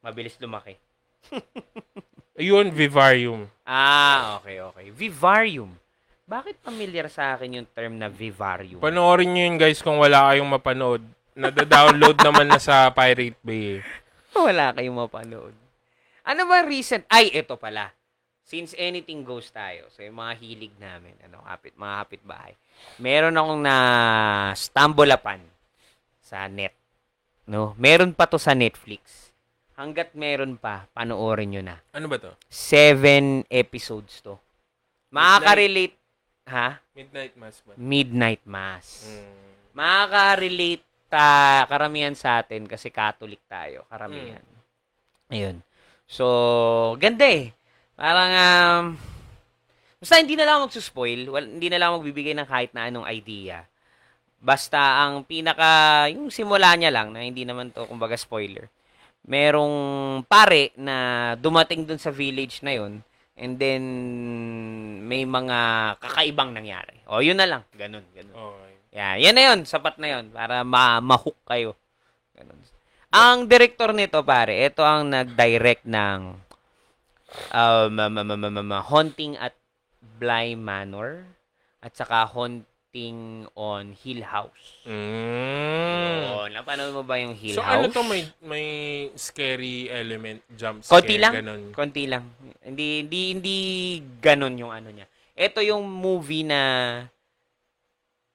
Mabilis 0.00 0.38
lumaki. 0.38 0.78
Ayun, 2.38 2.70
Vivarium. 2.70 3.50
Ah, 3.66 4.38
okay, 4.38 4.62
okay. 4.62 4.94
Vivarium. 4.94 5.74
Bakit 6.28 6.62
familiar 6.62 7.10
sa 7.10 7.34
akin 7.34 7.58
yung 7.58 7.68
term 7.74 7.98
na 7.98 8.06
Vivarium? 8.06 8.78
Panoorin 8.78 9.34
nyo 9.34 9.42
yun 9.42 9.58
guys 9.58 9.82
kung 9.82 9.98
wala 9.98 10.30
kayong 10.30 10.46
mapanood. 10.46 11.02
Nada-download 11.38 12.18
naman 12.18 12.50
na 12.50 12.58
sa 12.58 12.90
Pirate 12.90 13.38
Bay. 13.46 13.78
eh. 13.78 13.82
Wala 14.34 14.74
kayong 14.74 14.98
mapanood. 14.98 15.54
Ano 16.26 16.42
ba 16.50 16.66
recent? 16.66 17.06
Ay, 17.06 17.30
ito 17.30 17.54
pala. 17.54 17.94
Since 18.42 18.74
anything 18.74 19.22
goes 19.22 19.46
tayo, 19.54 19.86
so 19.94 20.02
yung 20.02 20.18
mga 20.18 20.34
hilig 20.40 20.74
namin, 20.82 21.14
ano, 21.22 21.38
kapit, 21.46 21.78
mga 21.78 21.94
kapitbahay, 22.02 22.52
meron 22.98 23.38
akong 23.38 23.60
na 23.62 23.76
stambulapan 24.58 25.38
sa 26.18 26.50
net. 26.50 26.74
No? 27.46 27.78
Meron 27.78 28.10
pa 28.10 28.26
to 28.26 28.40
sa 28.40 28.56
Netflix. 28.56 29.30
Hanggat 29.78 30.18
meron 30.18 30.58
pa, 30.58 30.90
panoorin 30.90 31.54
nyo 31.54 31.62
na. 31.62 31.78
Ano 31.94 32.10
ba 32.10 32.18
to? 32.18 32.34
Seven 32.50 33.46
episodes 33.46 34.18
to. 34.26 34.34
Makaka-relate, 35.14 35.94
ha? 36.50 36.82
Midnight 36.98 37.34
Mass 37.38 37.56
ba? 37.62 37.72
Midnight 37.78 38.42
Mass. 38.42 39.06
Mm. 39.06 39.32
Makaka-relate 39.76 40.87
ta 41.08 41.64
karamihan 41.64 42.12
sa 42.12 42.44
atin 42.44 42.68
kasi 42.68 42.92
Catholic 42.92 43.40
tayo, 43.48 43.88
karamihan. 43.88 44.44
Ayun. 45.32 45.64
So, 46.08 46.24
ganda 46.96 47.24
eh. 47.24 47.52
Parang, 47.98 48.30
um, 48.32 48.84
basta 49.98 50.20
hindi 50.22 50.38
na 50.38 50.46
lang 50.46 50.62
ako 50.62 50.70
magsuspoil, 50.70 51.20
wal, 51.28 51.44
hindi 51.44 51.68
na 51.68 51.76
lang 51.82 51.88
ako 51.92 51.96
magbibigay 52.00 52.34
ng 52.38 52.48
kahit 52.48 52.70
na 52.72 52.86
anong 52.86 53.08
idea. 53.10 53.66
Basta 54.38 55.02
ang 55.02 55.26
pinaka, 55.26 56.06
yung 56.14 56.30
simula 56.30 56.72
niya 56.78 56.94
lang, 56.94 57.10
na 57.10 57.26
hindi 57.26 57.42
naman 57.42 57.74
to, 57.74 57.84
kumbaga 57.90 58.14
spoiler, 58.14 58.70
merong 59.26 60.22
pare 60.30 60.70
na 60.78 61.34
dumating 61.36 61.84
dun 61.84 61.98
sa 61.98 62.14
village 62.14 62.62
na 62.62 62.78
yun, 62.78 63.02
and 63.34 63.58
then, 63.58 63.82
may 65.04 65.26
mga 65.26 65.58
kakaibang 65.98 66.54
nangyari. 66.54 67.02
O, 67.10 67.18
yun 67.18 67.36
na 67.36 67.50
lang. 67.50 67.62
Ganun, 67.74 68.06
ganun. 68.14 68.32
Okay. 68.32 68.77
Yeah, 68.88 69.20
yan 69.20 69.34
na 69.36 69.42
yun. 69.52 69.58
Sapat 69.64 70.00
na 70.00 70.18
yun. 70.18 70.32
Para 70.32 70.64
ma- 70.64 71.00
ma-hook 71.00 71.36
kayo. 71.44 71.76
Ganun. 72.32 72.58
Ang 73.08 73.48
director 73.48 73.92
nito, 73.96 74.20
pare, 74.20 74.68
ito 74.68 74.84
ang 74.84 75.08
nag-direct 75.08 75.88
ng 75.88 76.20
um, 77.52 77.96
Haunting 78.84 79.36
at 79.40 79.56
Bly 80.20 80.56
Manor 80.56 81.24
at 81.80 81.96
saka 81.96 82.28
Haunting 82.28 83.48
on 83.56 83.96
Hill 83.96 84.24
House. 84.28 84.84
Mm. 84.84 86.20
Oh, 86.28 86.46
napanood 86.52 86.92
mo 86.92 87.02
ba 87.04 87.16
yung 87.16 87.32
Hill 87.32 87.56
So 87.56 87.64
House? 87.64 87.80
ano 87.80 87.92
to 87.92 88.02
may 88.04 88.22
may 88.44 88.66
scary 89.16 89.88
element 89.88 90.44
jump 90.52 90.84
scare 90.84 91.00
Konti 91.00 91.16
lang. 91.16 91.32
ganun. 91.32 91.62
Konti 91.72 92.04
lang. 92.08 92.24
Hindi 92.60 93.04
hindi 93.06 93.20
hindi 93.32 93.56
ganun 94.20 94.58
yung 94.58 94.72
ano 94.72 94.88
niya. 94.92 95.06
Ito 95.38 95.62
yung 95.62 95.86
movie 95.86 96.42
na 96.44 96.60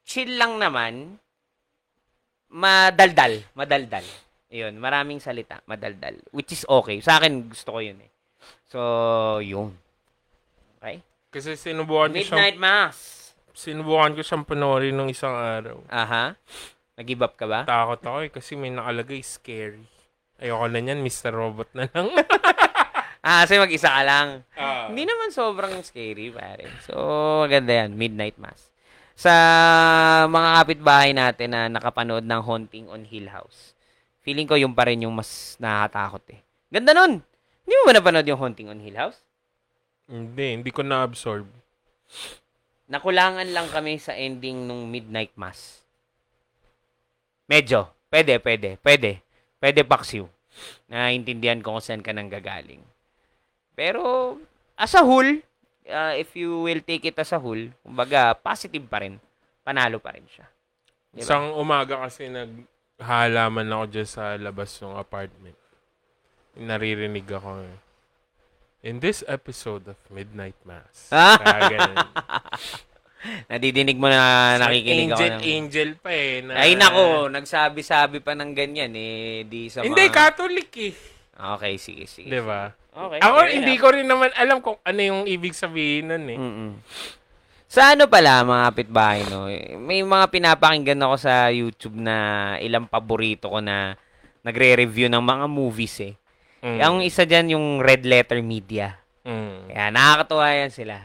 chill 0.04 0.38
lang 0.38 0.60
naman. 0.60 1.18
Madaldal, 2.54 3.42
madaldal. 3.58 4.06
Ayun, 4.54 4.78
maraming 4.78 5.18
salita, 5.18 5.58
madaldal. 5.66 6.22
Which 6.30 6.54
is 6.54 6.64
okay. 6.70 7.02
Sa 7.02 7.18
akin 7.18 7.50
gusto 7.50 7.74
ko 7.74 7.80
'yun 7.82 7.98
eh. 7.98 8.12
So, 8.70 8.80
yun. 9.42 9.74
Okay? 10.78 11.02
Kasi 11.34 11.58
sinubukan 11.58 12.14
ko 12.14 12.22
siyang 12.22 12.38
Midnight 12.38 12.60
Mass. 12.62 12.98
sinubukan 13.54 14.14
ko 14.14 14.22
siyang 14.22 14.46
panoorin 14.46 14.94
nung 14.94 15.10
isang 15.10 15.34
araw. 15.34 15.82
Aha. 15.90 16.38
Nag-give 16.94 17.26
up 17.26 17.34
ka 17.34 17.50
ba? 17.50 17.66
Takot 17.66 18.02
ako 18.06 18.18
eh 18.22 18.30
kasi 18.30 18.54
may 18.54 18.70
nakalagay 18.70 19.22
scary. 19.26 19.82
Ayoko 20.38 20.66
na 20.70 20.80
niyan, 20.82 21.02
Mr. 21.02 21.34
Robot 21.34 21.70
na 21.74 21.90
lang. 21.90 22.10
Ah, 23.24 23.48
kasi 23.48 23.56
mag-isa 23.56 23.88
ka 23.88 24.04
lang. 24.04 24.44
Ah. 24.60 24.92
Hindi 24.92 25.08
naman 25.08 25.32
sobrang 25.32 25.80
scary, 25.80 26.28
pare. 26.28 26.68
So, 26.84 26.92
maganda 27.48 27.72
yan. 27.72 27.96
Midnight 27.96 28.36
Mass. 28.36 28.68
Sa 29.14 29.34
mga 30.26 30.50
kapitbahay 30.62 31.12
natin 31.14 31.54
na 31.54 31.70
nakapanood 31.70 32.26
ng 32.26 32.42
Haunting 32.42 32.88
on 32.90 33.06
Hill 33.06 33.30
House, 33.30 33.78
feeling 34.26 34.50
ko 34.50 34.58
yung 34.58 34.74
pa 34.74 34.90
rin 34.90 35.06
yung 35.06 35.14
mas 35.14 35.56
nakakatakot 35.62 36.24
eh. 36.34 36.42
Ganda 36.74 36.98
nun! 36.98 37.22
Hindi 37.64 37.74
mo 37.80 37.84
ba 37.88 37.94
napanood 37.96 38.28
yung 38.28 38.42
Haunting 38.42 38.68
on 38.74 38.82
Hill 38.82 38.98
House? 38.98 39.22
hindi, 40.14 40.60
hindi 40.60 40.72
ko 40.72 40.84
na-absorb. 40.84 41.48
Nakulangan 42.92 43.48
lang 43.50 43.72
kami 43.72 43.98
sa 43.98 44.14
ending 44.14 44.68
nung 44.68 44.92
Midnight 44.92 45.34
Mass. 45.40 45.82
Medyo. 47.48 47.90
Pwede, 48.14 48.38
pwede, 48.38 48.78
pwede. 48.84 49.12
Pwede 49.58 49.82
paksiw. 49.82 50.28
Naintindihan 50.92 51.64
ko 51.64 51.74
kung 51.74 51.82
saan 51.82 52.06
ka 52.06 52.14
nang 52.14 52.30
gagaling. 52.30 52.84
Pero, 53.74 54.38
as 54.78 54.94
a 54.94 55.02
whole, 55.02 55.42
uh, 55.88 56.14
if 56.16 56.36
you 56.36 56.64
will 56.64 56.82
take 56.84 57.06
it 57.06 57.18
as 57.20 57.32
a 57.34 57.40
whole, 57.40 57.72
kumbaga, 57.84 58.36
positive 58.38 58.86
pa 58.88 59.04
rin. 59.04 59.20
Panalo 59.64 60.00
pa 60.00 60.12
rin 60.16 60.28
siya. 60.28 60.48
Diba? 61.14 61.24
Isang 61.24 61.56
umaga 61.56 62.04
kasi 62.04 62.28
naghalaman 62.28 63.70
ako 63.70 63.86
dyan 63.88 64.10
sa 64.10 64.36
labas 64.36 64.76
ng 64.82 64.98
apartment. 64.98 65.58
Naririnig 66.60 67.26
ako 67.30 67.64
eh. 67.64 67.78
In 68.84 69.00
this 69.00 69.24
episode 69.32 69.88
of 69.88 70.00
Midnight 70.12 70.60
Mass. 70.68 71.08
Ah! 71.16 71.40
Kaya. 71.40 71.80
Nadidinig 73.48 73.96
mo 73.96 74.12
na 74.12 74.60
nakikinig 74.60 75.16
angel, 75.16 75.16
ako. 75.16 75.24
Ng... 75.24 75.44
angel 75.48 75.90
pa 75.96 76.12
eh. 76.12 76.34
Na, 76.44 76.54
Ay 76.60 76.76
nako, 76.76 77.32
nagsabi-sabi 77.32 78.20
pa 78.20 78.36
ng 78.36 78.52
ganyan 78.52 78.92
eh. 78.92 79.48
Di 79.48 79.72
sa 79.72 79.80
Hindi, 79.80 80.12
mga... 80.12 80.12
Catholic 80.12 80.70
eh. 80.76 80.94
Okay, 81.34 81.74
sige, 81.82 82.06
sige. 82.06 82.30
Di 82.30 82.42
ba? 82.42 82.70
Okay. 82.94 83.20
Ako, 83.26 83.38
fair 83.42 83.52
hindi 83.58 83.74
enough. 83.74 83.82
ko 83.82 83.88
rin 83.90 84.06
naman 84.06 84.30
alam 84.38 84.58
kung 84.62 84.78
ano 84.86 85.02
yung 85.02 85.22
ibig 85.26 85.58
sabihin 85.58 86.14
nun 86.14 86.26
eh. 86.30 86.38
Mm-mm. 86.38 86.72
Sa 87.66 87.98
ano 87.98 88.06
pala, 88.06 88.46
mga 88.46 88.64
kapitbahay, 88.70 89.26
no? 89.34 89.50
May 89.82 90.06
mga 90.06 90.30
pinapakinggan 90.30 91.02
ako 91.02 91.16
sa 91.18 91.50
YouTube 91.50 91.98
na 91.98 92.16
ilang 92.62 92.86
paborito 92.86 93.50
ko 93.50 93.58
na 93.66 93.98
nagre-review 94.46 95.10
ng 95.10 95.24
mga 95.26 95.46
movies 95.50 95.98
eh. 96.06 96.14
Mm. 96.62 96.80
Ang 96.80 96.96
isa 97.02 97.26
dyan 97.26 97.58
yung 97.58 97.82
Red 97.82 98.06
Letter 98.06 98.46
Media. 98.46 98.94
Mm. 99.26 99.74
Kaya 99.74 99.90
nakakatuwa 99.90 100.48
yan 100.54 100.70
sila. 100.70 100.96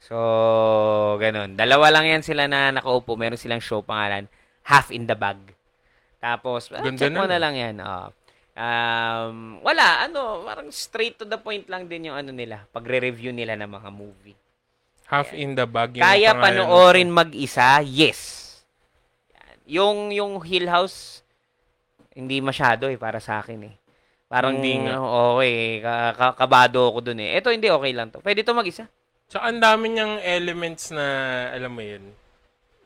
So, 0.00 0.16
ganun. 1.20 1.60
Dalawa 1.60 1.92
lang 1.92 2.08
yan 2.08 2.24
sila 2.24 2.48
na 2.48 2.72
nakaupo. 2.72 3.20
Meron 3.20 3.36
silang 3.36 3.60
show 3.60 3.84
pangalan, 3.84 4.24
Half 4.64 4.96
in 4.96 5.04
the 5.04 5.16
Bag. 5.16 5.36
Tapos, 6.24 6.72
ah, 6.72 6.80
Ganda 6.80 7.04
check 7.04 7.12
mo 7.12 7.28
nun. 7.28 7.36
na 7.36 7.38
lang 7.40 7.52
yan. 7.52 7.76
Oh. 7.84 8.08
Um, 8.54 9.58
wala, 9.66 10.06
ano, 10.06 10.46
parang 10.46 10.70
straight 10.70 11.18
to 11.18 11.26
the 11.26 11.34
point 11.34 11.66
lang 11.66 11.90
din 11.90 12.06
yung 12.06 12.14
ano 12.14 12.30
nila, 12.30 12.62
pagre-review 12.70 13.34
nila 13.34 13.58
ng 13.58 13.66
mga 13.66 13.90
movie. 13.90 14.38
Half 15.10 15.34
in 15.34 15.58
the 15.58 15.66
bag 15.66 15.98
yung 15.98 16.06
Kaya 16.06 16.32
panoorin 16.32 17.10
mag-isa? 17.10 17.82
Yes. 17.82 18.40
Yan. 19.34 19.56
Yung 19.66 19.98
yung 20.14 20.32
Hill 20.40 20.70
House 20.70 21.20
hindi 22.14 22.38
masyado 22.38 22.86
eh 22.86 22.94
para 22.96 23.18
sa 23.18 23.42
akin 23.42 23.60
eh. 23.66 23.74
Parang 24.30 24.56
Hindi 24.58 24.86
nga. 24.86 24.98
ka- 26.14 26.34
kabado 26.38 26.90
ako 26.90 27.10
dun 27.10 27.20
eh. 27.22 27.38
Ito 27.38 27.50
hindi 27.50 27.68
okay 27.68 27.92
lang 27.92 28.14
to. 28.14 28.22
Pwede 28.22 28.46
to 28.46 28.54
mag-isa. 28.54 28.86
Tsaka 29.26 29.50
ang 29.50 29.58
dami 29.58 29.94
niyang 29.94 30.22
elements 30.22 30.94
na, 30.94 31.04
alam 31.50 31.74
mo 31.74 31.82
yun, 31.82 32.02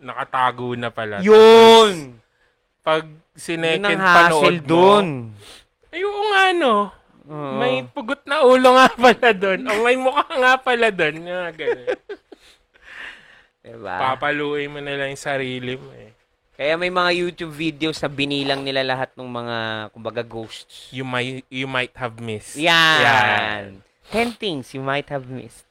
nakatago 0.00 0.74
na 0.76 0.88
pala. 0.88 1.20
Yun! 1.20 2.16
Pag 2.88 3.04
ang 3.84 4.00
panood 4.00 4.64
mo, 4.64 4.64
dun. 4.64 5.06
ay 5.92 6.00
oo 6.00 6.22
nga 6.32 6.44
no. 6.56 6.76
Oo. 7.28 7.60
may 7.60 7.84
pugot 7.84 8.24
na 8.24 8.40
ulo 8.40 8.72
nga 8.72 8.88
pala 8.96 9.28
doon. 9.36 9.60
O 9.68 9.84
may 9.84 10.00
mukha 10.00 10.24
nga 10.32 10.56
pala 10.56 10.88
doon. 10.88 11.28
Nga, 11.28 11.40
ganun. 11.52 11.88
Diba? 13.68 13.96
Papaluin 14.00 14.72
mo 14.72 14.80
na 14.80 14.96
lang 14.96 15.12
yung 15.12 15.20
sarili 15.20 15.76
mo 15.76 15.92
eh. 15.92 16.16
Kaya 16.56 16.74
may 16.80 16.88
mga 16.88 17.10
YouTube 17.14 17.52
videos 17.52 18.00
na 18.00 18.08
binilang 18.08 18.64
nila 18.64 18.82
lahat 18.82 19.12
ng 19.14 19.28
mga, 19.28 19.56
kumbaga, 19.94 20.24
ghosts. 20.24 20.88
You 20.90 21.04
might, 21.04 21.44
you 21.52 21.68
might 21.68 21.92
have 21.94 22.18
missed. 22.18 22.56
Yan. 22.56 23.04
Yan. 23.04 23.64
10 24.10 24.40
things 24.40 24.72
you 24.72 24.80
might 24.80 25.06
have 25.12 25.28
missed. 25.28 25.68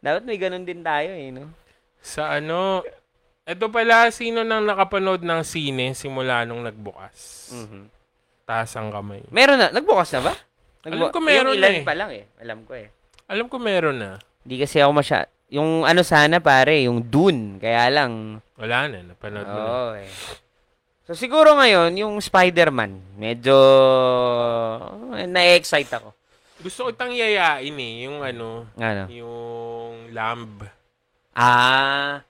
Dapat 0.00 0.24
may 0.24 0.40
ganun 0.40 0.64
din 0.64 0.80
tayo 0.80 1.12
eh, 1.12 1.28
no? 1.30 1.52
Sa 2.00 2.40
ano, 2.40 2.80
ito 3.44 3.68
pala, 3.68 4.08
sino 4.08 4.40
nang 4.40 4.64
nakapanood 4.64 5.20
ng 5.20 5.40
sine 5.44 5.92
simula 5.92 6.48
nung 6.48 6.64
nagbukas? 6.64 7.50
Mhm. 7.52 7.80
Taas 8.44 8.72
ang 8.76 8.88
kamay. 8.92 9.24
Meron 9.28 9.60
na. 9.60 9.68
Nagbukas 9.72 10.12
na 10.16 10.20
ba? 10.28 10.34
Alam 10.84 11.08
ko 11.08 11.20
meron 11.20 11.56
yung 11.56 11.60
ilan 11.60 11.76
eh. 11.80 11.84
pa 11.84 11.94
lang 11.96 12.10
eh. 12.12 12.24
Alam 12.44 12.58
ko 12.68 12.72
eh. 12.76 12.88
Alam 13.24 13.46
ko 13.48 13.56
meron 13.56 13.96
na. 13.96 14.10
Hindi 14.44 14.60
kasi 14.60 14.80
ako 14.80 14.92
masya... 14.92 15.18
Yung 15.54 15.84
ano 15.84 16.00
sana 16.04 16.40
pare, 16.44 16.84
yung 16.84 17.04
Dune. 17.08 17.56
Kaya 17.56 17.88
lang, 17.88 18.40
Wala 18.60 18.88
na, 18.88 19.00
napanood 19.00 19.48
mo 19.48 19.56
na. 19.56 19.64
Oo 19.64 19.90
eh. 19.96 20.08
So 21.04 21.12
siguro 21.12 21.52
ngayon, 21.56 22.00
yung 22.00 22.16
Spider-Man, 22.16 23.16
medyo 23.20 23.56
na-excite 25.28 25.92
ako. 26.00 26.16
Gusto 26.64 26.78
ko 26.84 26.88
itang 26.96 27.12
yayain 27.12 27.76
eh, 27.76 27.92
yung 28.08 28.24
ano, 28.24 28.64
Ano? 28.80 29.04
yung 29.12 30.08
lamb. 30.16 30.64
Ah, 31.36 32.24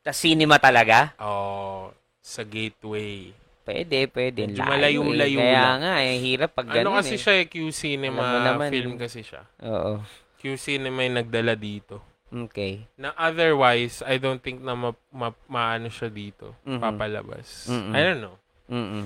ta 0.00 0.12
cinema 0.12 0.56
talaga? 0.56 1.12
Oh, 1.20 1.92
sa 2.20 2.42
gateway. 2.44 3.32
Pwede, 3.60 4.08
pwede. 4.10 4.48
Medyo 4.50 4.62
Layo 4.64 5.00
malayo-layo 5.04 5.38
eh. 5.38 5.44
Kaya 5.46 5.62
lang. 5.62 5.78
nga 5.84 5.94
eh, 6.02 6.16
hirap 6.18 6.50
pag 6.56 6.66
ganun 6.66 6.96
ano 6.96 6.98
kasi 7.04 7.14
eh. 7.14 7.20
siya 7.20 7.34
eh, 7.38 7.46
Q 7.46 7.54
Cinema 7.70 8.22
naman 8.42 8.68
film 8.72 8.94
kasi 8.98 9.20
siya. 9.22 9.44
Oo. 9.62 10.00
Q 10.40 10.56
Cinema 10.56 11.04
yung 11.04 11.20
nagdala 11.20 11.54
dito. 11.54 12.00
Okay. 12.30 12.86
Na 12.94 13.10
otherwise, 13.18 14.00
I 14.06 14.16
don't 14.16 14.38
think 14.38 14.62
na 14.62 14.74
ma, 14.78 14.90
ma, 15.10 15.34
maano 15.50 15.90
siya 15.90 16.08
dito. 16.08 16.54
Mhm. 16.62 16.78
Papalabas. 16.80 17.66
Mm-mm. 17.68 17.92
I 17.92 18.00
don't 18.00 18.22
know. 18.22 18.36
Mm-mm. 18.70 19.04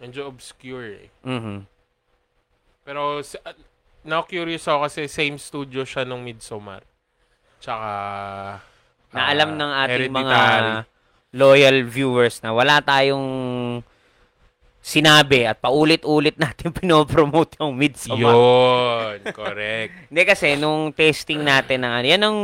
Medyo 0.00 0.26
obscure 0.26 1.06
eh. 1.06 1.10
Mhm. 1.22 1.64
Pero 2.84 3.22
sa- 3.22 3.40
uh, 3.46 3.56
na-curious 4.04 4.68
ako 4.68 4.84
kasi 4.84 5.08
same 5.08 5.36
studio 5.40 5.86
siya 5.86 6.04
nung 6.04 6.20
Midsommar. 6.20 6.84
Tsaka 7.62 7.88
Na 9.14 9.20
ah, 9.20 9.30
alam 9.30 9.54
ng 9.54 9.72
ating 9.86 10.10
mga 10.10 10.38
loyal 11.32 11.86
viewers 11.86 12.42
na 12.42 12.50
wala 12.50 12.78
tayong 12.78 13.26
sinabi 14.84 15.48
at 15.48 15.56
paulit-ulit 15.56 16.36
natin 16.44 16.68
pinopromote 16.68 17.56
yung 17.56 17.72
Midsommar. 17.72 18.36
Yun, 18.36 19.16
correct. 19.32 19.92
Hindi 20.12 20.22
kasi 20.28 20.60
nung 20.60 20.92
testing 20.92 21.40
natin 21.40 21.80
ng 21.80 21.92
ano, 21.94 22.06
yan 22.06 22.20
ang 22.20 22.38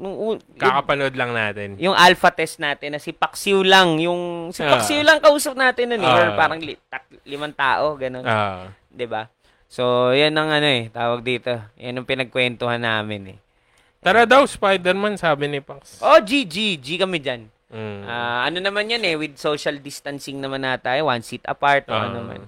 nung, 0.00 0.40
Kakapanood 0.56 1.12
lang 1.12 1.36
natin. 1.36 1.76
yung 1.76 1.92
alpha 1.92 2.32
test 2.32 2.56
natin 2.58 2.96
na 2.96 3.00
si 3.02 3.12
Paxiu 3.12 3.60
lang, 3.60 4.00
yung 4.00 4.50
si 4.50 4.64
Ah. 4.64 4.72
Paxiu 4.72 5.04
lang 5.04 5.20
kausap 5.20 5.52
natin 5.52 5.92
nun, 5.92 6.00
or 6.00 6.32
Ah. 6.32 6.38
parang 6.38 6.58
li, 6.58 6.80
tat, 6.88 7.04
limang 7.28 7.52
tao, 7.52 7.92
ganun, 8.00 8.24
Ah, 8.24 8.72
'di 8.88 9.04
ba? 9.04 9.28
So, 9.68 10.12
yan 10.12 10.32
ang 10.32 10.48
ano 10.48 10.68
eh, 10.68 10.88
tawag 10.88 11.20
dito. 11.20 11.56
Yan 11.76 11.96
ang 11.96 12.08
pinagkwentuhan 12.08 12.80
namin 12.80 13.36
eh. 13.36 13.38
Tara 14.02 14.26
daw, 14.26 14.42
Spider-Man, 14.44 15.16
sabi 15.16 15.46
ni 15.46 15.62
Pax. 15.62 16.02
Oh, 16.02 16.18
G, 16.18 16.42
G, 16.44 16.98
kami 16.98 17.22
dyan. 17.22 17.46
Mm. 17.72 18.04
Ah, 18.04 18.44
ano 18.44 18.58
naman 18.60 18.90
yan 18.90 19.00
eh, 19.00 19.16
with 19.16 19.40
social 19.40 19.80
distancing 19.80 20.36
naman 20.36 20.60
na 20.60 20.76
tayo, 20.76 21.08
one 21.08 21.24
seat 21.24 21.40
apart 21.48 21.88
o 21.88 21.94
Ah. 21.96 22.10
ano 22.10 22.20
naman. 22.20 22.40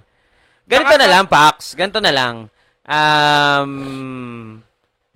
Ganito 0.69 0.95
na 0.99 1.07
lang, 1.09 1.25
Pax. 1.25 1.73
Ganito 1.73 1.97
na 1.97 2.13
lang. 2.13 2.35
Um, 2.85 4.61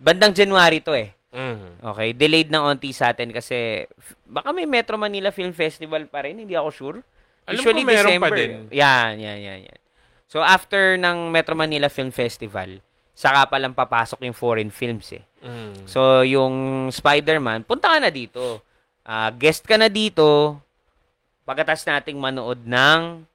bandang 0.02 0.34
January 0.34 0.82
to 0.82 0.98
eh. 0.98 1.14
Mhm. 1.30 1.86
Okay, 1.94 2.10
delayed 2.18 2.50
ng 2.50 2.64
onti 2.66 2.90
sa 2.90 3.14
atin 3.14 3.30
kasi 3.30 3.86
baka 4.26 4.50
may 4.50 4.66
Metro 4.66 4.98
Manila 4.98 5.30
Film 5.30 5.54
Festival 5.54 6.10
pa 6.10 6.26
rin, 6.26 6.42
hindi 6.42 6.58
ako 6.58 6.70
sure. 6.74 6.98
Alam 7.46 7.62
ko 7.62 7.70
meron 7.86 8.18
pa 8.18 8.30
din. 8.34 8.66
Yan, 8.74 9.22
yan, 9.22 9.38
yan, 9.38 9.60
yan. 9.70 9.80
So 10.26 10.42
after 10.42 10.98
ng 10.98 11.30
Metro 11.30 11.54
Manila 11.54 11.90
Film 11.90 12.10
Festival, 12.10 12.82
saka 13.14 13.46
pa 13.46 13.58
lang 13.62 13.78
papasok 13.78 14.26
yung 14.26 14.38
foreign 14.38 14.74
films 14.74 15.14
eh. 15.14 15.22
Mm. 15.40 15.88
So 15.88 16.24
yung 16.24 16.56
Spider-Man, 16.92 17.64
punta 17.64 17.92
ka 17.92 17.98
na 18.00 18.12
dito. 18.12 18.60
Ah, 19.02 19.32
guest 19.32 19.64
ka 19.66 19.80
na 19.80 19.88
dito. 19.88 20.60
Pagkatas 21.44 21.82
nating 21.82 22.20
manood 22.20 22.62
ng 22.62 23.26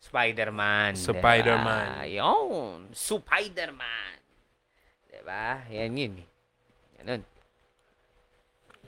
Spider-Man. 0.00 0.96
Spider-Man. 0.96 1.86
Diba? 2.02 2.08
Yun. 2.08 2.78
Spider-Man. 2.94 4.12
Diba? 5.10 5.46
Yan 5.68 5.92
yun. 5.92 6.14
eh. 6.18 6.28
Ganun. 7.00 7.22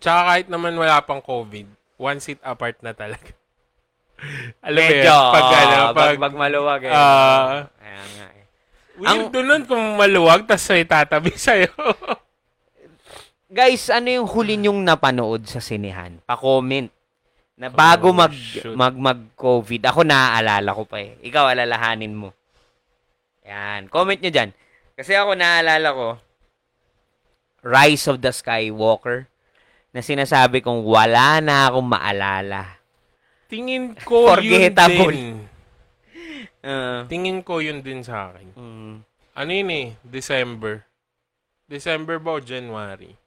Tsaka 0.02 0.20
kahit 0.28 0.46
naman 0.50 0.74
wala 0.74 0.98
pang 1.02 1.22
COVID, 1.22 1.66
one 1.94 2.18
seat 2.18 2.40
apart 2.42 2.78
na 2.82 2.90
talaga. 2.90 3.30
Alam 4.66 4.82
mo 4.82 4.90
Medyo. 4.90 5.14
yun, 5.14 5.34
pag 5.34 5.46
ano, 5.52 5.76
pag, 5.94 6.16
pag, 6.18 6.34
maluwag 6.34 6.82
eh. 6.86 6.94
Ah. 6.94 7.66
Kaya 7.78 8.02
nga 8.02 8.26
eh. 8.30 8.44
weird 8.98 9.34
nun 9.34 9.62
kung 9.66 9.84
maluwag, 9.98 10.46
tas 10.46 10.62
may 10.70 10.86
tatabi 10.86 11.34
sa'yo. 11.46 11.70
Guys, 13.52 13.92
ano 13.92 14.08
yung 14.08 14.24
huli 14.24 14.56
nyong 14.56 14.80
napanood 14.80 15.44
sa 15.44 15.60
sinehan? 15.60 16.24
Pa-comment. 16.24 16.88
Na 17.52 17.68
bago 17.68 18.08
Oh, 18.08 18.16
mag, 18.16 18.32
shoot. 18.32 18.72
mag, 18.72 18.96
mag-COVID. 18.96 19.82
Ako 19.84 20.00
naaalala 20.02 20.72
ko 20.72 20.88
pa 20.88 21.04
eh. 21.04 21.20
Ikaw 21.20 21.52
alalahanin 21.52 22.16
mo. 22.16 22.32
Yan. 23.44 23.92
Comment 23.92 24.16
nyo 24.16 24.32
dyan. 24.32 24.56
Kasi 24.96 25.12
ako 25.12 25.36
naaalala 25.36 25.88
ko, 25.92 26.08
Rise 27.62 28.08
of 28.08 28.18
the 28.18 28.32
Skywalker, 28.32 29.28
na 29.92 30.00
sinasabi 30.00 30.64
kong 30.64 30.82
wala 30.82 31.38
na 31.38 31.68
akong 31.68 31.86
maalala. 31.86 32.80
Tingin 33.46 33.92
ko 34.00 34.32
yun 34.32 34.48
Forgettable. 34.72 35.12
din. 35.12 35.36
Uh, 36.62 37.02
Tingin 37.10 37.42
ko 37.42 37.58
yun 37.58 37.82
din 37.82 38.06
sa 38.06 38.30
akin. 38.30 38.54
mm, 38.54 38.94
Ano 39.34 39.50
yun 39.50 39.70
eh? 39.74 39.98
December. 40.06 40.86
December 41.66 42.22
ba 42.22 42.38
o 42.38 42.40
January? 42.40 43.18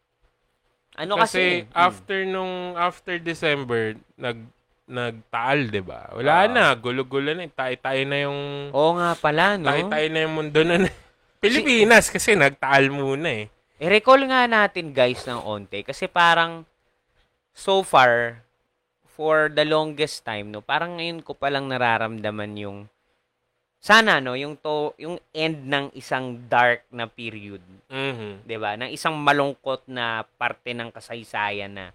Ano 0.96 1.14
Kasi, 1.18 1.64
kasi? 1.64 1.72
after 1.72 2.18
nung 2.24 2.56
after 2.74 3.16
December 3.18 3.82
nag 4.16 4.40
nagtaal, 4.86 5.60
'di 5.68 5.82
ba? 5.82 6.14
Wala 6.14 6.34
Ah. 6.40 6.48
na, 6.48 6.64
gulo-gulo 6.72 7.34
na, 7.34 7.48
tayo-tayo 7.48 8.02
na 8.04 8.18
yung 8.22 8.40
Oo 8.70 8.92
nga 8.96 9.12
pala, 9.16 9.58
no? 9.58 9.66
tayo-tayo 9.66 10.08
na 10.08 10.20
yung 10.22 10.36
mundo 10.36 10.62
na. 10.62 10.76
Pilipinas 11.42 12.08
kasi 12.08 12.34
nagtaal 12.34 12.90
muna 12.90 13.30
eh. 13.36 13.46
I-recall 13.76 14.24
nga 14.26 14.46
natin 14.46 14.94
guys 14.94 15.26
ng 15.26 15.38
onte 15.38 15.82
kasi 15.82 16.06
parang 16.06 16.64
so 17.52 17.82
far 17.82 18.40
for 19.10 19.48
the 19.48 19.64
longest 19.64 20.24
time 20.24 20.48
no 20.48 20.60
parang 20.60 20.96
ngayon 20.96 21.20
ko 21.20 21.32
pa 21.32 21.48
lang 21.48 21.66
nararamdaman 21.66 22.52
yung 22.56 22.78
sana 23.86 24.18
no 24.18 24.34
yung 24.34 24.58
to 24.58 24.98
yung 24.98 25.22
end 25.30 25.62
ng 25.62 25.94
isang 25.94 26.42
dark 26.50 26.82
na 26.90 27.06
period 27.06 27.62
Mhm. 27.86 28.42
'di 28.42 28.58
ba 28.58 28.74
ng 28.74 28.90
isang 28.90 29.14
malungkot 29.14 29.86
na 29.86 30.26
parte 30.42 30.74
ng 30.74 30.90
kasaysayan 30.90 31.70
na 31.70 31.86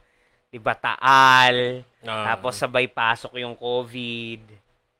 'di 0.48 0.62
ba 0.62 0.78
taal 0.78 1.82
Ah. 2.06 2.32
tapos 2.32 2.54
sabay 2.54 2.86
pasok 2.86 3.42
yung 3.42 3.58
covid 3.58 4.38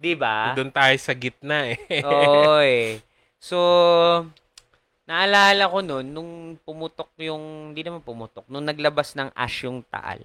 'di 0.02 0.12
ba 0.18 0.50
doon 0.58 0.74
tayo 0.74 0.96
sa 0.98 1.14
gitna 1.14 1.70
eh. 1.70 1.78
Oy. 2.02 2.74
So, 3.40 3.56
naalala 5.08 5.64
ko 5.64 5.80
noon, 5.80 6.06
nung 6.12 6.32
pumutok 6.60 7.08
yung, 7.16 7.72
hindi 7.72 7.80
naman 7.80 8.04
pumutok, 8.04 8.44
nung 8.52 8.68
naglabas 8.68 9.16
ng 9.16 9.32
ash 9.32 9.64
yung 9.64 9.80
taal, 9.88 10.20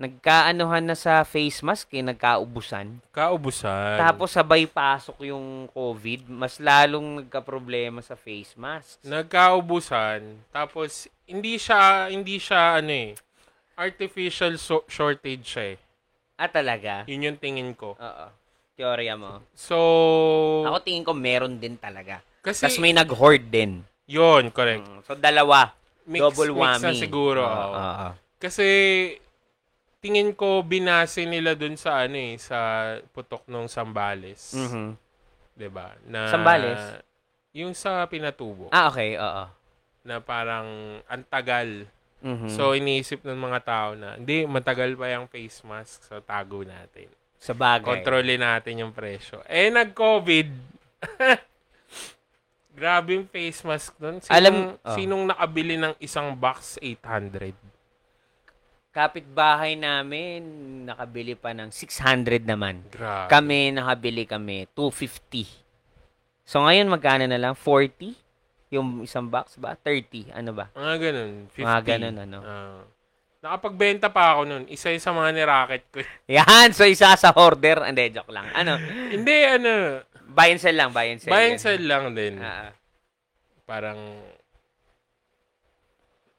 nagkaanuhan 0.00 0.80
na 0.82 0.96
sa 0.96 1.20
face 1.22 1.60
mask 1.60 1.92
eh, 1.92 2.00
nagkaubusan. 2.00 3.04
Kaubusan. 3.12 4.00
Tapos 4.00 4.32
sabay 4.32 4.64
pasok 4.64 5.20
yung 5.22 5.68
COVID, 5.68 6.24
mas 6.26 6.56
lalong 6.56 7.20
nagka-problema 7.20 8.00
sa 8.00 8.16
face 8.16 8.56
mask. 8.56 9.04
nagkaubusan. 9.04 10.40
Tapos 10.48 11.04
hindi 11.24 11.60
siya 11.60 12.08
hindi 12.08 12.40
siya 12.40 12.80
ano 12.80 12.90
eh 12.90 13.12
artificial 13.76 14.56
so- 14.56 14.84
shortage 14.86 15.44
siya 15.46 15.64
eh. 15.72 15.78
Ah, 16.36 16.48
talaga? 16.48 17.04
Yun 17.04 17.32
yung 17.32 17.38
tingin 17.38 17.72
ko. 17.72 17.92
Oo. 17.94 18.26
Teorya 18.72 19.12
mo. 19.14 19.44
So 19.52 19.76
Ako 20.64 20.80
tingin 20.80 21.04
ko 21.04 21.12
meron 21.12 21.60
din 21.60 21.76
talaga. 21.76 22.24
kasi 22.40 22.64
Tapos 22.64 22.80
may 22.80 22.92
nag-hoard 22.92 23.44
din. 23.46 23.84
yun, 24.08 24.48
correct. 24.48 24.82
Mm, 24.82 25.00
So, 25.04 25.12
dalawa. 25.14 25.76
Mix, 26.02 26.18
double 26.18 26.50
mix 26.50 26.58
whammy. 26.58 26.84
na 26.88 26.92
siguro. 26.96 27.44
Oo, 27.44 27.52
oo. 27.52 27.68
oo, 27.70 27.92
oo. 28.00 28.10
Kasi 28.40 28.66
tingin 30.00 30.32
ko 30.32 30.60
binase 30.60 31.22
nila 31.22 31.52
dun 31.52 31.76
sa 31.76 32.02
ano 32.02 32.16
eh 32.16 32.34
sa 32.36 32.58
putok 33.10 33.44
ng 33.44 33.66
Sambales, 33.66 34.52
Mhm. 34.52 34.96
'di 35.54 35.68
ba? 35.68 35.92
Na 36.04 36.26
Sambales? 36.26 36.80
Yung 37.52 37.72
sa 37.72 38.04
pinatubo 38.04 38.68
Ah, 38.68 38.88
okay. 38.88 39.14
Oo. 39.14 39.44
na 40.00 40.16
parang 40.18 40.64
ang 41.04 41.22
tagal. 41.24 41.84
Mhm. 42.18 42.48
So 42.48 42.72
iniisip 42.72 43.20
ng 43.22 43.36
mga 43.38 43.60
tao 43.62 43.88
na 43.92 44.14
hindi 44.14 44.44
matagal 44.44 44.92
pa 44.92 45.08
yung 45.10 45.24
face 45.26 45.60
mask 45.62 46.04
so 46.04 46.20
tago 46.20 46.60
natin. 46.62 47.08
sa 47.36 47.52
bagay. 47.52 48.04
Kontrolin 48.04 48.36
natin 48.38 48.74
yung 48.78 48.92
presyo. 48.92 49.40
Eh 49.48 49.68
nag-COVID. 49.68 50.48
Grabe 52.70 53.16
yung 53.16 53.24
face 53.24 53.60
mask 53.62 53.96
doon. 53.96 54.20
Sinong, 54.20 54.28
Alam- 54.30 54.76
oh. 54.78 54.92
sinong 54.92 55.24
nakabili 55.26 55.74
ng 55.74 55.96
isang 55.98 56.32
box 56.32 56.76
800? 56.78 57.56
Kapitbahay 58.90 59.78
namin, 59.78 60.42
nakabili 60.82 61.38
pa 61.38 61.54
ng 61.54 61.70
600 61.70 62.42
naman. 62.42 62.82
Grabe. 62.90 63.30
Kami, 63.30 63.70
nakabili 63.70 64.26
kami, 64.26 64.66
250. 64.74 65.46
So 66.42 66.66
ngayon, 66.66 66.90
magkano 66.90 67.30
na 67.30 67.38
lang? 67.38 67.54
40? 67.54 68.18
Yung 68.74 69.06
isang 69.06 69.30
box 69.30 69.54
ba? 69.62 69.78
30? 69.78 70.34
Ano 70.34 70.50
ba? 70.50 70.74
Mga 70.74 70.96
ganun. 70.98 71.32
50. 71.54 71.62
Mga 71.62 71.80
ganun, 71.86 72.16
ano. 72.18 72.38
Ah. 72.42 72.82
nakapagbenta 73.40 74.10
pa 74.10 74.36
ako 74.36 74.40
nun. 74.44 74.64
Isa 74.66 74.90
yung 74.90 75.00
sa 75.00 75.14
mga 75.14 75.30
niracket 75.38 75.84
ko. 75.94 76.02
Yan! 76.42 76.74
So 76.74 76.82
isa 76.82 77.14
sa 77.14 77.30
order. 77.38 77.86
Hindi, 77.86 78.10
joke 78.10 78.34
lang. 78.34 78.50
Ano? 78.52 78.74
Hindi, 79.14 79.36
ano. 79.46 80.02
Buy 80.34 80.50
and 80.50 80.60
sell 80.60 80.74
lang, 80.74 80.90
buy 80.90 81.14
and 81.14 81.22
sell. 81.22 81.30
Buy 81.30 81.44
and 81.54 81.62
sell 81.62 81.78
lang 81.78 82.10
din. 82.12 82.42
Ah. 82.42 82.74
Parang 83.70 83.98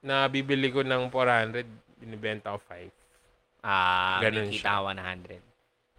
nabibili 0.03 0.67
ko 0.73 0.83
ng 0.83 1.07
400, 1.07 1.80
binibenta 2.01 2.49
ko 2.49 2.59
5. 2.59 2.89
Ah, 3.61 4.17
Ganun 4.19 4.49
may 4.49 4.51
siya. 4.51 4.81
kita 4.81 4.81
100. 4.81 5.37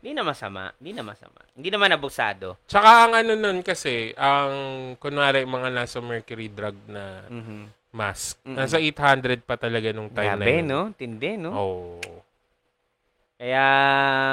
Hindi 0.02 0.10
na 0.12 0.22
masama. 0.24 0.62
Hindi 0.76 0.90
na 0.92 1.02
masama. 1.06 1.40
Hindi 1.54 1.68
naman 1.70 1.94
abusado. 1.94 2.58
Tsaka 2.66 3.06
ang 3.06 3.14
ano 3.14 3.32
nun 3.32 3.62
kasi, 3.62 4.10
ang 4.12 4.52
kunwari 4.98 5.46
mga 5.46 5.70
nasa 5.70 6.02
mercury 6.02 6.50
drug 6.50 6.74
na 6.90 7.22
Mhm. 7.28 7.70
mask, 7.92 8.42
Mm-mm. 8.42 8.58
nasa 8.58 8.76
800 8.76 9.38
pa 9.40 9.54
talaga 9.54 9.94
nung 9.94 10.10
time 10.10 10.26
na 10.28 10.42
Grabe, 10.42 10.58
yun. 10.58 10.66
no? 10.66 10.80
Tindi, 10.90 11.30
no? 11.36 11.50
Oo. 11.52 12.02
Kaya, 13.36 13.66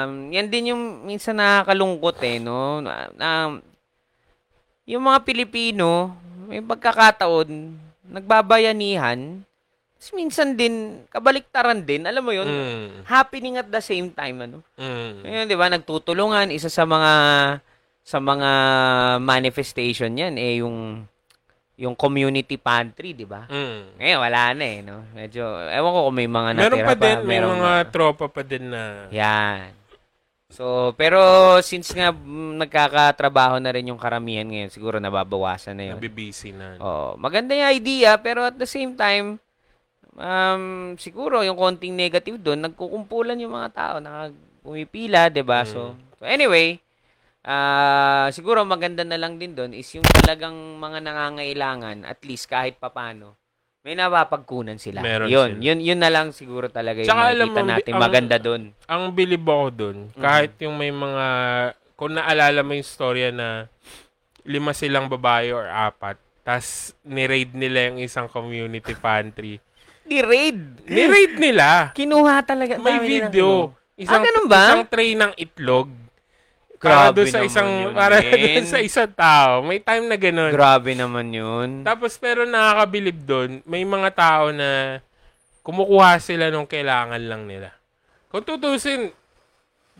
um, 0.04 0.30
yan 0.30 0.46
din 0.46 0.70
yung 0.70 0.82
minsan 1.02 1.34
nakakalungkot 1.34 2.18
eh, 2.20 2.38
no? 2.38 2.78
Na, 2.78 3.06
na- 3.12 3.62
yung 4.84 5.02
mga 5.02 5.22
Pilipino, 5.22 6.14
may 6.46 6.58
pagkakataon, 6.58 7.78
nagbabayanihan, 8.10 9.46
tapos 10.00 10.16
minsan 10.16 10.56
din, 10.56 11.04
kabaliktaran 11.12 11.84
din, 11.84 12.08
alam 12.08 12.24
mo 12.24 12.32
yun, 12.32 12.48
Mm. 12.48 13.04
happening 13.04 13.60
at 13.60 13.68
the 13.68 13.84
same 13.84 14.08
time, 14.08 14.48
ano? 14.48 14.64
Mm. 14.80 15.28
Ngayon, 15.28 15.44
di 15.44 15.56
ba, 15.60 15.68
nagtutulungan, 15.68 16.48
isa 16.48 16.72
sa 16.72 16.88
mga, 16.88 17.12
sa 18.00 18.16
mga 18.16 18.50
manifestation 19.20 20.08
yan, 20.16 20.40
eh, 20.40 20.64
yung, 20.64 21.04
yung 21.76 21.92
community 21.92 22.56
pantry, 22.56 23.12
di 23.12 23.28
ba? 23.28 23.44
Mm. 23.52 24.00
Ngayon, 24.00 24.18
wala 24.24 24.42
na 24.56 24.64
eh, 24.64 24.78
no? 24.80 25.04
Medyo, 25.12 25.44
ewan 25.68 25.92
ko 25.92 26.00
kung 26.08 26.16
may 26.16 26.30
mga 26.32 26.50
natira 26.56 26.64
Meron 26.64 26.88
pa 26.88 26.94
din, 26.96 27.16
may 27.20 27.28
merong 27.36 27.60
mga 27.60 27.82
tropa 27.92 28.26
pa 28.32 28.40
din 28.40 28.64
na 28.72 28.82
yan. 29.12 29.68
So, 30.48 30.96
pero 30.96 31.20
since 31.60 31.92
nga 31.92 32.08
mm, 32.08 32.56
nagkakatrabaho 32.56 33.60
na 33.60 33.68
rin 33.70 33.92
yung 33.92 34.00
karamihan 34.00 34.48
ngayon, 34.48 34.72
siguro 34.72 34.96
nababawasan 34.96 35.76
na 35.76 35.92
yun. 35.92 36.00
nabibisi 36.00 36.56
na. 36.56 36.80
Oh, 36.80 37.20
maganda 37.20 37.52
yung 37.52 37.68
idea, 37.68 38.16
pero 38.16 38.48
at 38.48 38.56
the 38.56 38.64
same 38.66 38.96
time, 38.96 39.36
um, 40.14 40.64
siguro 40.96 41.42
yung 41.42 41.54
konting 41.54 41.92
negative 41.92 42.36
doon, 42.36 42.64
nagkukumpulan 42.64 43.36
yung 43.36 43.52
mga 43.52 43.70
tao, 43.70 43.94
nakapumipila, 43.98 45.28
'di 45.28 45.42
ba? 45.42 45.62
So, 45.62 45.94
so 46.16 46.24
anyway, 46.24 46.78
ah 47.40 48.28
siguro 48.30 48.60
maganda 48.62 49.00
na 49.00 49.16
lang 49.16 49.36
din 49.36 49.56
doon 49.56 49.72
is 49.72 49.88
yung 49.92 50.04
talagang 50.04 50.52
mga 50.76 50.98
nangangailangan, 51.00 52.04
at 52.04 52.20
least 52.22 52.46
kahit 52.46 52.76
papano, 52.76 53.36
may 53.80 53.96
napapagkunan 53.96 54.76
sila. 54.76 55.00
Meron 55.00 55.26
yun, 55.26 55.50
sila. 55.56 55.62
yun, 55.64 55.78
yun 55.80 55.98
na 55.98 56.12
lang 56.12 56.36
siguro 56.36 56.68
talaga 56.68 57.00
yung 57.00 57.08
Tsaka 57.08 57.32
alam 57.32 57.48
makikita 57.48 57.60
mo, 57.60 57.70
natin 57.72 57.92
ang- 57.92 58.02
maganda 58.02 58.36
doon. 58.36 58.62
Ang 58.84 59.02
bilib 59.10 59.40
ako 59.42 59.66
dun, 59.72 59.96
Mm-hmm. 60.10 60.20
kahit 60.20 60.52
yung 60.60 60.76
may 60.76 60.92
mga, 60.92 61.26
kung 61.96 62.12
naalala 62.12 62.60
mo 62.60 62.76
yung 62.76 62.84
storya 62.84 63.32
na 63.32 63.72
lima 64.44 64.72
silang 64.72 65.08
babae 65.08 65.48
or 65.48 65.64
apat, 65.64 66.20
tas 66.40 66.92
ni-raid 67.00 67.52
nila 67.52 67.88
yung 67.88 68.00
isang 68.00 68.28
community 68.28 68.92
pantry. 68.92 69.60
Di 70.10 70.18
raid. 70.18 70.58
Ni-raid 70.90 71.38
nila. 71.38 71.94
Kinuha 71.94 72.42
talaga. 72.42 72.74
May 72.76 72.98
dami 72.98 73.06
video. 73.06 73.70
kinuha. 73.70 73.78
Isang, 73.94 74.18
Ah, 74.18 74.26
ganun 74.26 74.46
ba? 74.50 74.64
Isang 74.66 74.86
tray 74.90 75.10
ng 75.14 75.32
itlog. 75.38 75.88
Para 76.80 77.12
Grabe 77.12 77.14
doon 77.14 77.28
sa 77.28 77.36
naman 77.36 77.46
isang, 77.46 77.68
yun, 77.70 77.92
para 77.92 78.14
doon 78.24 78.66
sa 78.66 78.80
isang 78.80 79.10
tao. 79.12 79.52
May 79.62 79.78
time 79.78 80.04
na 80.08 80.16
ganun. 80.16 80.50
Grabe 80.50 80.90
naman 80.96 81.28
yun. 81.30 81.68
Tapos 81.84 82.16
pero 82.16 82.42
nakakabilib 82.42 83.22
doon, 83.22 83.50
may 83.62 83.84
mga 83.84 84.10
tao 84.10 84.50
na 84.50 84.98
kumukuha 85.60 86.16
sila 86.18 86.48
nung 86.48 86.66
kailangan 86.66 87.20
lang 87.20 87.44
nila. 87.44 87.70
Kung 88.26 88.42
tutusin, 88.42 89.12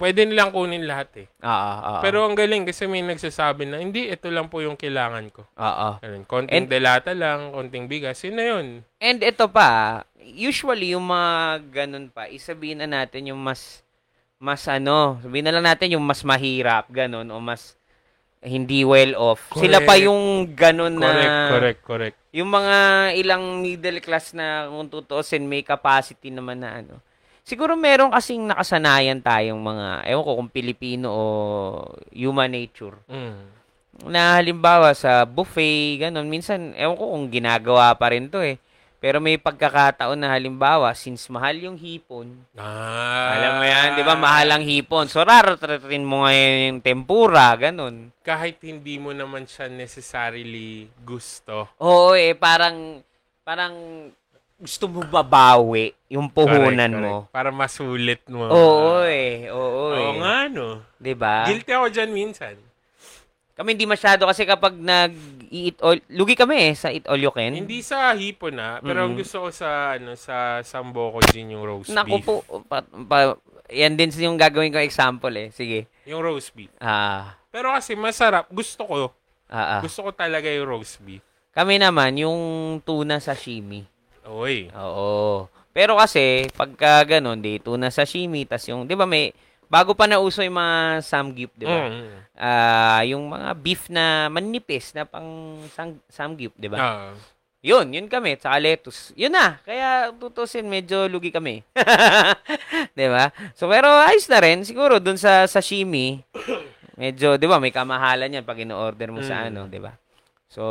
pwede 0.00 0.24
nilang 0.24 0.50
kunin 0.50 0.88
lahat 0.88 1.12
eh. 1.20 1.26
Oo, 1.44 1.70
oo. 1.84 2.00
Pero 2.00 2.24
ang 2.24 2.32
galing 2.32 2.64
kasi 2.64 2.88
may 2.88 3.04
nagsasabi 3.04 3.68
na, 3.68 3.76
hindi, 3.78 4.08
ito 4.08 4.32
lang 4.32 4.48
po 4.48 4.64
yung 4.64 4.74
kailangan 4.74 5.28
ko. 5.28 5.44
Oo. 5.44 5.88
Ganun. 6.00 6.24
Konting 6.24 6.64
And- 6.64 6.72
delata 6.72 7.12
lang, 7.12 7.52
konting 7.52 7.84
bigas, 7.84 8.16
yun 8.24 8.40
na 8.40 8.44
yun. 8.48 8.66
And 8.96 9.20
ito 9.20 9.44
pa, 9.46 10.02
usually 10.16 10.96
yung 10.96 11.04
mga 11.04 11.30
ganun 11.68 12.08
pa, 12.08 12.26
isabihin 12.26 12.80
na 12.80 12.88
natin 12.88 13.28
yung 13.28 13.38
mas, 13.38 13.84
mas 14.40 14.64
ano, 14.64 15.20
sabihin 15.20 15.44
na 15.44 15.54
lang 15.54 15.68
natin 15.68 15.92
yung 15.92 16.02
mas 16.02 16.24
mahirap, 16.24 16.88
ganun, 16.88 17.28
o 17.28 17.36
mas 17.36 17.76
hindi 18.40 18.88
well 18.88 19.12
off. 19.20 19.52
Sila 19.52 19.84
pa 19.84 20.00
Correct. 20.00 20.08
yung 20.08 20.22
ganun 20.56 20.96
na, 20.96 21.12
Correct, 21.12 21.44
correct, 21.52 21.80
correct. 21.84 22.16
yung 22.32 22.48
mga 22.48 22.76
ilang 23.20 23.60
middle 23.60 24.00
class 24.00 24.32
na 24.32 24.64
kung 24.64 24.88
tutuusin, 24.88 25.44
may 25.44 25.60
capacity 25.60 26.32
naman 26.32 26.64
na 26.64 26.80
ano. 26.80 27.04
Siguro 27.50 27.74
meron 27.74 28.14
kasing 28.14 28.46
nakasanayan 28.46 29.18
tayong 29.18 29.58
mga, 29.58 30.06
ewan 30.06 30.22
ko 30.22 30.32
kung 30.38 30.50
Pilipino 30.54 31.10
o 31.10 31.24
human 32.14 32.46
nature. 32.46 32.94
Mm. 33.10 33.58
na 34.06 34.38
halimbawa 34.38 34.94
sa 34.94 35.26
buffet, 35.26 35.98
ganun, 35.98 36.30
minsan, 36.30 36.72
ewan 36.78 36.94
ko 36.94 37.10
kung 37.10 37.26
ginagawa 37.26 37.90
pa 37.98 38.14
rin 38.14 38.30
to 38.30 38.38
eh. 38.38 38.56
Pero 39.02 39.20
may 39.20 39.36
pagkakataon 39.36 40.16
na 40.16 40.30
halimbawa, 40.32 40.94
since 40.94 41.26
mahal 41.26 41.58
yung 41.58 41.76
hipon, 41.76 42.32
Ah, 42.54 43.34
alam 43.34 43.52
mo 43.58 43.64
yan, 43.66 43.98
di 43.98 44.04
ba, 44.06 44.14
mahal 44.14 44.48
ang 44.56 44.64
hipon. 44.64 45.10
So, 45.10 45.20
raratratin 45.26 46.06
mo 46.06 46.24
ngayon 46.24 46.56
yung 46.70 46.80
tempura, 46.86 47.50
ganun. 47.58 48.14
Kahit 48.22 48.62
hindi 48.62 48.96
mo 48.96 49.10
naman 49.10 49.44
siya 49.44 49.66
necessarily 49.68 50.86
gusto. 51.02 51.68
Oo 51.82 52.14
eh, 52.14 52.32
parang, 52.38 53.04
parang 53.44 53.74
gusto 54.60 54.84
mo 54.86 55.00
babawi 55.02 55.96
yung 56.06 56.28
puhunan 56.28 56.76
Correct, 56.76 57.00
mo. 57.00 57.14
correct. 57.24 57.32
Para 57.32 57.48
masulit 57.48 58.20
mo. 58.28 58.44
Oo 58.44 59.00
eh, 59.02 59.48
oo 59.48 59.84
eh. 59.90 60.04
Oo 60.04 60.12
nga, 60.20 60.36
no. 60.46 60.84
Di 60.94 61.16
ba? 61.16 61.48
Guilty 61.48 61.72
ako 61.72 61.86
dyan 61.88 62.10
minsan. 62.12 62.54
Kami 63.56 63.72
hindi 63.72 63.84
masyado 63.84 64.24
kasi 64.24 64.44
kapag 64.44 64.72
nag-eat 64.72 65.80
all, 65.80 66.00
lugi 66.08 66.32
kami 66.32 66.72
eh 66.72 66.72
sa 66.72 66.88
eat 66.88 67.04
all 67.04 67.16
you 67.16 67.28
can. 67.28 67.52
Hindi 67.52 67.80
sa 67.80 68.12
hipon 68.12 68.56
na, 68.56 68.80
pero 68.80 69.04
ang 69.04 69.12
gusto 69.12 69.44
ko 69.44 69.48
sa 69.48 69.96
ano 69.96 70.16
sa 70.16 70.60
Samboco 70.60 71.20
gin 71.28 71.52
yung 71.52 71.64
roast 71.64 71.92
Naku 71.92 72.20
beef. 72.20 72.24
po, 72.24 72.40
pa, 72.64 72.80
pa- 72.84 73.36
yan 73.68 73.96
din 73.96 74.12
yung 74.18 74.36
gagawin 74.36 74.68
ko 74.68 74.80
example 74.80 75.32
eh. 75.32 75.48
Sige. 75.52 75.88
Yung 76.04 76.20
roast 76.20 76.52
beef. 76.52 76.72
Ah, 76.76 77.36
Pero 77.48 77.68
kasi 77.70 77.92
masarap. 77.92 78.48
Gusto 78.48 78.82
ko. 78.84 78.96
ah, 79.48 79.76
ah. 79.76 79.80
Gusto 79.80 80.04
ko 80.04 80.10
talaga 80.10 80.48
yung 80.48 80.64
roast 80.66 80.96
beef. 81.00 81.20
Kami 81.50 81.76
naman, 81.76 82.14
yung 82.16 82.40
tuna 82.80 83.18
sashimi. 83.18 83.84
Oy. 84.30 84.70
Oo. 84.72 85.50
Pero 85.74 85.98
kasi, 85.98 86.46
pagka 86.54 87.02
ganun, 87.06 87.38
di, 87.42 87.58
tuna 87.58 87.90
sashimi, 87.90 88.46
tas 88.46 88.62
yung, 88.66 88.86
di 88.86 88.94
ba 88.94 89.06
may, 89.06 89.34
bago 89.70 89.94
pa 89.94 90.06
nauso 90.06 90.42
yung 90.42 90.58
mga 90.58 91.02
samgyup, 91.02 91.52
di 91.54 91.66
ba? 91.66 91.78
Mm. 91.86 92.10
Ah, 92.34 93.02
yung 93.06 93.24
mga 93.30 93.48
beef 93.58 93.86
na 93.86 94.26
manipis 94.26 94.90
na 94.94 95.06
pang 95.06 95.58
sang, 95.74 95.98
samgyup, 96.10 96.54
di 96.58 96.66
ba? 96.66 96.78
Ah. 96.78 97.12
Yun, 97.60 97.92
yun 97.92 98.08
kami, 98.08 98.40
tsaka 98.40 98.56
lettuce. 98.56 99.12
Yun 99.14 99.36
na, 99.36 99.60
kaya 99.62 100.10
tutusin, 100.16 100.64
medyo 100.64 101.04
lugi 101.06 101.28
kami. 101.28 101.60
di 102.98 103.06
ba? 103.06 103.28
So, 103.52 103.68
pero 103.68 103.92
ayos 104.00 104.26
na 104.32 104.40
rin, 104.40 104.64
siguro, 104.64 104.96
dun 104.96 105.20
sa 105.20 105.44
sashimi, 105.44 106.24
medyo, 106.96 107.36
di 107.36 107.44
ba, 107.44 107.60
may 107.60 107.70
kamahalan 107.70 108.32
yan 108.40 108.48
pag 108.48 108.58
ino-order 108.64 109.12
mo 109.12 109.20
sa 109.20 109.44
Mm. 109.44 109.48
ano, 109.52 109.60
di 109.68 109.76
ba? 109.76 109.92
So, 110.50 110.62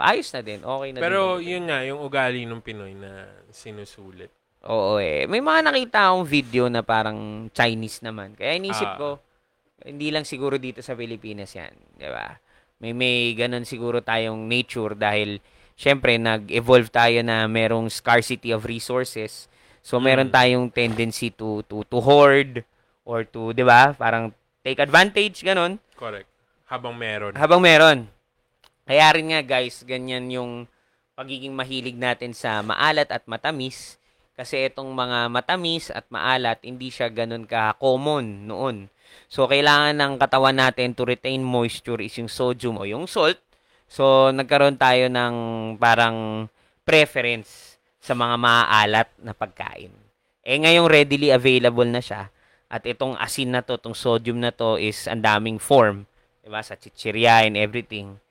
ayos 0.00 0.32
na 0.32 0.40
din, 0.40 0.64
okay 0.64 0.90
na 0.90 0.98
Pero 0.98 1.36
din. 1.36 1.52
yun 1.52 1.68
nga, 1.68 1.84
yung 1.84 2.00
ugali 2.00 2.42
ng 2.42 2.58
Pinoy 2.58 2.96
na 2.96 3.28
sinusulit. 3.52 4.32
Oo 4.64 4.96
eh. 4.96 5.28
May 5.28 5.38
mga 5.38 5.60
nakita 5.62 5.98
akong 6.08 6.24
video 6.24 6.66
na 6.66 6.80
parang 6.80 7.46
Chinese 7.52 8.00
naman. 8.00 8.32
Kaya 8.32 8.56
inisip 8.56 8.88
Ah. 8.88 8.96
ko, 8.96 9.08
hindi 9.84 10.08
lang 10.08 10.24
siguro 10.24 10.56
dito 10.56 10.80
sa 10.80 10.96
Pilipinas 10.96 11.52
yan. 11.52 11.70
Di 11.92 12.08
ba? 12.08 12.32
May, 12.78 12.90
may 12.90 13.16
ganun 13.32 13.62
siguro 13.62 14.00
tayong 14.00 14.40
nature 14.42 14.96
dahil 14.96 15.38
syempre 15.72 16.16
nag-evolve 16.16 16.88
tayo 16.88 17.20
na 17.20 17.44
merong 17.44 17.86
scarcity 17.86 18.50
of 18.50 18.64
resources. 18.64 19.52
So 19.80 20.00
meron 20.00 20.28
Mm. 20.28 20.34
tayong 20.34 20.66
tendency 20.70 21.28
to 21.30 21.60
to 21.62 21.84
to 21.84 22.00
hoard 22.00 22.64
or 23.04 23.22
to, 23.22 23.52
'di 23.52 23.62
ba? 23.62 23.94
Parang 23.94 24.32
take 24.60 24.80
advantage 24.80 25.40
ganun 25.40 25.78
Correct. 25.94 26.26
Habang 26.66 26.96
meron. 26.96 27.36
habang 27.36 27.60
meron. 27.60 28.10
Kaya 28.86 29.10
rin 29.18 29.34
nga 29.34 29.42
guys, 29.42 29.82
ganyan 29.82 30.30
yung 30.30 30.70
pagiging 31.18 31.50
mahilig 31.52 31.98
natin 31.98 32.30
sa 32.30 32.62
maalat 32.62 33.10
at 33.10 33.26
matamis. 33.26 33.98
Kasi 34.38 34.70
itong 34.70 34.94
mga 34.94 35.32
matamis 35.32 35.90
at 35.90 36.06
maalat, 36.06 36.62
hindi 36.62 36.92
siya 36.94 37.10
ganun 37.10 37.48
ka-common 37.48 38.46
noon. 38.46 38.92
So, 39.26 39.50
kailangan 39.50 39.96
ng 39.96 40.12
katawan 40.22 40.60
natin 40.60 40.94
to 40.94 41.02
retain 41.08 41.42
moisture 41.42 41.98
is 41.98 42.14
yung 42.20 42.30
sodium 42.30 42.78
o 42.78 42.86
yung 42.86 43.10
salt. 43.10 43.40
So, 43.90 44.30
nagkaroon 44.30 44.78
tayo 44.78 45.10
ng 45.10 45.34
parang 45.82 46.46
preference 46.86 47.80
sa 47.98 48.14
mga 48.14 48.36
maaalat 48.38 49.08
na 49.18 49.34
pagkain. 49.34 49.90
Eh, 50.46 50.58
ngayong 50.62 50.86
readily 50.86 51.34
available 51.34 51.88
na 51.90 51.98
siya. 51.98 52.30
At 52.70 52.86
itong 52.86 53.18
asin 53.18 53.50
na 53.50 53.66
to, 53.66 53.80
itong 53.80 53.98
sodium 53.98 54.38
na 54.38 54.54
to 54.54 54.78
is 54.78 55.10
ang 55.10 55.24
daming 55.24 55.58
form. 55.58 56.06
Diba? 56.44 56.62
Sa 56.62 56.78
chichirya 56.78 57.42
and 57.42 57.58
everything. 57.58 58.22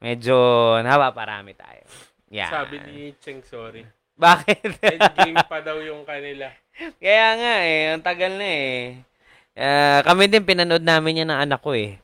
Medyo 0.00 0.36
napaparami 0.80 1.52
tayo. 1.52 1.84
Yeah. 2.32 2.48
Sabi 2.48 2.80
ni 2.88 3.12
Cheng, 3.20 3.44
sorry. 3.44 3.84
Bakit? 4.16 4.80
Endgame 4.96 5.44
pa 5.44 5.60
daw 5.60 5.76
yung 5.80 6.08
kanila. 6.08 6.48
Kaya 6.96 7.28
nga 7.36 7.54
eh, 7.60 7.80
ang 7.92 8.02
tagal 8.04 8.32
na 8.40 8.48
eh. 8.48 9.04
Ah, 9.52 10.00
kami 10.00 10.32
din 10.32 10.44
pinanood 10.44 10.80
namin 10.80 11.20
yan 11.20 11.28
ng 11.28 11.40
anak 11.44 11.60
ko 11.60 11.76
eh. 11.76 12.00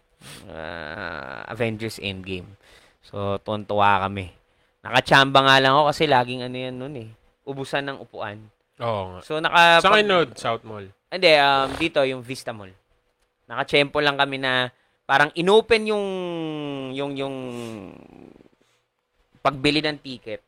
Ah, 0.52 1.44
Avengers 1.48 1.96
Endgame. 2.00 2.48
So, 3.00 3.40
tuwan-tuwa 3.40 4.04
kami. 4.04 4.28
Nakachamba 4.84 5.40
nga 5.46 5.56
lang 5.62 5.72
ako 5.72 5.84
kasi 5.88 6.04
laging 6.04 6.44
ano 6.44 6.56
yan 6.56 6.76
nun 6.76 6.94
eh. 7.00 7.08
Ubusan 7.48 7.86
ng 7.88 8.02
upuan. 8.02 8.36
Oo 8.82 9.16
nga. 9.16 9.20
So, 9.24 9.40
naka... 9.40 9.80
Sa 9.80 9.94
kinod, 9.94 10.36
South 10.36 10.66
Mall. 10.68 10.90
Hindi, 11.08 11.32
um, 11.38 11.68
dito, 11.80 12.04
yung 12.04 12.20
Vista 12.20 12.52
Mall. 12.52 12.74
Nakachempo 13.46 14.02
lang 14.02 14.18
kami 14.18 14.42
na 14.42 14.68
parang 15.06 15.30
inopen 15.38 15.86
yung 15.88 16.06
yung 16.92 17.12
yung 17.14 17.36
pagbili 19.40 19.78
ng 19.80 20.02
ticket. 20.02 20.42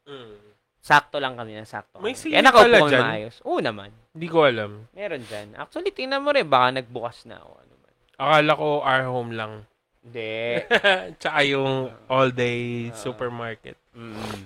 Sakto 0.83 1.23
lang 1.23 1.39
kami 1.39 1.55
na 1.55 1.69
sakto. 1.69 2.03
May 2.03 2.19
singit 2.19 2.41
Kaya 2.41 2.45
nakaupo 2.49 2.67
kami 2.67 2.91
dyan? 2.91 3.05
maayos. 3.05 3.37
Oo 3.45 3.61
naman. 3.63 3.91
Hindi 4.15 4.27
ko 4.27 4.39
alam. 4.49 4.89
Meron 4.97 5.23
dyan. 5.23 5.55
Actually, 5.55 5.93
tingnan 5.93 6.25
mo 6.25 6.33
rin. 6.33 6.49
Baka 6.49 6.81
nagbukas 6.81 7.29
na. 7.29 7.39
O 7.45 7.61
ano 7.61 7.75
man. 7.79 7.95
Akala 8.17 8.53
ko 8.57 8.67
our 8.83 9.05
home 9.05 9.33
lang. 9.37 9.53
Hindi. 10.01 10.65
Tsaka 11.21 11.39
yung 11.45 11.93
all-day 12.09 12.91
supermarket. 12.97 13.77
mm. 13.93 14.43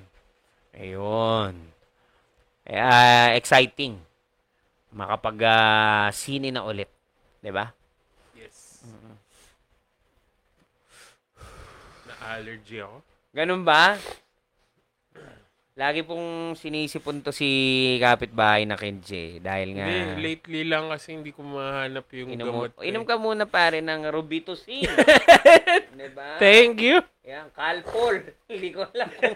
Ayun. 0.73 1.55
Kaya, 2.67 2.89
exciting. 3.39 4.01
Makapag 4.93 5.39
ah, 5.49 6.13
na 6.53 6.61
ulit. 6.69 6.91
'Di 7.41 7.49
ba? 7.49 7.73
Yes. 8.37 8.85
Na-allergy 12.23 12.79
ako. 12.79 13.03
Ganun 13.35 13.67
ba? 13.67 13.99
Lagi 15.73 16.05
pong 16.05 16.53
sinisipon 16.55 17.25
to 17.25 17.33
si 17.33 17.49
kapitbahay 17.97 18.63
na 18.63 18.77
Kenji 18.77 19.41
dahil 19.41 19.73
nga 19.73 19.89
Hindi, 19.89 20.21
lately 20.21 20.63
lang 20.63 20.93
kasi 20.93 21.17
hindi 21.17 21.33
ko 21.33 21.41
mahanap 21.43 22.07
yung 22.13 22.29
inom, 22.31 22.47
gamot. 22.47 22.71
mo, 22.71 22.79
ko 22.79 22.85
inom 22.85 23.03
eh. 23.03 23.09
ka 23.09 23.15
muna 23.17 23.45
pare 23.49 23.81
ng 23.81 24.05
Robitussin. 24.07 24.85
'Di 25.97 26.09
ba? 26.13 26.37
Thank 26.37 26.77
you. 26.79 27.01
Yan, 27.25 27.49
Calpol. 27.51 28.21
Hindi 28.53 28.69
ko 28.71 28.85
alam 28.85 29.09
kung 29.11 29.33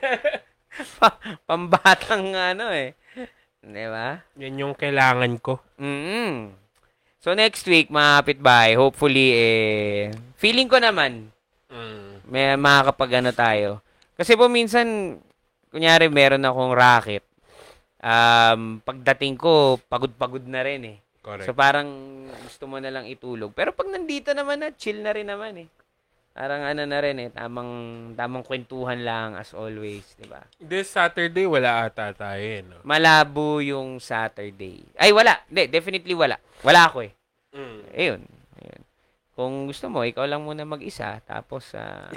pa- 1.01 1.19
pambatang 1.43 2.37
ano 2.37 2.69
eh. 2.69 2.93
'Di 3.65 3.87
ba? 3.89 4.21
Yan 4.37 4.61
yung 4.61 4.75
kailangan 4.77 5.41
ko. 5.41 5.59
mm 5.81 6.53
So 7.17 7.33
next 7.33 7.65
week, 7.67 7.89
mga 7.89 8.23
kapitbahay, 8.23 8.77
hopefully, 8.77 9.35
eh, 9.35 10.15
feeling 10.37 10.69
ko 10.69 10.79
naman, 10.79 11.33
Mm. 11.67 12.16
May 12.27 12.59
makakapag 12.59 13.23
ano 13.23 13.31
tayo. 13.31 13.71
Kasi 14.19 14.35
po 14.35 14.51
minsan, 14.51 15.19
kunyari 15.71 16.11
meron 16.11 16.45
akong 16.45 16.73
racket, 16.75 17.25
um, 18.03 18.83
pagdating 18.83 19.39
ko, 19.39 19.79
pagod-pagod 19.87 20.45
na 20.47 20.63
rin 20.67 20.83
eh. 20.85 20.99
Correct. 21.23 21.47
So 21.47 21.59
parang 21.59 21.89
gusto 22.47 22.71
mo 22.71 22.79
na 22.79 22.91
lang 22.91 23.11
itulog. 23.11 23.51
Pero 23.51 23.75
pag 23.75 23.91
nandito 23.91 24.31
naman 24.31 24.63
na, 24.63 24.71
chill 24.71 25.03
na 25.03 25.11
rin 25.11 25.27
naman 25.27 25.67
eh. 25.67 25.69
Parang 26.37 26.69
ano 26.69 26.85
na 26.85 27.01
rin 27.01 27.17
eh, 27.17 27.33
tamang, 27.33 28.13
tamang 28.13 28.45
kwentuhan 28.45 29.01
lang 29.01 29.41
as 29.41 29.57
always, 29.57 30.05
di 30.21 30.29
ba? 30.29 30.45
This 30.61 30.93
Saturday, 30.93 31.49
wala 31.49 31.89
ata 31.89 32.13
tayo 32.13 32.45
eh, 32.45 32.61
no? 32.61 32.85
Malabo 32.85 33.65
yung 33.65 33.97
Saturday. 33.97 34.85
Ay, 35.01 35.17
wala. 35.17 35.41
Hindi, 35.49 35.65
definitely 35.73 36.13
wala. 36.13 36.37
Wala 36.61 36.93
ako 36.93 37.09
eh. 37.09 37.13
Mm. 37.57 37.81
Ayun. 37.97 38.21
Kung 39.37 39.69
gusto 39.69 39.93
mo, 39.93 40.01
ikaw 40.01 40.25
lang 40.25 40.41
muna 40.41 40.65
mag-isa. 40.65 41.21
Tapos, 41.29 41.77
ah... 41.77 42.09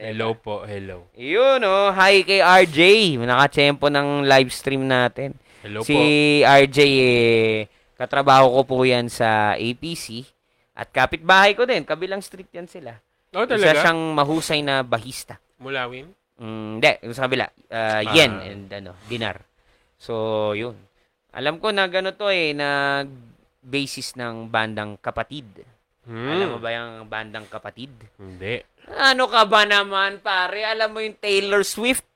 Hello 0.00 0.32
po, 0.32 0.62
hello. 0.64 1.10
Yun, 1.12 1.60
oh. 1.66 1.90
Hi 1.92 2.22
kay 2.22 2.40
RJ. 2.40 2.80
Nakachempo 3.20 3.90
ng 3.92 4.24
live 4.24 4.48
stream 4.54 4.86
natin. 4.88 5.34
Hello 5.60 5.82
si 5.82 5.92
po. 5.92 6.00
RJ, 6.46 6.78
eh, 6.86 7.66
katrabaho 7.98 8.60
ko 8.60 8.60
po 8.64 8.76
yan 8.86 9.10
sa 9.10 9.58
APC. 9.58 10.22
At 10.72 10.88
kapitbahay 10.88 11.52
ko 11.58 11.66
din. 11.66 11.82
Kabilang 11.82 12.22
street 12.22 12.48
yan 12.54 12.70
sila. 12.70 12.96
Oh, 13.34 13.44
Isa 13.44 13.58
talaga? 13.58 13.82
siyang 13.82 14.00
mahusay 14.14 14.60
na 14.62 14.80
bahista. 14.86 15.36
Mulawin? 15.60 16.08
Mm, 16.38 16.80
Hindi, 16.80 16.92
yung 17.04 17.16
sa 17.16 17.24
kabila. 17.26 17.46
Uh, 17.68 18.02
yen 18.14 18.32
and 18.40 18.68
ano, 18.72 18.92
dinar. 19.10 19.42
So, 19.98 20.52
yun. 20.56 20.76
Alam 21.36 21.60
ko 21.60 21.68
na 21.74 21.88
gano 21.90 22.14
to 22.16 22.30
eh, 22.32 22.56
na 22.56 23.02
basis 23.66 24.14
ng 24.14 24.46
bandang 24.46 24.94
kapatid. 25.02 25.66
Hmm. 26.06 26.30
Alam 26.30 26.48
mo 26.54 26.58
ba 26.62 26.70
yung 26.70 27.10
bandang 27.10 27.50
kapatid? 27.50 27.90
Hindi. 28.14 28.62
Ano 28.86 29.26
ka 29.26 29.42
ba 29.50 29.66
naman, 29.66 30.22
pare? 30.22 30.62
Alam 30.62 30.94
mo 30.94 30.98
yung 31.02 31.18
Taylor 31.18 31.66
Swift? 31.66 32.06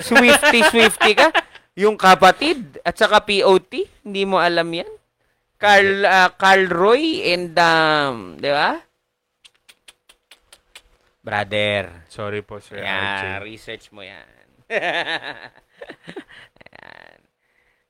Swifty, 0.00 0.64
Swifty 0.72 1.12
ka? 1.12 1.28
Yung 1.76 2.00
kapatid 2.00 2.80
at 2.80 2.96
saka 2.96 3.20
POT? 3.20 3.84
Hindi 4.00 4.24
mo 4.24 4.40
alam 4.40 4.64
yan? 4.72 4.88
Carl, 5.60 6.08
ah, 6.08 6.32
Carl 6.32 6.72
Roy 6.72 7.20
and, 7.36 7.52
um, 7.60 8.40
di 8.40 8.48
ba? 8.48 8.80
Brother. 11.24 12.04
Sorry 12.08 12.40
po, 12.44 12.60
Sir 12.60 12.80
RJ. 12.84 13.44
research 13.44 13.92
mo 13.92 14.04
yan. 14.04 14.28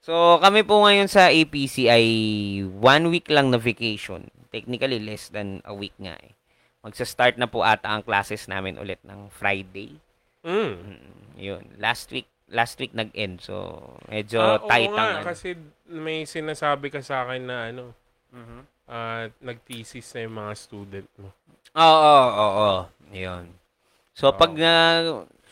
So, 0.05 0.37
kami 0.37 0.69
po 0.69 0.85
ngayon 0.85 1.09
sa 1.09 1.33
APC 1.33 1.89
ay 1.89 2.05
one 2.77 3.09
week 3.09 3.33
lang 3.33 3.49
na 3.49 3.57
vacation. 3.57 4.29
Technically, 4.53 5.01
less 5.01 5.33
than 5.33 5.65
a 5.65 5.73
week 5.73 5.97
nga 5.97 6.13
eh. 6.21 6.37
Magsa-start 6.85 7.41
na 7.41 7.49
po 7.49 7.65
ata 7.65 7.89
ang 7.89 8.05
classes 8.05 8.45
namin 8.45 8.77
ulit 8.77 9.01
ng 9.01 9.33
Friday. 9.33 9.97
Mm. 10.45 10.77
Mm, 10.77 11.13
yun. 11.41 11.65
Last 11.81 12.13
week, 12.13 12.29
last 12.53 12.77
week 12.77 12.93
nag-end. 12.93 13.41
So, 13.41 13.81
medyo 14.13 14.45
Ah, 14.45 14.61
oo 14.61 14.69
tight 14.69 14.93
nga, 14.93 15.01
ang 15.01 15.13
ano. 15.17 15.25
kasi 15.25 15.57
may 15.89 16.29
sinasabi 16.29 16.93
ka 16.93 17.01
sa 17.01 17.25
akin 17.25 17.49
na 17.49 17.73
ano, 17.73 17.97
Mhm. 18.29 18.61
ah, 18.93 19.25
nag-thesis 19.41 20.05
na 20.13 20.29
yung 20.29 20.37
mga 20.37 20.53
student 20.53 21.09
mo. 21.17 21.33
Oo, 21.73 22.13
oo, 22.13 22.47
oo. 22.61 22.81
Yun. 23.09 23.49
So, 24.13 24.29
Oo. 24.29 24.37
pag 24.37 24.53
na... 24.53 25.01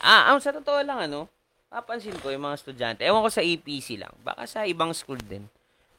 ah, 0.04 0.28
ah, 0.28 0.36
sa 0.36 0.52
totoo 0.52 0.84
lang, 0.84 1.08
ano, 1.08 1.31
papansin 1.72 2.12
ko 2.20 2.28
yung 2.28 2.44
mga 2.44 2.58
estudyante, 2.60 3.00
ewan 3.00 3.24
ko 3.24 3.32
sa 3.32 3.40
APC 3.40 3.96
lang, 3.96 4.12
baka 4.20 4.44
sa 4.44 4.68
ibang 4.68 4.92
school 4.92 5.16
din, 5.16 5.48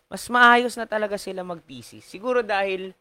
mas 0.05 0.29
maayos 0.29 0.77
na 0.77 0.85
talaga 0.85 1.17
sila 1.17 1.41
mag-thesis. 1.41 2.05
Siguro 2.05 2.45
dahil, 2.45 2.93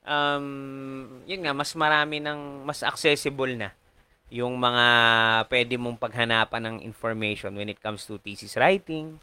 um, 0.00 1.20
yun 1.28 1.44
nga, 1.44 1.52
mas 1.52 1.76
marami 1.76 2.24
ng, 2.24 2.64
mas 2.64 2.80
accessible 2.80 3.52
na 3.52 3.68
yung 4.26 4.56
mga 4.58 4.86
pwede 5.46 5.78
mong 5.78 6.00
paghanapan 6.00 6.62
ng 6.66 6.76
information 6.82 7.54
when 7.54 7.70
it 7.70 7.78
comes 7.78 8.02
to 8.02 8.18
thesis 8.18 8.58
writing. 8.58 9.20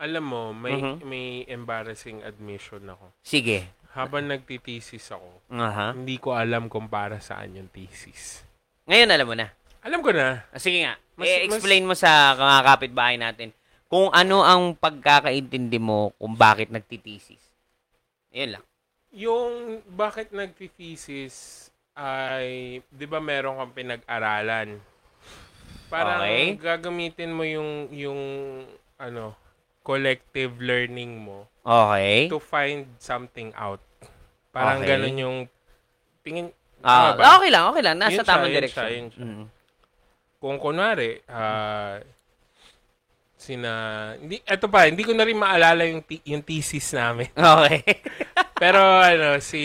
Alam 0.00 0.24
mo, 0.26 0.42
may 0.50 0.80
Mhm. 0.80 1.04
may 1.04 1.44
embarrassing 1.46 2.24
admission 2.24 2.82
ako. 2.88 3.12
Sige. 3.20 3.68
Habang 3.92 4.26
nagtitesis 4.26 5.12
ako, 5.12 5.28
Aha. 5.52 5.92
hindi 5.92 6.16
ko 6.16 6.32
alam 6.34 6.66
kung 6.66 6.88
para 6.88 7.20
saan 7.20 7.54
yung 7.54 7.68
thesis. 7.68 8.42
Ngayon 8.88 9.10
alam 9.12 9.26
mo 9.28 9.34
na. 9.36 9.50
Alam 9.82 10.00
ko 10.02 10.10
na. 10.10 10.46
Ah, 10.50 10.58
Sige 10.58 10.82
nga. 10.82 10.94
Mas- 11.20 11.28
eh, 11.28 11.44
explain 11.44 11.84
mo 11.84 11.94
sa 11.94 12.32
mga 12.34 12.58
kapitbahay 12.64 13.16
natin 13.16 13.52
kung 13.86 14.08
ano 14.10 14.40
ang 14.40 14.72
pagkakaintindi 14.72 15.76
mo 15.76 16.14
kung 16.16 16.34
bakit 16.34 16.70
nagtitesis. 16.70 17.42
Yun 18.30 18.56
lang. 18.56 18.64
Yung 19.10 19.50
bakit 19.90 20.30
nagtitesis 20.30 21.66
ay, 21.92 22.78
di 22.86 23.04
ba 23.04 23.18
meron 23.18 23.58
kang 23.58 23.74
pinag-aralan? 23.74 24.78
Parang 25.90 26.22
Okay. 26.22 26.54
gagamitin 26.56 27.34
mo 27.34 27.42
yung, 27.42 27.90
yung, 27.90 28.20
ano, 28.94 29.34
collective 29.82 30.62
learning 30.62 31.18
mo 31.18 31.50
Okay. 31.60 32.30
to 32.30 32.38
find 32.38 32.86
something 32.96 33.50
out. 33.58 33.82
Parang 34.48 34.78
Okay. 34.80 34.94
ganun 34.94 35.16
yung 35.18 35.38
tingin, 36.22 36.54
Ah, 36.80 37.12
ba? 37.12 37.36
okay 37.36 37.50
lang, 37.50 37.64
okay 37.68 37.82
lang. 37.82 37.98
Nasa 37.98 38.14
Yun 38.14 38.16
siya, 38.16 38.30
tamang 38.30 38.48
yun 38.48 38.56
direction. 38.56 38.86
siya, 38.86 38.94
yun 38.94 39.08
siya. 39.10 39.24
Mm. 39.26 39.44
Kung 40.40 40.56
kunwari, 40.56 41.20
ah, 41.28 42.00
sina, 43.36 43.72
hindi, 44.16 44.40
eto 44.42 44.68
pa, 44.68 44.84
hindi 44.84 45.00
ko 45.00 45.12
na 45.12 45.24
rin 45.24 45.36
maalala 45.36 45.84
yung, 45.84 46.00
ti- 46.00 46.24
yung 46.26 46.40
thesis 46.40 46.92
namin. 46.92 47.28
Okay. 47.36 47.80
Pero 48.60 48.76
ano, 49.00 49.40
si 49.40 49.62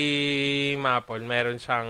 Mapol, 0.76 1.20
meron 1.22 1.58
siyang, 1.58 1.90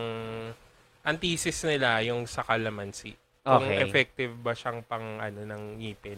ang 1.02 1.18
thesis 1.20 1.62
nila, 1.64 2.02
yung 2.02 2.26
sa 2.26 2.42
calamansi. 2.42 3.14
Kung 3.42 3.62
Okay. 3.62 3.78
effective 3.84 4.34
ba 4.36 4.54
siyang 4.54 4.82
pang, 4.82 5.22
ano, 5.22 5.46
ng 5.46 5.78
ngipin. 5.78 6.18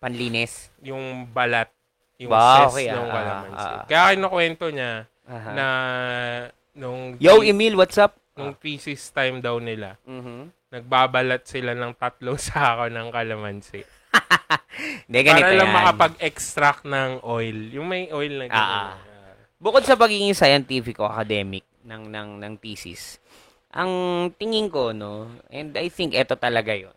Panlinis. 0.00 0.72
Yung 0.80 1.28
balat, 1.28 1.68
yung 2.16 2.32
zest 2.32 2.72
okay, 2.72 2.88
ng 2.88 3.04
ah, 3.04 3.12
calamansi. 3.12 3.60
ah, 3.62 3.72
ah. 3.74 3.84
Kaya 3.84 4.16
kinukwento 4.16 4.66
niya 4.68 4.92
Aha. 5.28 5.50
na, 5.52 5.66
nung, 6.72 7.20
Yo, 7.20 7.44
Emil, 7.44 7.76
what's 7.76 8.00
up? 8.00 8.16
nung 8.32 8.56
thesis 8.56 9.12
time 9.12 9.44
daw 9.44 9.60
nila, 9.60 10.00
Mhm. 10.02 10.48
Nagbabalat 10.72 11.44
sila 11.44 11.76
ng 11.76 11.92
tatlong 11.94 12.40
sako 12.48 12.88
ng 12.88 13.08
kalamansi. 13.12 13.80
Hindi, 15.06 15.18
ganito 15.20 15.52
Para 15.52 15.58
lang 15.60 15.68
yan. 15.68 15.76
makapag-extract 15.76 16.82
ng 16.88 17.20
oil. 17.22 17.58
Yung 17.76 17.86
may 17.86 18.08
oil 18.08 18.40
na 18.40 18.46
Ah, 18.48 18.50
gano'n. 18.50 18.84
ah. 18.88 18.96
Bukod 19.62 19.84
sa 19.84 19.94
pagiging 19.94 20.34
scientific 20.34 20.98
o 20.98 21.06
academic 21.06 21.62
ng 21.86 22.10
ng 22.10 22.28
ng 22.42 22.54
thesis, 22.58 23.22
ang 23.70 23.92
tingin 24.34 24.66
ko 24.66 24.90
no, 24.90 25.30
and 25.54 25.78
I 25.78 25.86
think 25.86 26.18
ito 26.18 26.34
talaga 26.34 26.74
'yon 26.74 26.96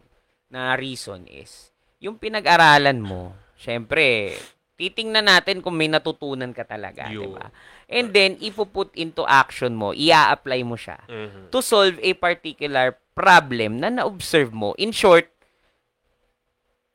na 0.50 0.74
reason 0.74 1.30
is 1.30 1.70
yung 2.02 2.18
pinag-aralan 2.18 2.98
mo, 2.98 3.38
syempre, 3.54 4.34
titingnan 4.76 5.30
natin 5.30 5.62
kung 5.62 5.78
may 5.78 5.86
natutunan 5.86 6.58
ka 6.58 6.66
talaga. 6.66 7.06
'di 7.06 7.28
ba? 7.30 7.54
And 7.86 8.10
then 8.10 8.42
ipuput 8.42 8.98
into 8.98 9.22
action 9.30 9.78
mo, 9.78 9.94
ia-apply 9.94 10.66
mo 10.66 10.74
siya 10.74 11.06
Mhm. 11.06 11.54
to 11.54 11.62
solve 11.62 12.02
a 12.02 12.12
particular 12.18 12.98
problem 13.16 13.80
na 13.80 13.88
na-observe 13.88 14.51
mo. 14.51 14.76
In 14.76 14.91
short, 14.91 15.32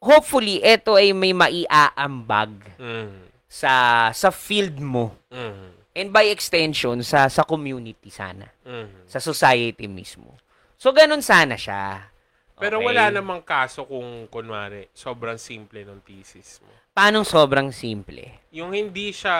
hopefully 0.04 0.60
ito 0.60 0.94
ay 0.94 1.16
may 1.16 1.32
maiaambag 1.32 2.52
Mhm. 2.76 3.32
sa 3.48 3.72
sa 4.12 4.28
field 4.28 4.76
mo 4.78 5.16
Mhm. 5.32 5.68
and 5.96 6.08
by 6.12 6.28
extension 6.28 7.00
sa 7.00 7.26
sa 7.26 7.42
community 7.42 8.12
sana, 8.12 8.46
Mhm. 8.62 9.08
sa 9.08 9.18
society 9.18 9.88
mismo. 9.88 10.36
So 10.76 10.92
ganun 10.92 11.24
sana 11.24 11.56
siya. 11.56 12.12
Pero 12.60 12.76
Okay? 12.84 12.92
wala 12.92 13.08
namang 13.08 13.40
kaso 13.40 13.88
kung, 13.88 14.28
kunwari, 14.28 14.92
sobrang 14.92 15.40
simple 15.40 15.80
ng 15.80 16.04
thesis 16.04 16.60
mo. 16.60 16.68
Paano 16.92 17.24
sobrang 17.24 17.72
simple? 17.72 18.44
Yung 18.52 18.76
hindi 18.76 19.16
siya, 19.16 19.32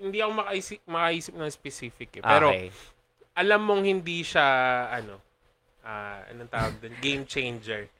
hindi 0.00 0.24
ako 0.24 0.32
makaisip, 0.40 0.80
makaisip 0.88 1.36
ng 1.36 1.50
specific 1.52 2.08
eh. 2.16 2.24
Pero 2.24 2.48
okay. 2.48 2.72
alam 3.36 3.60
mong 3.60 3.84
hindi 3.84 4.24
siya, 4.24 4.48
ano, 4.88 5.20
ah, 5.90 6.22
anong 6.30 6.46
tawag 6.46 6.78
doon? 6.78 6.94
Game 7.02 7.26
changer. 7.26 7.90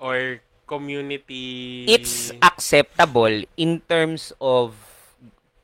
Or 0.00 0.40
community... 0.64 1.84
It's 1.84 2.32
acceptable 2.40 3.44
in 3.60 3.84
terms 3.84 4.32
of 4.40 4.72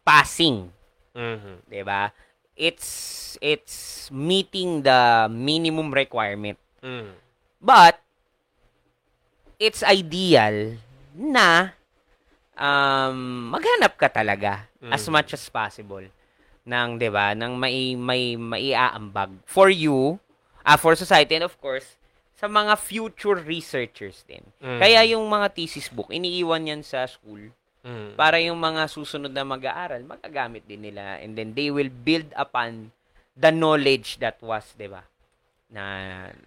passing, 0.05 0.69
Mhm. 1.17 1.65
'di 1.65 1.83
ba? 1.85 2.13
It's 2.55 2.89
it's 3.41 4.09
meeting 4.09 4.85
the 4.85 5.27
minimum 5.29 5.89
requirement. 5.93 6.57
Mhm. 6.85 7.13
But 7.59 7.99
it's 9.59 9.83
ideal 9.83 10.79
na 11.13 11.75
um, 12.55 13.51
maghanap 13.53 13.99
ka 13.99 14.07
talaga 14.09 14.71
as 14.91 15.03
Mm. 15.07 15.13
much 15.13 15.31
as 15.35 15.45
possible 15.51 16.07
ng 16.63 16.89
'di 16.97 17.11
ba 17.11 17.35
ng 17.35 17.53
may 17.59 17.99
may 17.99 18.39
maiaambag 18.39 19.35
for 19.45 19.67
you 19.69 20.17
ah 20.69 20.77
for 20.77 20.93
society 20.93 21.41
and 21.41 21.49
of 21.49 21.57
course 21.57 21.97
sa 22.37 22.45
mga 22.47 22.77
future 22.77 23.41
researchers 23.41 24.23
din. 24.29 24.45
Mm. 24.61 24.79
Kaya 24.79 25.01
yung 25.11 25.25
mga 25.27 25.51
thesis 25.57 25.89
book 25.89 26.13
iniiwan 26.13 26.69
yan 26.69 26.83
sa 26.85 27.09
school 27.09 27.51
Mhm. 27.83 28.15
para 28.15 28.37
yung 28.39 28.59
mga 28.59 28.85
susunod 28.87 29.33
na 29.33 29.47
mag-aaral 29.47 30.03
magagamit 30.05 30.67
din 30.69 30.83
nila 30.85 31.17
and 31.19 31.39
then 31.39 31.57
they 31.57 31.73
will 31.73 31.89
build 31.89 32.29
upon 32.37 32.91
the 33.33 33.49
knowledge 33.49 34.19
that 34.19 34.37
was 34.45 34.75
'di 34.77 34.91
ba 34.91 35.03
na 35.69 35.83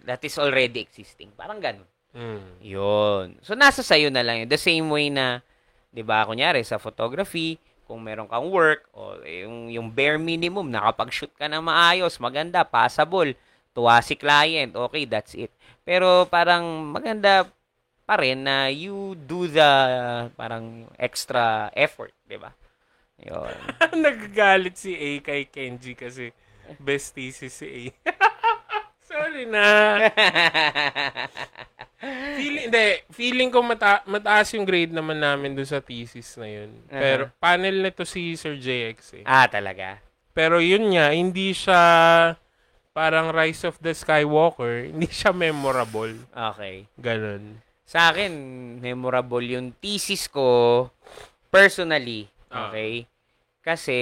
that 0.02 0.22
is 0.22 0.36
already 0.38 0.82
existing. 0.82 1.30
Parang 1.34 1.58
ganun. 1.58 1.86
Mhm. 2.12 2.60
Yun. 2.60 3.26
So, 3.40 3.56
nasa 3.56 3.80
sayo 3.80 4.12
na 4.12 4.20
lang 4.20 4.44
yun. 4.44 4.48
The 4.50 4.60
same 4.60 4.90
way 4.92 5.08
na, 5.08 5.40
di 5.88 6.04
ba, 6.04 6.26
kunyari, 6.28 6.60
sa 6.66 6.76
photography, 6.76 7.56
kung 7.88 8.04
meron 8.04 8.28
kang 8.28 8.50
work, 8.52 8.84
o 8.92 9.16
yung, 9.24 9.72
yung 9.72 9.88
bare 9.88 10.20
minimum, 10.20 10.68
nakapag-shoot 10.68 11.32
ka 11.32 11.48
na 11.48 11.62
maayos, 11.64 12.20
maganda, 12.20 12.60
passable, 12.66 13.32
tuwa 13.72 14.00
si 14.04 14.14
client, 14.16 14.76
okay, 14.76 15.04
that's 15.08 15.32
it. 15.34 15.52
Pero 15.82 16.28
parang 16.28 16.92
maganda 16.92 17.48
pa 18.04 18.20
rin 18.20 18.44
na 18.44 18.68
you 18.68 19.16
do 19.16 19.48
the 19.48 19.70
parang 20.36 20.86
extra 21.00 21.72
effort, 21.72 22.12
di 22.28 22.36
ba? 22.36 22.52
Yun. 23.22 23.56
Nagagalit 24.04 24.76
si 24.76 24.92
A 24.92 25.10
kay 25.24 25.48
Kenji 25.48 25.96
kasi 25.96 26.30
best 26.78 27.14
thesis 27.16 27.52
si 27.52 27.66
A. 27.66 28.12
Sorry 29.12 29.44
na. 29.44 29.64
feeling, 32.38 32.66
hindi, 32.66 32.86
feeling 33.12 33.50
ko 33.52 33.62
mata- 33.62 34.02
mataas 34.08 34.50
yung 34.56 34.66
grade 34.66 34.90
naman 34.90 35.20
namin 35.20 35.54
doon 35.54 35.68
sa 35.68 35.84
thesis 35.84 36.34
na 36.40 36.48
yun. 36.48 36.70
Pero 36.88 37.30
panel 37.38 37.84
nito 37.84 38.02
si 38.02 38.34
Sir 38.34 38.58
JX 38.58 39.22
eh. 39.22 39.24
ah, 39.28 39.46
talaga? 39.46 40.00
Pero 40.32 40.64
yun 40.64 40.96
nga, 40.96 41.12
hindi 41.12 41.52
siya 41.52 41.80
parang 42.92 43.32
Rise 43.32 43.64
of 43.64 43.80
the 43.80 43.96
Skywalker. 43.96 44.86
Hindi 44.92 45.08
siya 45.08 45.32
memorable. 45.32 46.14
Okay. 46.30 46.86
Ganon. 47.00 47.60
Sa 47.88 48.12
akin, 48.12 48.32
memorable 48.80 49.44
yung 49.44 49.76
thesis 49.80 50.28
ko 50.28 50.88
personally. 51.52 52.28
Ah. 52.48 52.68
Okay? 52.72 53.04
Kasi, 53.60 53.98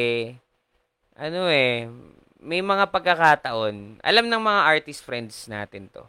ano 1.18 1.50
eh, 1.50 1.90
may 2.38 2.62
mga 2.62 2.90
pagkakataon, 2.90 4.00
alam 4.00 4.26
ng 4.26 4.42
mga 4.42 4.60
artist 4.78 5.02
friends 5.02 5.46
natin 5.50 5.90
to, 5.90 6.06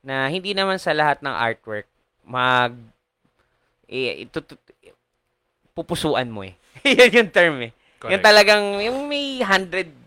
na 0.00 0.30
hindi 0.30 0.54
naman 0.54 0.78
sa 0.78 0.94
lahat 0.94 1.20
ng 1.20 1.34
artwork 1.34 1.84
mag 2.28 2.72
eh, 3.88 4.28
ito, 4.28 4.44
ito- 4.44 4.60
pupusuan 5.72 6.28
mo 6.28 6.44
eh. 6.44 6.54
Yan 6.86 7.12
yung 7.24 7.30
term 7.32 7.56
eh. 7.64 7.72
Yung 8.06 8.20
Correct. 8.20 8.24
talagang, 8.24 8.64
yung 8.84 9.10
may 9.10 9.42
100% 9.42 9.97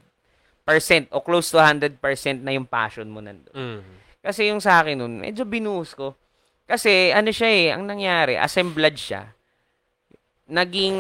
o 1.12 1.20
close 1.20 1.52
to 1.52 1.58
100% 1.60 1.98
na 2.42 2.54
yung 2.54 2.68
passion 2.70 3.10
mo 3.10 3.20
nandun. 3.20 3.52
Mm. 3.52 3.82
Kasi 4.22 4.54
yung 4.54 4.62
sa 4.62 4.80
akin 4.86 5.02
nun, 5.02 5.18
medyo 5.18 5.44
binuhos 5.44 5.98
ko. 5.98 6.14
Kasi 6.70 7.10
ano 7.12 7.34
siya 7.34 7.50
eh, 7.50 7.68
ang 7.74 7.84
nangyari, 7.90 8.38
assemblage 8.38 9.12
siya. 9.12 9.28
Naging 10.52 10.98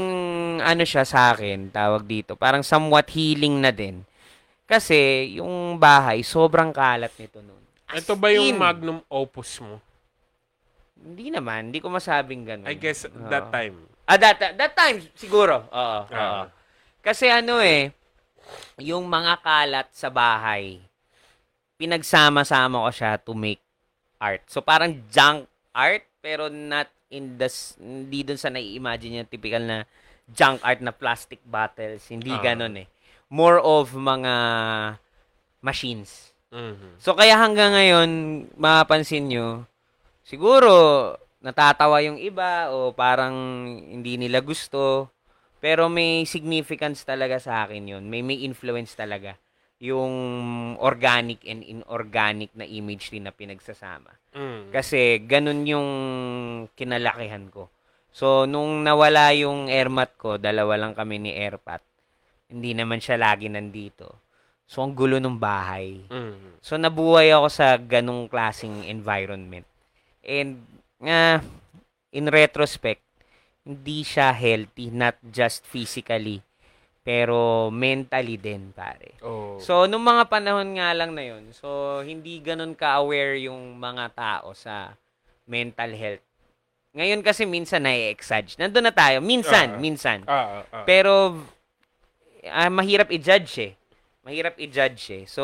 ano 0.59 0.83
siya 0.83 1.05
sa 1.05 1.31
akin, 1.31 1.69
tawag 1.69 2.03
dito, 2.09 2.33
parang 2.33 2.65
somewhat 2.65 3.07
healing 3.13 3.61
na 3.61 3.69
din. 3.69 4.01
Kasi 4.65 5.31
yung 5.37 5.77
bahay, 5.77 6.23
sobrang 6.23 6.71
kalat 6.71 7.11
nito 7.19 7.43
nun. 7.43 7.59
As 7.91 8.07
Ito 8.07 8.15
ba 8.15 8.31
yung 8.31 8.55
in. 8.55 8.57
magnum 8.57 8.99
opus 9.11 9.59
mo? 9.59 9.83
Hindi 10.95 11.27
naman, 11.29 11.69
hindi 11.69 11.83
ko 11.83 11.91
masabing 11.91 12.47
ganun. 12.47 12.67
I 12.67 12.75
guess 12.79 13.03
that 13.27 13.51
time. 13.51 13.91
Ah, 14.07 14.17
that, 14.17 14.39
that 14.39 14.73
time, 14.73 15.03
siguro. 15.15 15.67
Oo, 15.71 15.99
oo. 16.07 16.15
Ah. 16.15 16.47
Kasi 17.03 17.27
ano 17.27 17.59
eh, 17.59 17.91
yung 18.77 19.05
mga 19.05 19.41
kalat 19.41 19.87
sa 19.93 20.09
bahay, 20.09 20.79
pinagsama-sama 21.77 22.85
ko 22.85 22.89
siya 22.93 23.17
to 23.17 23.33
make 23.33 23.61
art. 24.21 24.45
So 24.45 24.61
parang 24.61 25.01
junk 25.09 25.49
art, 25.73 26.05
pero 26.21 26.45
not 26.47 26.85
in 27.09 27.35
the, 27.41 27.49
hindi 27.81 28.21
dun 28.21 28.37
sa 28.37 28.53
nai-imagine 28.53 29.21
yung 29.21 29.29
typical 29.29 29.65
na 29.65 29.77
junk 30.29 30.61
art 30.61 30.79
na 30.79 30.93
plastic 30.93 31.41
bottles. 31.43 32.05
Hindi 32.07 32.31
Ah. 32.31 32.41
ganun 32.53 32.85
eh. 32.85 32.87
More 33.27 33.57
of 33.57 33.97
mga 33.97 34.33
machines. 35.59 36.31
Mhm. 36.51 36.99
So 36.99 37.15
kaya 37.15 37.39
hanggang 37.39 37.73
ngayon, 37.73 38.09
mapapansin 38.59 39.27
nyo, 39.31 39.63
siguro 40.21 41.15
natatawa 41.41 42.03
yung 42.05 42.21
iba 42.21 42.69
o 42.69 42.93
parang 42.93 43.33
hindi 43.65 44.19
nila 44.21 44.43
gusto. 44.43 45.09
Pero 45.61 45.87
may 45.87 46.25
significance 46.25 47.05
talaga 47.05 47.37
sa 47.37 47.63
akin 47.63 47.95
yun. 47.95 48.03
May, 48.09 48.25
may 48.25 48.41
influence 48.41 48.97
talaga. 48.97 49.37
Yung 49.77 50.13
organic 50.81 51.45
and 51.45 51.61
inorganic 51.61 52.49
na 52.57 52.65
image 52.65 53.13
din 53.13 53.29
na 53.29 53.33
pinagsasama. 53.33 54.09
Mm. 54.33 54.73
Kasi 54.73 55.21
ganun 55.21 55.61
yung 55.69 55.89
kinalakihan 56.73 57.45
ko. 57.53 57.69
So, 58.11 58.43
nung 58.43 58.83
nawala 58.83 59.31
yung 59.31 59.71
airmat 59.71 60.19
ko, 60.19 60.35
dalawa 60.35 60.75
lang 60.75 60.91
kami 60.91 61.15
ni 61.21 61.31
Airpat. 61.31 61.79
Hindi 62.51 62.75
naman 62.75 62.99
siya 62.99 63.15
lagi 63.15 63.47
nandito. 63.47 64.19
So, 64.67 64.83
ang 64.83 64.91
gulo 64.91 65.15
ng 65.19 65.39
bahay. 65.39 66.03
Mhm. 66.11 66.59
So, 66.59 66.75
nabuhay 66.75 67.31
ako 67.31 67.47
sa 67.47 67.79
ganong 67.79 68.27
klaseng 68.27 68.83
environment. 68.83 69.63
And, 70.23 70.59
nga, 70.99 71.39
in 72.11 72.27
retrospect, 72.27 72.99
hindi 73.61 74.01
siya 74.01 74.33
healthy, 74.33 74.89
not 74.89 75.17
just 75.21 75.61
physically, 75.65 76.41
pero 77.01 77.69
mentally 77.69 78.37
din, 78.37 78.73
pare. 78.73 79.17
Oh. 79.21 79.57
So, 79.61 79.85
nung 79.85 80.05
mga 80.05 80.29
panahon 80.29 80.77
nga 80.77 80.93
lang 80.97 81.13
na 81.13 81.21
yun, 81.25 81.53
so, 81.53 82.01
hindi 82.01 82.41
ganun 82.41 82.73
ka-aware 82.73 83.37
yung 83.41 83.77
mga 83.77 84.05
tao 84.17 84.53
sa 84.57 84.97
mental 85.45 85.93
health. 85.93 86.23
Ngayon 86.91 87.21
kasi 87.23 87.47
minsan 87.47 87.87
na-exage. 87.87 88.59
Nandun 88.59 88.83
na 88.83 88.91
tayo. 88.91 89.23
Minsan, 89.23 89.77
Ah. 89.77 89.79
minsan. 89.79 90.19
ah, 90.27 90.33
ah, 90.35 90.63
ah. 90.75 90.83
Pero, 90.83 91.39
ah, 92.45 92.67
mahirap 92.67 93.07
i-judge 93.13 93.53
eh. 93.61 93.73
Mahirap 94.27 94.59
i-judge 94.59 95.23
eh. 95.23 95.23
So, 95.25 95.43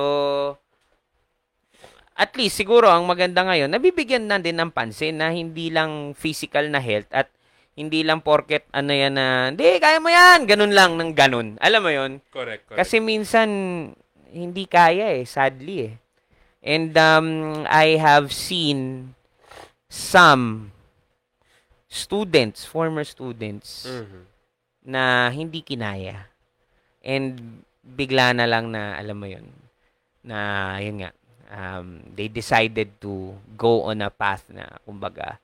at 2.17 2.33
least 2.35 2.57
siguro 2.57 2.89
ang 2.89 3.05
maganda 3.05 3.45
ngayon, 3.45 3.69
nabibigyan 3.69 4.25
na 4.25 4.41
din 4.41 4.57
ng 4.57 4.73
pansin 4.73 5.21
na 5.21 5.29
hindi 5.29 5.69
lang 5.69 6.17
physical 6.17 6.67
na 6.67 6.81
health 6.81 7.07
at 7.13 7.29
hindi 7.77 8.01
lang 8.01 8.25
porket 8.25 8.65
ano 8.73 8.89
yan 8.89 9.13
na, 9.13 9.53
hindi, 9.53 9.77
kaya 9.77 10.01
mo 10.01 10.09
yan, 10.09 10.49
ganun 10.49 10.73
lang 10.73 10.97
ng 10.97 11.13
ganun. 11.13 11.47
Alam 11.61 11.81
mo 11.85 11.91
yon 11.93 12.11
correct, 12.33 12.65
correct. 12.65 12.81
Kasi 12.81 12.97
minsan, 12.97 13.49
hindi 14.33 14.65
kaya 14.65 15.13
eh, 15.13 15.23
sadly 15.29 15.93
eh. 15.93 15.95
And 16.65 16.91
um, 16.97 17.27
I 17.69 18.01
have 18.01 18.33
seen 18.33 19.13
some 19.87 20.73
students, 21.85 22.65
former 22.65 23.05
students, 23.05 23.85
Mhm. 23.85 24.21
na 24.83 25.29
hindi 25.29 25.61
kinaya. 25.61 26.27
And 27.05 27.61
bigla 27.85 28.33
na 28.35 28.49
lang 28.49 28.73
na, 28.73 28.97
alam 28.97 29.15
mo 29.21 29.29
yun, 29.29 29.47
na 30.25 30.75
yun 30.81 31.05
nga, 31.05 31.11
um, 31.53 32.01
they 32.11 32.27
decided 32.27 32.89
to 32.99 33.37
go 33.55 33.85
on 33.87 34.01
a 34.01 34.09
path 34.11 34.43
na, 34.49 34.81
kumbaga, 34.83 35.39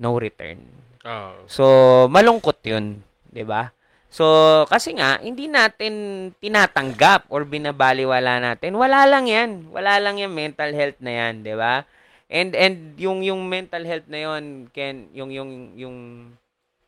no 0.00 0.16
return. 0.16 0.87
Oo. 1.06 1.46
So, 1.46 1.64
malungkot 2.10 2.58
yun, 2.66 3.02
'di 3.30 3.44
ba? 3.46 3.70
So, 4.08 4.24
kasi 4.72 4.96
nga, 4.96 5.20
hindi 5.20 5.52
natin 5.52 5.92
tinatanggap 6.40 7.28
or 7.28 7.44
binabaliwala 7.44 8.40
natin. 8.40 8.72
Wala 8.72 9.04
lang 9.04 9.28
yan. 9.28 9.68
Wala 9.68 10.00
lang 10.00 10.16
yung 10.16 10.32
mental 10.32 10.72
health 10.72 10.96
na 11.04 11.12
yan, 11.12 11.44
'di 11.44 11.54
ba? 11.54 11.84
And 12.28 12.52
and 12.56 12.96
yung 13.00 13.24
yung 13.24 13.48
mental 13.48 13.84
health 13.88 14.04
na 14.08 14.20
yon 14.20 14.68
can 14.72 15.08
yung 15.16 15.32
yung 15.32 15.50
yung 15.76 15.96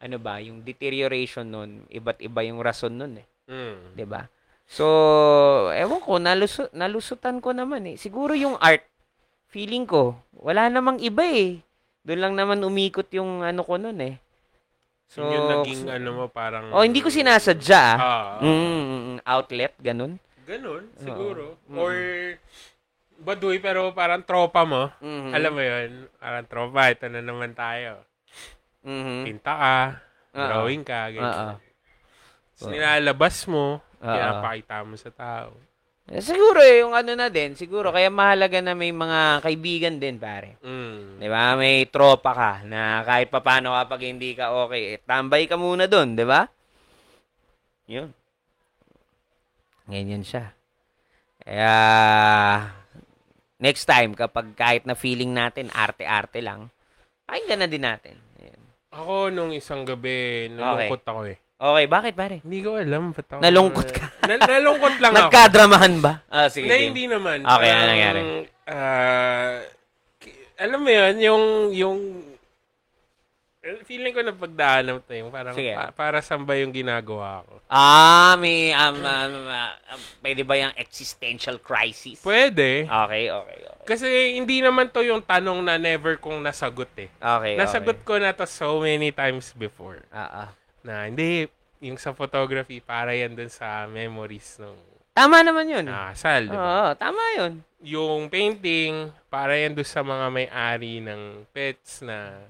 ano 0.00 0.16
ba, 0.16 0.40
yung 0.40 0.64
deterioration 0.64 1.44
nun, 1.44 1.84
iba't 1.92 2.24
iba 2.24 2.40
yung 2.40 2.60
rason 2.64 2.92
nun 2.96 3.20
eh, 3.20 3.26
Mm. 3.52 3.96
'di 3.96 4.04
ba? 4.08 4.28
So, 4.70 4.86
ewan 5.74 5.98
ko, 6.00 6.16
nalusu- 6.22 6.70
nalusutan 6.70 7.42
ko 7.42 7.50
naman 7.50 7.84
eh. 7.90 7.96
Siguro 7.98 8.38
yung 8.38 8.54
art, 8.62 8.86
feeling 9.50 9.82
ko, 9.82 10.14
wala 10.30 10.70
namang 10.70 11.02
iba 11.02 11.26
eh. 11.26 11.58
Doon 12.00 12.20
lang 12.20 12.34
naman 12.34 12.64
umikot 12.64 13.08
yung 13.12 13.44
ano 13.44 13.60
ko 13.60 13.76
nun 13.76 14.00
eh. 14.00 14.16
So, 15.10 15.20
yun 15.20 15.34
yung 15.34 15.48
naging 15.52 15.82
ano 15.90 16.10
mo 16.14 16.24
parang... 16.26 16.70
Oh, 16.70 16.80
hindi 16.80 17.02
ko 17.02 17.10
sinasadya. 17.10 17.82
ah. 17.92 17.96
Ah, 17.98 18.28
Mm, 18.40 18.46
mm, 18.46 19.16
outlet, 19.26 19.74
ganun. 19.76 20.16
Ganun, 20.46 20.86
siguro. 20.96 21.58
Oo. 21.66 21.76
Or, 21.76 21.94
baduy 23.18 23.58
pero 23.58 23.90
parang 23.90 24.22
tropa 24.22 24.62
mo. 24.62 24.88
Mhm. 24.98 25.30
Alam 25.34 25.52
mo 25.52 25.62
yun, 25.62 25.90
parang 26.16 26.46
tropa, 26.46 26.88
ito 26.88 27.06
na 27.06 27.20
naman 27.20 27.52
tayo. 27.52 28.00
Mhm. 28.80 29.26
Pinta 29.26 29.52
ka, 29.52 29.76
Oo. 30.32 30.46
drawing 30.46 30.84
ka, 30.86 31.10
ganyan. 31.10 31.58
Tapos 31.58 32.66
nilalabas 32.70 33.36
mo, 33.44 33.82
Oo. 33.82 34.06
pinapakita 34.06 34.86
mo 34.86 34.94
sa 34.94 35.10
tao. 35.10 35.52
Eh, 36.10 36.18
Siguro 36.18 36.58
eh, 36.58 36.82
yung 36.82 36.90
ano 36.90 37.14
na 37.14 37.30
din, 37.30 37.54
siguro, 37.54 37.94
kaya 37.94 38.10
mahalaga 38.10 38.58
na 38.58 38.74
may 38.74 38.90
mga 38.90 39.46
kaibigan 39.46 39.94
din, 40.02 40.18
pare. 40.18 40.58
Mm. 40.58 41.22
Di 41.22 41.28
ba? 41.30 41.54
May 41.54 41.86
tropa 41.86 42.34
ka 42.34 42.52
na 42.66 43.06
kahit 43.06 43.30
papano 43.30 43.78
kapag 43.78 44.10
hindi 44.10 44.34
ka 44.34 44.50
okay, 44.66 44.98
eh, 44.98 45.00
tambay 45.06 45.46
ka 45.46 45.54
muna 45.54 45.86
doon, 45.86 46.18
di 46.18 46.26
ba? 46.26 46.50
Yun. 47.86 48.10
Ganyan 49.86 50.26
siya. 50.26 50.50
Kaya, 51.46 51.74
next 53.62 53.86
time, 53.86 54.18
kapag 54.18 54.50
kahit 54.58 54.82
na 54.90 54.98
feeling 54.98 55.30
natin, 55.30 55.70
arte-arte 55.70 56.42
lang, 56.42 56.74
pakinggan 57.22 57.62
na 57.62 57.68
din 57.70 57.86
natin. 57.86 58.18
Ayan. 58.42 58.62
Ako, 58.90 59.30
nung 59.30 59.54
isang 59.54 59.86
gabi, 59.86 60.50
nalungkot 60.50 61.06
ako 61.06 61.30
eh. 61.30 61.38
Okay, 61.60 61.84
bakit 61.92 62.16
pare? 62.16 62.40
Hindi 62.40 62.64
ko 62.64 62.80
alam. 62.80 63.12
Ba't 63.12 63.36
ako, 63.36 63.40
Nalungkot 63.44 63.88
ka? 63.92 64.04
Na- 64.32 64.40
nalungkot 64.48 64.96
lang 64.96 65.12
ako. 65.12 65.28
Nagkadramahan 65.28 65.94
ba? 66.00 66.12
Ah, 66.32 66.48
sige. 66.48 66.64
Hindi, 66.64 66.76
game. 66.80 66.88
hindi 66.88 67.04
naman. 67.12 67.44
Okay, 67.44 67.68
ano 67.68 67.76
Parang, 67.76 67.90
nangyari? 67.92 68.20
ah, 68.64 69.54
ki- 70.16 70.40
alam 70.56 70.80
mo 70.80 70.88
yun, 70.88 71.14
yung, 71.20 71.44
yung, 71.76 71.98
feeling 73.84 74.16
ko 74.16 74.24
na 74.24 74.32
pagdaanan 74.32 75.04
to 75.04 75.12
yung 75.12 75.28
parang 75.28 75.52
Sige. 75.52 75.76
pa- 75.76 75.92
para 75.92 76.24
saan 76.24 76.48
ba 76.48 76.56
yung 76.56 76.72
ginagawa 76.72 77.44
ko. 77.44 77.60
Ah, 77.68 78.32
may, 78.40 78.72
um, 78.72 78.96
um, 78.96 79.34
uh, 79.44 79.72
um, 79.92 80.00
pwede 80.24 80.48
ba 80.48 80.56
yung 80.56 80.72
existential 80.80 81.60
crisis? 81.60 82.24
Pwede. 82.24 82.88
Okay, 82.88 83.28
okay, 83.28 83.58
okay. 83.68 83.84
Kasi 83.84 84.08
hindi 84.40 84.64
naman 84.64 84.88
to 84.88 85.04
yung 85.04 85.20
tanong 85.20 85.60
na 85.60 85.76
never 85.76 86.16
kong 86.16 86.40
nasagot 86.40 86.88
eh. 86.96 87.12
Okay, 87.20 87.60
Nasagot 87.60 88.00
okay. 88.00 88.06
ko 88.08 88.14
na 88.16 88.32
to 88.32 88.48
so 88.48 88.80
many 88.80 89.12
times 89.12 89.52
before. 89.52 90.00
Ah, 90.08 90.48
ah. 90.48 90.50
Na 90.84 91.06
hindi, 91.06 91.48
yung 91.80 91.96
sa 91.96 92.12
photography, 92.12 92.80
para 92.80 93.12
yan 93.12 93.36
dun 93.36 93.52
sa 93.52 93.88
memories 93.88 94.60
ng 94.60 94.76
Tama 95.10 95.42
naman 95.42 95.66
yun. 95.66 95.84
nakasal. 95.84 96.46
di 96.46 96.54
ba? 96.54 96.62
Oo, 96.62 96.88
tama 96.94 97.22
yun. 97.36 97.52
Yung 97.82 98.30
painting, 98.30 99.10
para 99.26 99.58
yan 99.58 99.74
dun 99.74 99.84
sa 99.84 100.00
mga 100.00 100.26
may-ari 100.30 101.02
ng 101.02 101.44
pets 101.50 102.00
na 102.06 102.40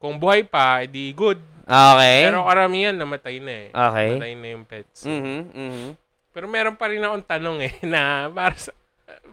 kung 0.00 0.16
buhay 0.16 0.42
pa, 0.48 0.80
edi 0.80 1.12
good. 1.12 1.36
Okay. 1.68 2.26
Pero 2.26 2.42
karamihan 2.48 2.96
namatay 2.96 3.36
na 3.38 3.52
eh. 3.52 3.68
Okay. 3.70 4.08
Namatay 4.16 4.32
na 4.34 4.46
yung 4.48 4.64
pets. 4.64 4.98
Mhm, 5.04 5.38
mhm. 5.52 5.88
Pero 6.32 6.46
meron 6.48 6.74
pa 6.78 6.88
rin 6.88 7.04
akong 7.04 7.26
tanong 7.26 7.58
eh, 7.60 7.74
na 7.92 8.32
para 8.32 8.56
sa, 8.56 8.72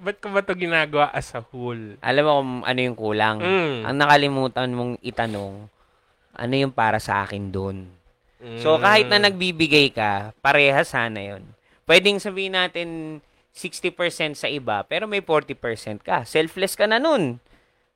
ba't 0.03 0.17
ko 0.19 0.27
ba 0.29 0.43
to 0.43 0.53
ginagawa 0.53 1.07
as 1.15 1.31
a 1.33 1.41
whole? 1.41 1.95
Alam 2.03 2.23
mo 2.27 2.31
kung 2.37 2.51
ano 2.67 2.79
yung 2.83 2.97
kulang. 2.97 3.37
Mm. 3.39 3.77
Ang 3.87 3.97
nakalimutan 3.97 4.69
mong 4.75 4.93
itanong, 5.01 5.71
ano 6.38 6.53
yung 6.53 6.71
para 6.71 7.01
sa 7.01 7.25
akin 7.25 7.49
doon? 7.49 7.89
Mm. 8.38 8.61
So, 8.61 8.77
kahit 8.77 9.09
na 9.09 9.17
nagbibigay 9.17 9.89
ka, 9.89 10.38
parehas 10.39 10.93
sana 10.93 11.17
yun. 11.17 11.43
Pwedeng 11.89 12.21
sabihin 12.21 12.53
natin 12.53 13.19
60% 13.57 14.38
sa 14.38 14.45
iba, 14.45 14.85
pero 14.85 15.09
may 15.09 15.25
40% 15.25 16.05
ka. 16.05 16.21
Selfless 16.21 16.77
ka 16.77 16.85
na 16.85 17.01
nun. 17.01 17.41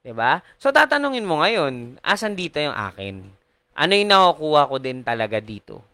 ba? 0.02 0.42
So, 0.58 0.74
tatanungin 0.74 1.30
mo 1.30 1.46
ngayon, 1.46 2.02
asan 2.02 2.34
dito 2.34 2.58
yung 2.58 2.74
akin? 2.74 3.30
Ano 3.78 3.94
yung 3.94 4.10
nakukuha 4.10 4.74
ko 4.74 4.76
din 4.82 5.06
talaga 5.06 5.38
dito? 5.38 5.86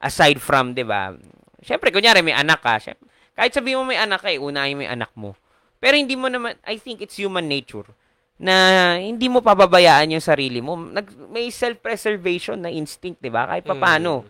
Aside 0.00 0.40
from, 0.40 0.72
ba? 0.72 1.12
Syempre, 1.60 1.92
kunyari 1.92 2.24
may 2.24 2.32
anak 2.32 2.64
ka. 2.64 2.80
Syempre, 2.80 3.04
kahit 3.36 3.52
sabihin 3.52 3.84
mo 3.84 3.84
may 3.84 4.00
anak 4.00 4.24
ka, 4.24 4.32
eh, 4.32 4.40
unahin 4.40 4.80
mo 4.80 4.82
yung 4.88 4.94
anak 4.96 5.12
mo. 5.12 5.36
Pero 5.76 6.00
hindi 6.00 6.16
mo 6.16 6.32
naman, 6.32 6.56
I 6.64 6.80
think 6.80 7.04
it's 7.04 7.20
human 7.20 7.44
nature 7.44 7.84
na 8.40 8.96
hindi 8.96 9.28
mo 9.28 9.44
pababayaan 9.44 10.16
yung 10.16 10.24
sarili 10.24 10.64
mo. 10.64 10.72
Nag, 10.72 11.28
may 11.28 11.52
self-preservation 11.52 12.56
na 12.56 12.72
instinct, 12.72 13.20
'di 13.20 13.28
ba? 13.28 13.44
Kahit 13.44 13.68
papaano. 13.68 14.24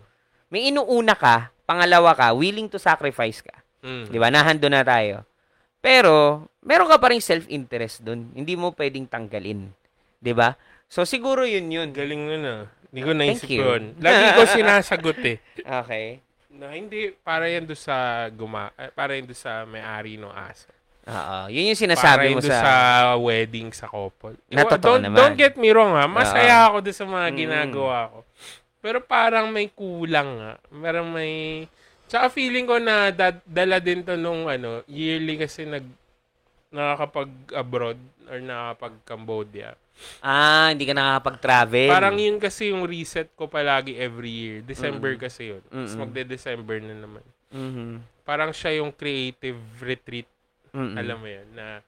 May 0.51 0.67
inuuna 0.67 1.15
ka, 1.15 1.55
pangalawa 1.63 2.11
ka, 2.11 2.35
willing 2.35 2.67
to 2.67 2.75
sacrifice 2.75 3.39
ka. 3.39 3.55
Mm. 3.79 4.11
'Di 4.11 4.17
ba? 4.19 4.27
Nahando 4.27 4.67
na 4.67 4.83
tayo. 4.83 5.23
Pero, 5.79 6.45
meron 6.59 6.91
ka 6.91 6.99
pa 6.99 7.15
rin 7.15 7.23
self-interest 7.23 8.03
dun. 8.03 8.35
Hindi 8.35 8.59
mo 8.59 8.75
pwedeng 8.75 9.07
tanggalin. 9.07 9.71
'Di 10.19 10.33
ba? 10.35 10.59
So, 10.91 11.07
siguro 11.07 11.47
yun 11.47 11.71
yun. 11.71 11.95
Galing 11.95 12.21
nun 12.27 12.43
ah. 12.43 12.61
Hindi 12.91 13.01
ko 13.07 13.11
naisip 13.15 13.47
yun. 13.47 13.95
Lagi 14.03 14.27
ko 14.35 14.43
sinasagot 14.43 15.19
eh. 15.23 15.39
Okay. 15.87 16.19
Na 16.51 16.75
hindi, 16.75 17.15
para 17.23 17.47
yan 17.47 17.63
doon 17.63 17.79
sa 17.79 18.27
guma, 18.27 18.75
eh, 18.75 18.91
para 18.91 19.15
yan 19.15 19.23
doon 19.23 19.39
sa 19.39 19.63
may-ari 19.63 20.19
ng 20.19 20.27
aso. 20.27 20.67
Oo. 21.03 21.37
Yun 21.47 21.65
yung 21.67 21.75
Para 21.75 21.83
sinasabi 21.87 22.23
yun 22.27 22.37
mo 22.37 22.41
sa... 22.43 22.57
sa 22.57 22.73
wedding 23.15 23.69
sa 23.71 23.85
couple. 23.85 24.37
Na 24.47 24.61
totoo 24.63 24.95
don't, 24.95 25.03
naman. 25.03 25.17
don't 25.17 25.35
get 25.35 25.55
me 25.55 25.69
wrong 25.69 25.93
ha. 25.93 26.05
Masaya 26.05 26.67
ako 26.67 26.77
doon 26.79 26.93
sa 26.95 27.05
mga 27.05 27.27
Mm. 27.27 27.37
ginagawa 27.37 27.97
ko. 28.07 28.19
Pero 28.77 28.97
parang 28.99 29.47
may 29.47 29.67
kulang 29.67 30.29
nga. 30.35 30.53
Parang 30.71 31.07
may... 31.07 31.65
Tsaka 32.05 32.27
feeling 32.27 32.65
ko 32.65 32.75
na 32.75 33.09
da- 33.09 33.41
dala 33.41 33.77
din 33.77 34.01
to 34.01 34.13
nung 34.13 34.45
ano, 34.45 34.83
yearly 34.85 35.37
kasi 35.37 35.63
nag 35.63 35.85
nakakapag-abroad 36.71 37.99
or 38.25 38.37
nakakapag-Cambodia. 38.39 39.75
Ah, 40.17 40.71
hindi 40.71 40.83
ka 40.83 40.93
nakakapag-travel. 40.93 41.91
Parang 41.91 42.15
yun 42.15 42.37
kasi 42.37 42.71
yung 42.71 42.85
reset 42.85 43.27
ko 43.33 43.45
palagi 43.45 43.95
every 43.95 44.31
year. 44.31 44.57
December 44.61 45.13
Mm. 45.13 45.19
kasi 45.19 45.41
yun. 45.51 45.61
Tapos 45.63 45.91
Mm-mm. 45.91 45.99
magde-December 45.99 46.77
na 46.79 46.95
naman. 46.95 47.23
Mhm. 47.51 47.91
Parang 48.23 48.51
siya 48.51 48.79
yung 48.79 48.89
creative 48.89 49.59
retreat. 49.77 50.30
Mm-mm. 50.71 50.95
Alam 50.95 51.17
mo 51.17 51.27
yun. 51.27 51.47
Na 51.51 51.79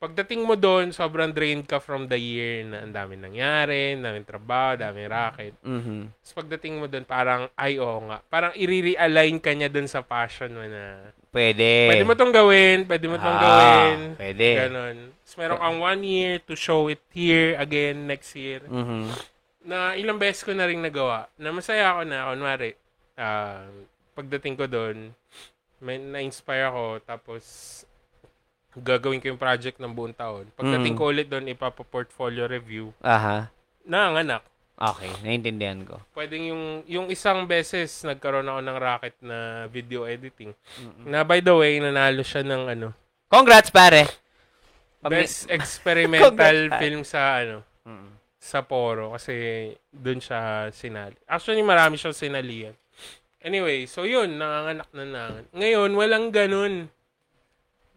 pagdating 0.00 0.40
mo 0.40 0.56
doon, 0.56 0.90
sobrang 0.90 1.28
drained 1.28 1.68
ka 1.68 1.76
from 1.76 2.08
the 2.08 2.16
year 2.16 2.64
na 2.64 2.80
ang 2.80 2.90
daming 2.90 3.20
nangyari, 3.20 3.92
ang 3.92 4.00
daming 4.00 4.24
trabaho, 4.24 4.80
daming 4.80 5.12
racket. 5.12 5.52
Mhm. 5.60 6.08
Tapos 6.08 6.32
pagdating 6.34 6.80
mo 6.80 6.88
doon, 6.88 7.04
parang, 7.04 7.52
ay 7.52 7.76
oo 7.76 8.08
nga. 8.08 8.24
Parang 8.24 8.52
i-realign 8.56 9.36
ka 9.36 9.52
niya 9.52 9.68
doon 9.68 9.84
sa 9.84 10.00
passion 10.00 10.48
mo 10.50 10.64
na, 10.64 11.12
Pwede. 11.28 11.92
pwede 11.92 12.02
mo 12.02 12.16
tong 12.16 12.32
gawin, 12.32 12.88
pwede 12.88 13.06
mo 13.06 13.20
tong 13.20 13.36
Ah, 13.36 13.44
gawin. 13.44 14.00
Pwede. 14.16 14.48
Ganon. 14.56 14.96
Tapos 15.20 15.36
meron 15.36 15.60
kang 15.60 15.78
one 15.78 16.00
year 16.02 16.32
to 16.40 16.56
show 16.56 16.88
it 16.88 17.04
here 17.12 17.54
again 17.54 18.08
next 18.08 18.32
year. 18.34 18.64
Mhm. 18.64 19.04
na 19.60 19.92
ilang 19.92 20.16
beses 20.16 20.40
ko 20.40 20.56
na 20.56 20.64
rin 20.64 20.80
nagawa. 20.80 21.28
Na 21.36 21.52
masaya 21.52 21.92
ako 21.92 22.08
na, 22.08 22.32
kunwari, 22.32 22.72
ah, 23.14 23.68
pagdating 24.16 24.56
ko 24.56 24.64
doon, 24.64 25.12
may 25.78 26.00
na-inspire 26.00 26.64
ako, 26.66 27.04
tapos 27.04 27.44
gagawin 28.72 29.18
ko 29.18 29.26
yung 29.26 29.38
project 29.38 29.76
ng 29.76 29.90
buong 29.90 30.12
taon. 30.12 30.46
Pagdating 30.52 30.94
Mm. 30.94 30.98
ko 30.98 31.04
ulit 31.06 31.26
doon, 31.26 31.46
ipapa-portfolio 31.46 32.46
review, 32.46 32.94
Aha. 33.00 33.50
nanganak. 33.82 34.46
Okay, 34.76 35.12
naintindihan 35.20 35.82
ko. 35.82 36.00
Pwedeng 36.10 36.40
yung, 36.46 36.64
yung 36.86 37.06
isang 37.06 37.44
beses, 37.44 38.00
nagkaroon 38.00 38.46
ako 38.46 38.60
ng 38.62 38.78
racket 38.78 39.16
na 39.20 39.38
video 39.66 40.04
editing. 40.04 40.56
Mm-mm. 40.78 41.04
Na 41.04 41.20
by 41.20 41.38
the 41.38 41.52
way, 41.52 41.76
nanalo 41.76 42.20
siya 42.20 42.40
ng 42.40 42.64
ano, 42.70 42.88
Congrats, 43.26 43.68
pare. 43.68 44.08
Pag 44.98 45.10
may- 45.10 45.22
best 45.22 45.46
experimental 45.52 46.32
Congrats. 46.32 46.78
film 46.78 47.02
sa 47.02 47.20
ano, 47.38 47.60
Mm. 47.82 48.10
sa 48.36 48.60
Poro 48.60 49.12
kasi 49.12 49.34
doon 49.86 50.16
siya 50.18 50.40
sinali. 50.70 51.16
Actually, 51.24 51.60
marami 51.60 51.94
siyang 51.94 52.16
sinalihan. 52.16 52.72
Anyway, 53.38 53.84
so 53.84 54.02
yun, 54.02 54.32
nanganganak 54.34 54.88
na 54.90 55.04
nangan. 55.04 55.44
Ngayon, 55.50 55.90
walang 55.92 56.28
ganun. 56.28 56.88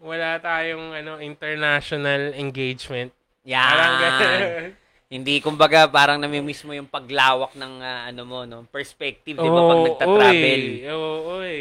Wala 0.03 0.35
tayong 0.38 0.91
ano 0.91 1.23
international 1.23 2.35
engagement. 2.35 3.15
Yan. 3.47 3.63
Parang. 3.71 3.93
Hindi, 5.13 5.45
kumbaga, 5.45 5.85
parang 5.85 6.17
namimiss 6.17 6.65
mo 6.65 6.73
yung 6.73 6.89
paglawak 6.89 7.53
ng 7.53 7.73
ah, 7.85 8.09
ano 8.09 8.21
mo, 8.25 8.49
no? 8.49 8.65
Perspective, 8.65 9.38
di 9.38 9.45
ba, 9.45 9.61
pag 9.61 9.77
Oo, 9.77 9.85
nagta-travel. 9.85 10.61
oy. 10.65 10.89
Oo, 10.89 11.11
oy. 11.38 11.59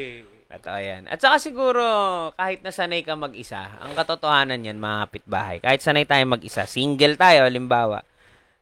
Totoo 0.49 0.79
yan. 0.81 1.03
At 1.05 1.21
saka 1.21 1.37
siguro, 1.37 1.85
kahit 2.33 2.65
nasanay 2.65 3.05
ka 3.05 3.13
mag-isa, 3.13 3.77
ang 3.77 3.93
katotohanan 3.93 4.65
yan, 4.65 4.81
mga 4.81 4.99
kapitbahay, 5.05 5.57
kahit 5.61 5.85
sanay 5.85 6.09
tayo 6.09 6.25
mag-isa, 6.25 6.65
single 6.65 7.13
tayo, 7.21 7.45
halimbawa, 7.45 8.01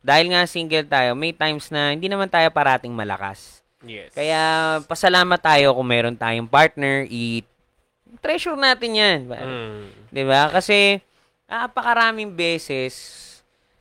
dahil 0.02 0.34
nga 0.34 0.42
single 0.50 0.86
tayo, 0.90 1.14
may 1.14 1.30
times 1.34 1.70
na 1.70 1.94
hindi 1.94 2.10
naman 2.10 2.26
tayo 2.26 2.50
parating 2.50 2.90
malakas. 2.90 3.62
Yes. 3.86 4.10
Kaya, 4.10 4.42
pasalamat 4.90 5.38
tayo 5.38 5.70
kung 5.78 5.86
meron 5.86 6.18
tayong 6.18 6.50
partner, 6.50 7.06
i- 7.06 7.46
treasure 8.18 8.58
natin 8.58 8.92
yan. 8.98 9.18
Mm. 9.30 10.10
Di 10.10 10.22
ba? 10.26 10.50
Kasi, 10.50 10.98
napakaraming 11.46 12.34
beses, 12.34 12.94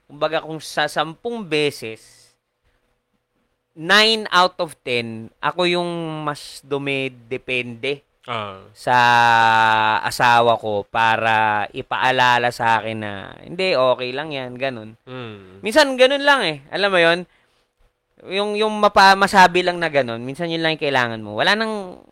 kumbaga 0.06 0.42
kung 0.42 0.62
sa 0.62 0.86
sampung 0.86 1.42
beses, 1.42 2.34
9 3.74 4.28
out 4.30 4.58
of 4.60 4.76
10, 4.84 5.30
ako 5.40 5.70
yung 5.70 5.90
mas 6.22 6.60
dumidepende 6.62 8.06
Ah. 8.30 8.62
sa 8.78 8.98
asawa 10.06 10.54
ko 10.62 10.86
para 10.86 11.66
ipaalala 11.74 12.54
sa 12.54 12.78
akin 12.78 12.98
na 13.02 13.34
hindi, 13.42 13.74
okay 13.74 14.14
lang 14.14 14.30
yan, 14.30 14.54
ganun. 14.54 14.94
Mm. 15.10 15.66
Minsan 15.66 15.98
ganun 15.98 16.22
lang 16.22 16.42
eh. 16.46 16.58
Alam 16.70 16.90
mo 16.94 17.00
yon 17.02 17.20
Yung, 18.30 18.54
yung 18.54 18.76
mapa, 18.78 19.16
masabi 19.16 19.64
lang 19.64 19.80
na 19.82 19.88
ganun, 19.90 20.20
minsan 20.22 20.52
yun 20.52 20.62
lang 20.62 20.76
yung 20.76 20.84
kailangan 20.86 21.24
mo. 21.24 21.40
Wala 21.40 21.56
nang 21.56 22.04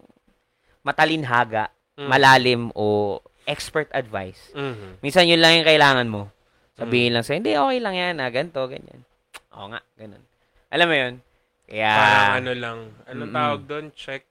matalinhaga, 0.81 1.67
Mm. 1.97 2.07
malalim 2.07 2.61
o 2.73 3.17
expert 3.43 3.89
advice. 3.91 4.53
Mhm. 4.53 5.01
Minsan 5.01 5.25
yun 5.25 5.41
lang 5.41 5.57
yung 5.57 5.65
kailangan 5.65 6.07
mo. 6.07 6.29
Mm. 6.29 6.77
Sabihin 6.77 7.11
lang 7.11 7.23
sa'yo, 7.25 7.37
hindi, 7.41 7.53
okay 7.57 7.79
lang 7.81 7.95
yan, 7.95 8.15
ah, 8.17 8.29
ganito, 8.29 8.61
ganyan. 8.63 9.01
Oo 9.51 9.65
nga, 9.67 9.81
ganun. 9.97 10.21
Alam 10.69 10.87
mo 10.87 10.95
yun? 10.95 11.13
Kaya, 11.65 11.89
Parang 11.91 12.35
ano 12.37 12.51
lang. 12.53 12.79
Anong 13.03 13.17
Mm-mm. 13.23 13.33
tawag 13.33 13.61
doon? 13.65 13.85
Check. 13.91 14.23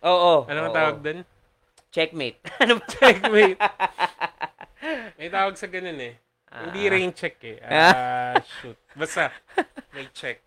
oo. 0.00 0.48
Ano 0.48 0.58
ang 0.58 0.72
oo. 0.72 0.74
tawag 0.74 0.96
doon? 1.04 1.18
Checkmate. 1.90 2.38
ano 2.64 2.72
ba? 2.80 2.84
Checkmate. 2.88 3.58
May 5.20 5.28
tawag 5.28 5.54
sa 5.54 5.68
ganun 5.68 6.00
eh. 6.00 6.14
Hindi 6.50 6.80
Ah. 6.82 6.90
rain 6.90 7.12
check 7.12 7.36
eh. 7.44 7.56
Ah, 7.62 8.34
shoot. 8.58 8.74
Basta, 8.90 9.30
may 9.92 10.08
check. 10.10 10.42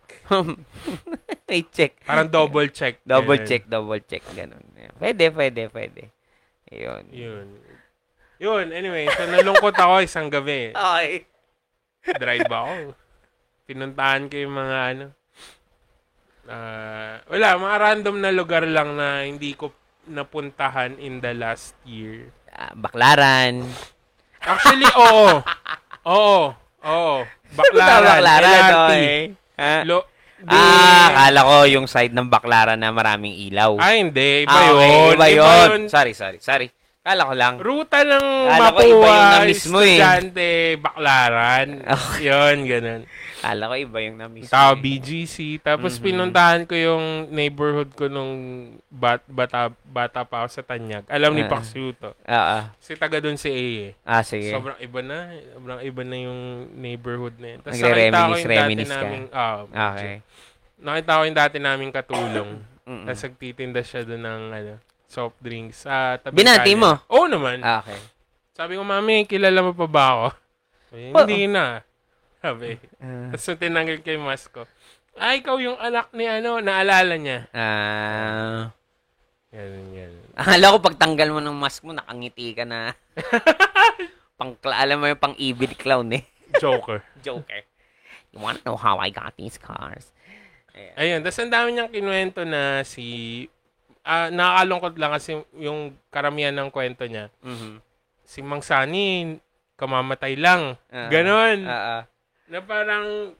May 1.45 1.63
check. 1.69 1.95
Parang 2.03 2.27
double 2.27 2.67
check. 2.69 2.99
Double 3.03 3.39
Ganun. 3.39 3.47
check, 3.47 3.63
double 3.69 4.01
check, 4.01 4.23
ganun. 4.33 4.59
Pwede, 4.97 5.31
pwede, 5.31 5.69
pwede. 5.69 6.11
Ayun. 6.73 7.03
Yun. 7.13 7.47
Yun, 8.41 8.65
anyway. 8.73 9.05
So, 9.13 9.29
nalungkot 9.29 9.77
ako 9.77 10.01
isang 10.01 10.27
gabi. 10.33 10.73
Okay. 10.73 11.29
Drive 12.17 12.49
ako. 12.49 12.97
Pinuntahan 13.69 14.27
ko 14.27 14.35
yung 14.41 14.55
mga 14.57 14.77
ano. 14.91 15.05
ah, 16.49 17.23
wala, 17.29 17.47
mga 17.55 17.77
random 17.79 18.15
na 18.19 18.31
lugar 18.33 18.65
lang 18.67 18.97
na 18.97 19.23
hindi 19.23 19.53
ko 19.55 19.71
napuntahan 20.09 20.99
in 20.99 21.23
the 21.23 21.31
last 21.31 21.77
year. 21.87 22.33
Ah, 22.51 22.75
baklaran. 22.75 23.63
Actually, 24.43 24.89
oo. 24.91 25.39
Oo. 26.11 26.51
Oo. 26.83 27.15
Baklaran. 27.55 28.19
baklaran, 28.19 28.51
LRT. 28.51 28.75
okay. 28.75 29.15
Ha? 29.55 29.75
Lo, 29.87 30.03
di, 30.03 30.12
Ah, 30.45 31.07
akala 31.09 31.39
ko 31.41 31.55
yung 31.65 31.87
side 31.87 32.11
ng 32.11 32.27
baklaran 32.27 32.75
na 32.75 32.89
maraming 32.89 33.31
ilaw. 33.47 33.79
Ay, 33.79 34.01
hindi. 34.01 34.43
Iba 34.43 34.51
Ah, 34.51 34.67
okay, 34.69 34.89
yun. 34.89 35.13
Iba 35.13 35.27
yun. 35.29 35.79
Sorry, 35.87 36.13
sorry, 36.13 36.39
sorry. 36.39 36.67
Kala 37.03 37.27
ko 37.27 37.33
lang. 37.35 37.53
Ruta 37.59 37.99
ng 38.01 38.25
Kala 38.47 38.69
ko 38.71 38.79
iba 38.79 38.87
yung 38.87 39.01
Mapua, 39.03 39.31
na-miss 39.35 39.63
mo 39.67 39.79
eh. 39.83 39.99
estudyante, 39.99 40.49
baklaran. 40.79 41.67
Okay. 41.95 42.31
Yun, 42.31 42.57
ganun. 42.63 43.01
Kala 43.43 43.67
ko 43.67 43.75
iba 43.75 43.99
yung 43.99 44.15
na-miss. 44.15 44.47
Tao 44.47 44.71
eh. 44.71 44.79
BGC. 44.79 45.59
Tapos 45.59 45.99
Mhm. 45.99 46.01
pinuntahan 46.01 46.61
ko 46.63 46.73
yung 46.73 47.27
neighborhood 47.27 47.91
ko 47.91 48.07
nung 48.07 48.33
bat, 48.87 49.19
bata, 49.27 49.67
bata 49.83 50.23
pa 50.23 50.41
ako 50.41 50.49
sa 50.49 50.63
Tanyag. 50.63 51.03
Alam 51.05 51.35
ni 51.35 51.43
Ah. 51.43 51.51
Paxiu 51.51 51.91
to. 51.91 52.15
Ah, 52.23 52.35
ah. 52.39 52.63
Si 52.79 52.95
taga 52.95 53.19
doon 53.19 53.35
si 53.35 53.51
A 53.51 53.59
eh. 53.83 53.91
Ah, 54.01 54.23
sige. 54.23 54.47
Sobrang 54.47 54.79
iba 54.79 55.03
na. 55.03 55.27
Sobrang 55.51 55.83
iba 55.83 56.01
na 56.01 56.17
yung 56.17 56.41
neighborhood 56.73 57.35
na 57.35 57.47
yun. 57.49 57.59
Tapos 57.59 57.75
nakita 57.75 57.91
ko 58.17 58.33
yung 58.33 58.47
dati 58.47 58.73
ka. 58.79 58.95
naming, 58.95 59.25
ah, 59.29 59.55
Okay. 59.67 60.15
nakita 60.79 61.11
ko 61.11 61.21
yung 61.27 61.37
dati 61.37 61.57
naming 61.59 61.91
katulong. 61.91 62.51
Tapos 63.05 63.21
nagtitinda 63.21 63.81
siya 63.81 64.01
doon 64.03 64.23
ng 64.23 64.43
ano, 64.53 64.73
soft 65.05 65.35
drinks. 65.37 65.83
sa 65.83 66.15
tabi 66.17 66.39
Binati 66.39 66.73
mo? 66.73 66.95
Oo 67.07 67.27
naman. 67.27 67.59
Ah, 67.59 67.83
okay. 67.83 67.99
Sabi 68.53 68.77
ko, 68.77 68.81
mami, 68.81 69.25
kilala 69.25 69.59
mo 69.59 69.73
pa 69.73 69.85
ba 69.85 70.03
ako? 70.09 70.27
Sabi, 70.87 71.09
Oo. 71.09 71.19
Hindi 71.19 71.49
na. 71.49 71.81
Sabi. 72.43 72.75
Ah. 72.99 73.31
Tapos 73.31 73.47
nung 73.47 73.61
tinanggal 73.63 73.97
ko 74.03 74.09
yung 74.11 74.27
mask 74.27 74.51
ko, 74.51 74.67
ah, 75.15 75.31
ikaw 75.31 75.55
yung 75.63 75.79
anak 75.79 76.11
ni 76.11 76.27
ano, 76.27 76.59
naalala 76.59 77.15
niya. 77.15 77.47
Ah. 77.55 78.75
Yan, 79.55 79.95
yan. 79.95 80.13
Akala 80.35 80.75
ko 80.75 80.77
pagtanggal 80.83 81.29
mo 81.31 81.39
ng 81.39 81.55
mask 81.55 81.87
mo, 81.87 81.95
nakangiti 81.95 82.51
ka 82.51 82.67
na. 82.67 82.91
pang, 84.37 84.59
alam 84.59 84.99
mo 84.99 85.07
yung 85.07 85.23
pang-ibid 85.23 85.79
clown 85.79 86.19
eh. 86.19 86.27
Joker. 86.59 86.99
Joker. 87.25 87.63
You 88.35 88.43
wanna 88.43 88.59
know 88.67 88.75
how 88.75 88.99
I 88.99 89.07
got 89.07 89.39
these 89.39 89.55
cars? 89.55 90.11
Ayan. 90.73 90.93
Ayun, 90.99 91.19
tapos 91.23 91.39
ang 91.39 91.53
dami 91.53 91.67
niyang 91.71 91.91
kinuwento 91.93 92.41
na 92.43 92.83
si... 92.83 93.05
Ah, 94.03 94.27
nakakalungkot 94.27 94.99
lang 94.99 95.15
kasi 95.15 95.39
yung 95.55 95.95
karamihan 96.11 96.51
ng 96.51 96.67
kwento 96.67 97.07
niya. 97.07 97.31
Mhm. 97.39 97.79
Si 98.27 98.43
Mang 98.43 98.65
Sani, 98.65 99.39
kamamatay 99.79 100.35
lang. 100.35 100.75
Ah. 100.91 101.07
Ganon. 101.07 101.63
Ah. 101.63 102.03
Na 102.53 102.61
parang, 102.61 103.33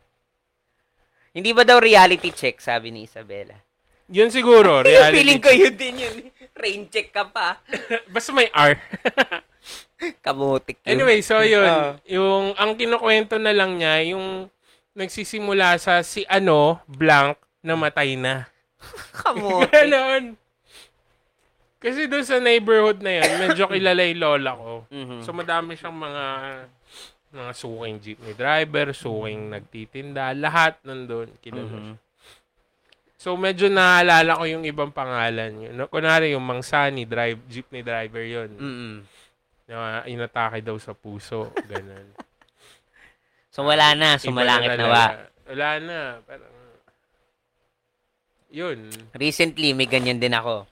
Hindi 1.30 1.50
ba 1.50 1.62
daw 1.62 1.78
reality 1.78 2.30
check, 2.30 2.58
sabi 2.58 2.90
ni 2.90 3.06
Isabela? 3.06 3.58
yun 4.06 4.30
siguro, 4.30 4.86
reality. 4.86 5.18
Feeling 5.18 5.42
ko 5.42 5.50
yun 5.50 5.74
din 5.74 5.96
yun. 5.98 6.16
Rain 6.62 6.86
check 6.86 7.10
ka 7.10 7.26
pa. 7.26 7.58
Basta 8.14 8.30
may 8.30 8.50
R. 8.54 8.78
Kamutik 10.26 10.78
yun. 10.84 10.90
Anyway, 10.94 11.26
so 11.26 11.42
yun, 11.42 11.66
Ah. 11.66 11.98
yung 12.06 12.54
ang 12.54 12.78
kinukwento 12.78 13.42
na 13.42 13.50
lang 13.50 13.80
niya, 13.80 14.14
yung 14.14 14.46
nagsisimula 14.94 15.82
sa 15.82 16.06
si 16.06 16.22
ano, 16.30 16.78
blank, 16.86 17.40
namatay 17.66 18.14
na. 18.14 18.46
Kamutik. 19.16 19.72
Ganon. 19.74 20.38
Kasi 21.82 22.06
doon 22.06 22.24
sa 22.24 22.38
neighborhood 22.38 23.02
na 23.02 23.20
yun, 23.20 23.32
medyo 23.42 23.66
kilala 23.68 24.04
yung 24.06 24.22
lola 24.22 24.52
ko. 24.54 24.72
Mhm. 24.88 25.20
So 25.26 25.34
madami 25.34 25.74
siyang 25.74 25.98
mga 25.98 26.24
mga 27.34 27.52
suking 27.52 27.98
jeepney 27.98 28.34
driver, 28.38 28.94
suking 28.94 29.50
nagtitinda, 29.50 30.38
lahat 30.38 30.78
nandun 30.86 31.34
kilala. 31.42 31.66
Mhm. 31.66 31.96
So 33.18 33.34
medyo 33.34 33.72
naalala 33.72 34.38
ko 34.38 34.44
yung 34.46 34.64
ibang 34.64 34.94
pangalan 34.94 35.66
yun. 35.66 35.76
Kunwari 35.90 36.36
yung 36.36 36.44
Mang 36.44 36.62
Sani, 36.62 37.08
drive, 37.08 37.42
jeepney 37.50 37.82
driver 37.82 38.22
yun. 38.22 38.52
Mhm. 38.54 38.94
Na 39.66 40.04
inatake 40.06 40.62
daw 40.62 40.78
sa 40.78 40.94
puso, 40.94 41.50
ganun. 41.66 42.08
So 43.54 43.62
wala 43.62 43.94
na, 43.94 44.18
sumalangit 44.18 44.82
na 44.82 44.90
ba? 44.90 45.06
Wala 45.46 45.78
na. 45.78 46.00
Parang, 46.26 46.50
yun. 48.50 48.90
Recently, 49.14 49.78
may 49.78 49.86
ganyan 49.86 50.18
din 50.18 50.34
ako. 50.34 50.66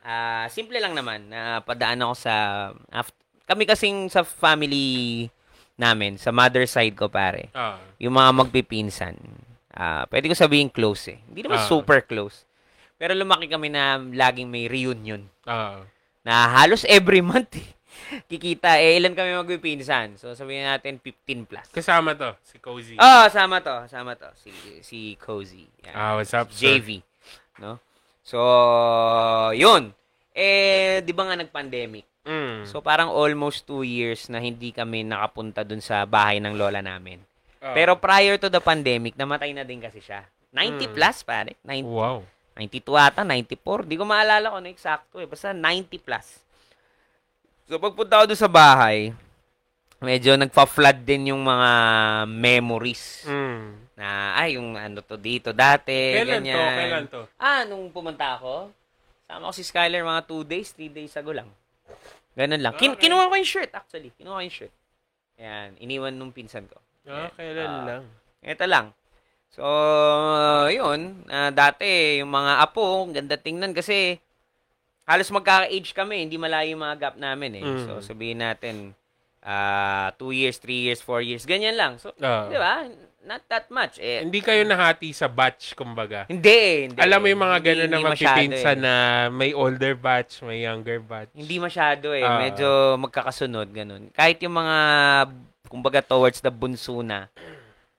Ah, 0.00 0.48
simple 0.48 0.80
lang 0.80 0.96
naman 0.96 1.28
na 1.28 1.60
padaan 1.60 2.00
ako 2.00 2.14
sa 2.16 2.34
af- 2.88 3.12
kami 3.44 3.68
kasing 3.68 4.08
sa 4.08 4.24
family 4.24 5.28
namin, 5.78 6.18
sa 6.18 6.28
mother 6.28 6.66
side 6.66 6.92
ko 6.92 7.06
pare. 7.06 7.48
Ah, 7.50 7.78
Yung 7.96 8.12
mga 8.12 8.30
magpipinsan. 8.36 9.14
Ah, 9.70 10.04
pwede 10.06 10.26
ko 10.26 10.34
sabihin 10.34 10.68
close 10.68 11.08
eh. 11.08 11.18
Hindi 11.24 11.46
naman 11.46 11.62
Ah. 11.62 11.66
super 11.66 12.02
close. 12.02 12.42
Pero 12.94 13.14
lumaki 13.14 13.46
kami 13.46 13.70
na 13.70 13.94
laging 13.96 14.46
may 14.46 14.66
reunion. 14.66 15.22
ah, 15.44 15.86
Na 16.20 16.50
halos 16.52 16.82
every 16.84 17.22
month 17.30 17.56
eh. 17.56 17.68
Kikita, 18.24 18.78
eh, 18.78 18.96
ilan 18.96 19.12
kami 19.12 19.34
magpipinsan? 19.34 20.16
So, 20.16 20.32
sabihin 20.32 20.64
natin 20.64 20.96
15 20.96 21.44
plus. 21.44 21.66
kasama 21.68 22.14
to, 22.14 22.34
si 22.42 22.56
Cozy. 22.58 22.94
Oh, 22.94 23.26
sama 23.28 23.58
to, 23.58 23.86
sama 23.86 24.14
to. 24.14 24.28
Si, 24.34 24.50
si 24.80 24.98
Cozy. 25.16 25.66
Yan. 25.84 25.94
Ah, 25.94 26.12
what's 26.14 26.32
up, 26.32 26.48
sir? 26.48 26.78
JV. 26.78 27.02
No? 27.58 27.78
So, 28.22 28.38
yun. 29.52 29.92
Eh, 30.32 31.02
di 31.02 31.10
ba 31.10 31.26
nga 31.26 31.36
nag-pandemic? 31.36 32.17
Mm. 32.28 32.68
So, 32.68 32.84
parang 32.84 33.08
almost 33.08 33.64
two 33.64 33.80
years 33.80 34.28
na 34.28 34.36
hindi 34.36 34.68
kami 34.68 35.00
nakapunta 35.00 35.64
dun 35.64 35.80
sa 35.80 36.04
bahay 36.04 36.36
ng 36.38 36.52
lola 36.52 36.84
namin. 36.84 37.24
Ah. 37.58 37.72
Pero 37.72 37.96
prior 37.96 38.36
to 38.36 38.52
the 38.52 38.60
pandemic, 38.60 39.16
namatay 39.16 39.56
na 39.56 39.64
din 39.64 39.80
kasi 39.80 39.98
siya. 39.98 40.28
90 40.52 40.84
Mm. 40.84 40.92
plus, 40.92 41.16
pare. 41.24 41.56
90, 41.64 41.88
wow. 41.88 42.20
92 42.54 42.94
ata, 42.94 43.24
94. 43.24 43.88
Di 43.88 43.96
ko 43.96 44.04
maalala 44.04 44.52
kung 44.52 44.60
ano 44.60 44.68
eksakto 44.68 45.16
eh. 45.18 45.26
Basta 45.26 45.56
90 45.56 45.96
plus. 45.96 46.44
So, 47.64 47.80
pagpunta 47.80 48.20
ko 48.20 48.24
doon 48.28 48.38
sa 48.38 48.48
bahay, 48.48 49.12
medyo 49.98 50.36
nagpa-flood 50.36 51.00
din 51.00 51.32
yung 51.32 51.42
mga 51.42 51.70
memories. 52.28 53.24
Mm. 53.24 53.88
Na, 53.98 54.36
ay, 54.36 54.54
yung 54.54 54.78
ano 54.78 55.02
to 55.02 55.16
dito 55.16 55.50
dati, 55.50 56.14
Kailan 56.14 56.38
ganyan. 56.38 56.54
to? 56.54 56.62
Kailan 56.76 57.04
to? 57.08 57.20
Ah, 57.34 57.64
nung 57.64 57.88
pumunta 57.90 58.36
ako, 58.36 58.70
sama 59.26 59.50
ko 59.50 59.54
si 59.54 59.64
Skyler 59.64 60.00
mga 60.02 60.22
2 60.24 60.44
days, 60.44 60.70
3 60.70 60.88
days 60.88 61.12
ago 61.12 61.34
lang. 61.34 61.50
Ganun 62.38 62.62
lang. 62.62 62.74
Kin- 62.78 62.94
Okay. 62.94 63.02
Kinuha 63.04 63.26
ko 63.26 63.34
yung 63.34 63.50
shirt, 63.50 63.74
actually. 63.74 64.14
Kinuha 64.14 64.38
ko 64.38 64.42
yung 64.42 64.54
shirt. 64.54 64.74
Ayan, 65.34 65.74
iniwan 65.78 66.14
nung 66.14 66.30
pinsan 66.30 66.64
ko. 66.64 66.78
Ah, 67.04 67.30
kailan 67.32 67.66
Ah. 67.66 67.84
lang. 67.84 68.02
Ito 68.40 68.64
lang. 68.64 68.86
So, 69.50 69.64
yun. 70.68 71.24
ah, 71.26 71.50
dati, 71.50 72.20
yung 72.20 72.30
mga 72.30 72.62
apo, 72.62 73.02
ang 73.02 73.12
ganda 73.12 73.34
tingnan 73.34 73.72
kasi 73.72 74.22
halos 75.02 75.30
magkaka-age 75.30 75.90
kami. 75.90 76.22
Hindi 76.22 76.36
malayo 76.36 76.70
yung 76.70 76.84
mga 76.84 76.98
gap 77.00 77.16
namin 77.16 77.58
eh. 77.58 77.64
Mm. 77.64 77.82
So, 77.82 77.92
sabihin 78.04 78.38
natin, 78.38 78.94
ah 79.40 80.12
two 80.14 80.30
years, 80.30 80.58
three 80.58 80.84
years, 80.84 81.00
four 81.00 81.18
years. 81.18 81.42
Ganyan 81.42 81.74
lang. 81.74 81.96
So, 81.96 82.12
Ah. 82.18 82.46
di 82.46 82.54
ba? 82.54 82.84
Not 83.28 83.44
that 83.52 83.68
much. 83.68 84.00
Eh, 84.00 84.24
Hindi 84.24 84.40
kayo 84.40 84.64
nahati 84.64 85.12
sa 85.12 85.28
batch, 85.28 85.76
kumbaga. 85.76 86.24
hindi, 86.32 86.48
eh, 86.48 86.76
hindi. 86.88 86.96
Alam 86.96 87.18
mo 87.20 87.26
yung 87.28 87.42
mga 87.44 87.56
Hindi- 87.60 87.68
gano'n 87.68 87.84
na 87.84 87.96
hindi 88.00 88.08
masyado 88.08 88.32
magpipinsan 88.32 88.76
eh. 88.80 88.80
na 88.80 88.94
may 89.28 89.50
older 89.52 89.92
batch, 89.92 90.32
may 90.40 90.58
younger 90.64 90.98
batch. 91.04 91.30
Hindi 91.36 91.56
masyado 91.60 92.16
eh. 92.16 92.24
Ah. 92.24 92.40
Medyo 92.40 92.68
magkakasunod, 92.96 93.68
ganun. 93.68 94.08
Kahit 94.16 94.40
yung 94.40 94.56
mga, 94.56 94.76
kumbaga, 95.68 96.00
towards 96.00 96.40
the 96.40 96.48
bunso 96.48 97.04
na, 97.04 97.28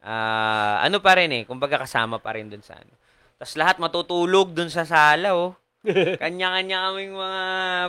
ah, 0.02 0.82
ano 0.82 0.98
pa 0.98 1.14
rin 1.22 1.30
eh, 1.30 1.44
kumbaga 1.46 1.78
kasama 1.78 2.18
pa 2.18 2.34
rin 2.34 2.50
dun 2.50 2.66
sa 2.66 2.82
ano. 2.82 2.90
Tapos 3.38 3.54
lahat 3.54 3.78
matutulog 3.78 4.50
dun 4.50 4.74
sa 4.74 4.82
sala, 4.82 5.38
oh. 5.38 5.54
Kanya-kanya 6.20 6.92
kaming 6.92 7.14
mga 7.16 7.42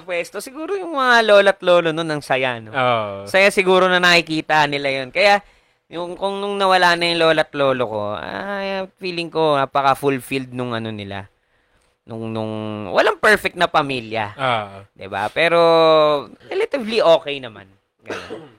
pwesto. 0.05 0.39
Siguro 0.39 0.77
yung 0.77 0.95
mga 0.95 1.27
lola't 1.27 1.59
lolo 1.65 1.91
nun 1.91 2.07
ang 2.07 2.23
saya, 2.23 2.61
no? 2.63 2.71
Oo. 2.71 3.27
Saya 3.27 3.49
siguro 3.51 3.89
na 3.89 3.99
nakikita 3.99 4.63
nila 4.69 4.93
yun. 4.93 5.09
Kaya, 5.11 5.43
yung 5.91 6.15
kung 6.15 6.39
nung 6.39 6.55
nawala 6.55 6.95
na 6.95 7.11
yung 7.11 7.19
lola't 7.19 7.51
lolo 7.51 7.85
ko, 7.91 8.03
ay, 8.15 8.87
feeling 9.03 9.27
ko 9.27 9.59
napaka-fulfilled 9.59 10.55
nung 10.55 10.71
ano 10.71 10.95
nila. 10.95 11.27
Nung, 12.07 12.31
nung, 12.31 12.53
walang 12.95 13.19
perfect 13.19 13.59
na 13.59 13.67
pamilya. 13.67 14.35
Ah. 14.39 14.87
'di 14.95 15.07
ba? 15.11 15.27
Pero 15.35 15.59
relatively 16.47 17.03
okay 17.03 17.43
naman. 17.43 17.67
Ganun. 18.07 18.55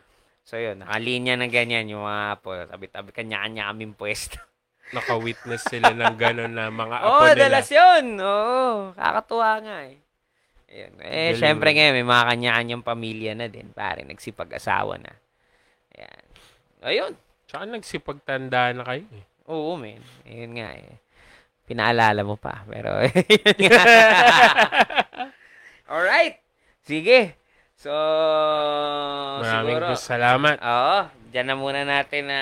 So 0.52 0.60
yun, 0.60 0.84
nakalinya 0.84 1.40
ng 1.40 1.48
ganyan 1.48 1.88
yung 1.88 2.04
mga 2.04 2.36
apo. 2.36 2.52
Tabi-tabi, 2.52 3.16
kanya-kanya 3.16 3.72
kaming 3.72 3.96
pwesto. 3.96 4.36
Naka-witness 4.92 5.64
sila 5.64 5.96
ng 5.96 6.20
gano'n 6.20 6.52
na 6.52 6.68
mga 6.68 6.96
apo 7.00 7.08
Oo, 7.08 7.20
oh, 7.24 7.32
nila. 7.32 7.40
dalas 7.40 7.68
yun. 7.72 8.20
Oo, 8.20 8.92
kakatuwa 8.92 9.64
nga 9.64 9.78
eh. 9.88 9.96
Ayun. 10.68 10.94
Eh, 11.08 11.32
Galing 11.32 11.40
syempre 11.40 11.72
ngayon, 11.72 11.96
may 11.96 12.04
mga 12.04 12.26
kanya-kanyang 12.36 12.84
pamilya 12.84 13.32
na 13.32 13.48
din. 13.48 13.72
Pare, 13.72 14.04
nagsipag-asawa 14.04 15.00
na. 15.00 15.16
Ayun. 16.82 17.14
Tsaka 17.46 17.64
nagsipagtanda 17.70 18.74
na 18.74 18.84
kayo 18.84 19.06
eh. 19.14 19.26
Oo, 19.50 19.78
men. 19.78 20.02
Ayun 20.26 20.58
nga 20.58 20.70
eh. 20.74 20.98
Pinaalala 21.70 22.22
mo 22.26 22.36
pa. 22.36 22.66
Pero. 22.66 22.98
Alright. 25.92 26.42
Sige. 26.82 27.38
So, 27.78 27.92
Maraming 29.42 29.78
siguro. 29.78 29.88
salamat. 29.98 30.58
Oo. 30.62 30.98
Diyan 31.34 31.48
na 31.50 31.56
muna 31.58 31.82
natin 31.86 32.30
na 32.30 32.42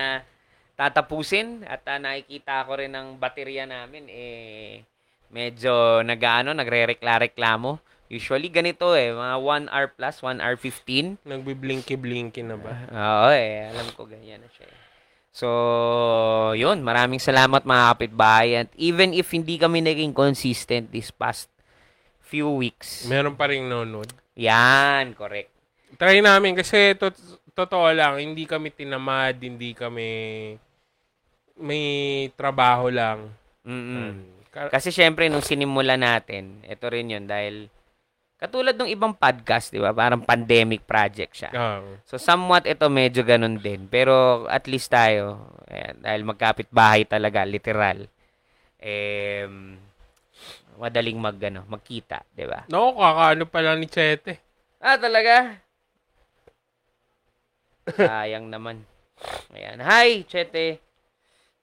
tatapusin. 0.75 1.63
At 1.67 1.83
ah, 1.87 1.99
nakikita 1.99 2.63
ko 2.67 2.79
rin 2.79 2.91
ng 2.91 3.19
baterya 3.19 3.67
namin, 3.67 4.07
eh, 4.07 4.83
medyo 5.31 5.99
nag-ano, 6.03 6.55
nagre-rekla-reklamo. 6.55 7.79
Usually, 8.09 8.49
ganito 8.49 8.91
eh. 8.91 9.13
Mga 9.13 9.35
1 9.37 9.69
hour 9.69 9.87
plus, 9.87 10.15
1 10.19 10.41
hour 10.41 10.57
15. 10.57 11.21
Nagbiblinky-blinky 11.23 12.41
na 12.41 12.57
ba? 12.57 12.73
Oo 12.89 13.29
eh, 13.29 13.69
alam 13.69 13.85
ko 13.93 14.03
ganyan 14.03 14.41
na 14.41 14.49
siya. 14.49 14.65
eh. 14.65 14.77
So, 15.29 15.47
yun, 16.53 16.81
maraming 16.81 17.21
salamat 17.21 17.61
mga 17.63 17.85
kapitbahay. 17.87 18.49
At 18.57 18.69
even 18.75 19.13
if 19.13 19.29
hindi 19.29 19.55
kami 19.55 19.79
naging 19.79 20.11
consistent 20.11 20.89
this 20.89 21.13
past 21.13 21.53
few 22.19 22.49
weeks. 22.49 23.05
Meron 23.05 23.37
pa 23.37 23.45
rin 23.45 23.63
nonod. 23.63 24.09
Yan, 24.33 25.13
correct. 25.13 25.53
Try 25.95 26.17
namin 26.19 26.53
kasi 26.53 26.93
to, 26.95 27.13
totoo 27.51 27.89
lang, 27.89 28.17
hindi 28.17 28.45
kami 28.45 28.69
tinamad, 28.69 29.37
hindi 29.37 29.73
kami 29.73 30.09
may 31.59 31.85
trabaho 32.33 32.87
lang. 32.87 33.29
Mm-mm. 33.61 34.41
Ka- 34.49 34.71
Kasi 34.71 34.89
syempre, 34.89 35.27
nung 35.27 35.43
sinimula 35.43 35.93
natin, 35.93 36.63
ito 36.63 36.85
rin 36.87 37.11
yun, 37.11 37.25
dahil 37.25 37.67
katulad 38.39 38.71
ng 38.73 38.87
ibang 38.87 39.11
podcast, 39.11 39.69
di 39.69 39.83
ba? 39.83 39.91
Parang 39.91 40.23
pandemic 40.23 40.87
project 40.87 41.43
siya. 41.43 41.51
Ah, 41.51 41.83
So, 42.07 42.15
somewhat 42.15 42.63
ito 42.63 42.87
medyo 42.87 43.21
ganun 43.21 43.59
din. 43.59 43.85
Pero 43.91 44.47
at 44.47 44.63
least 44.65 44.87
tayo, 44.89 45.43
ayan, 45.67 45.99
dahil 45.99 46.21
magkapit 46.23 46.71
bahay 46.71 47.03
talaga, 47.03 47.43
literal, 47.43 48.07
eh, 48.79 49.43
madaling 50.79 51.19
mag, 51.19 51.35
ano, 51.43 51.67
magkita, 51.67 52.23
di 52.31 52.47
ba? 52.47 52.63
Naku, 52.71 52.95
kakaano 52.95 53.43
pa 53.43 53.59
lang 53.59 53.83
ni 53.83 53.87
Chete. 53.91 54.39
Ah, 54.79 54.95
talaga? 54.95 55.59
Sayang 57.91 58.47
naman. 58.47 58.87
Ayan. 59.51 59.83
Hi, 59.83 60.23
Chete. 60.23 60.79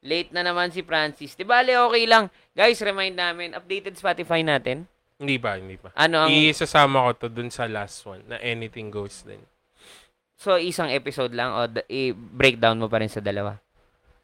Late 0.05 0.31
na 0.37 0.45
naman 0.45 0.69
si 0.71 0.85
Francis. 0.85 1.33
Di 1.33 1.43
bale, 1.43 1.73
okay 1.81 2.05
lang. 2.05 2.29
Guys, 2.53 2.79
remind 2.85 3.17
namin, 3.17 3.57
updated 3.57 3.97
Spotify 3.97 4.45
natin. 4.45 4.85
Hindi 5.17 5.37
pa, 5.41 5.57
hindi 5.57 5.81
pa. 5.81 5.89
Ano 5.97 6.29
ang... 6.29 6.31
Isasama 6.31 7.09
ko 7.09 7.11
to 7.25 7.29
dun 7.33 7.49
sa 7.49 7.65
last 7.65 8.05
one 8.05 8.21
na 8.29 8.37
anything 8.45 8.93
goes 8.93 9.25
din. 9.25 9.41
so, 10.37 10.61
isang 10.61 10.93
episode 10.93 11.33
lang 11.33 11.57
o 11.57 11.65
i-breakdown 11.89 12.77
mo 12.77 12.93
pa 12.93 13.01
rin 13.01 13.09
sa 13.09 13.25
dalawa? 13.25 13.57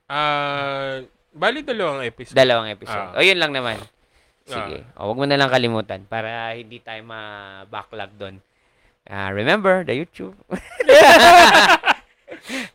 Ah, 0.05 1.01
bali 1.33 1.65
dalawang 1.65 2.05
episode. 2.05 2.37
Dalawang 2.37 2.69
episode. 2.69 3.17
Ah. 3.17 3.17
o, 3.17 3.25
yun 3.25 3.41
lang 3.41 3.57
naman. 3.57 3.81
Sige. 4.45 4.85
O, 5.01 5.09
wag 5.09 5.19
mo 5.19 5.25
na 5.25 5.41
lang 5.41 5.49
kalimutan 5.49 6.05
para 6.05 6.53
hindi 6.53 6.77
tayo 6.85 7.01
ma-backlog 7.09 8.13
doon. 8.21 8.37
Ah, 9.09 9.33
remember, 9.33 9.89
the 9.89 9.97
YouTube. 9.97 10.37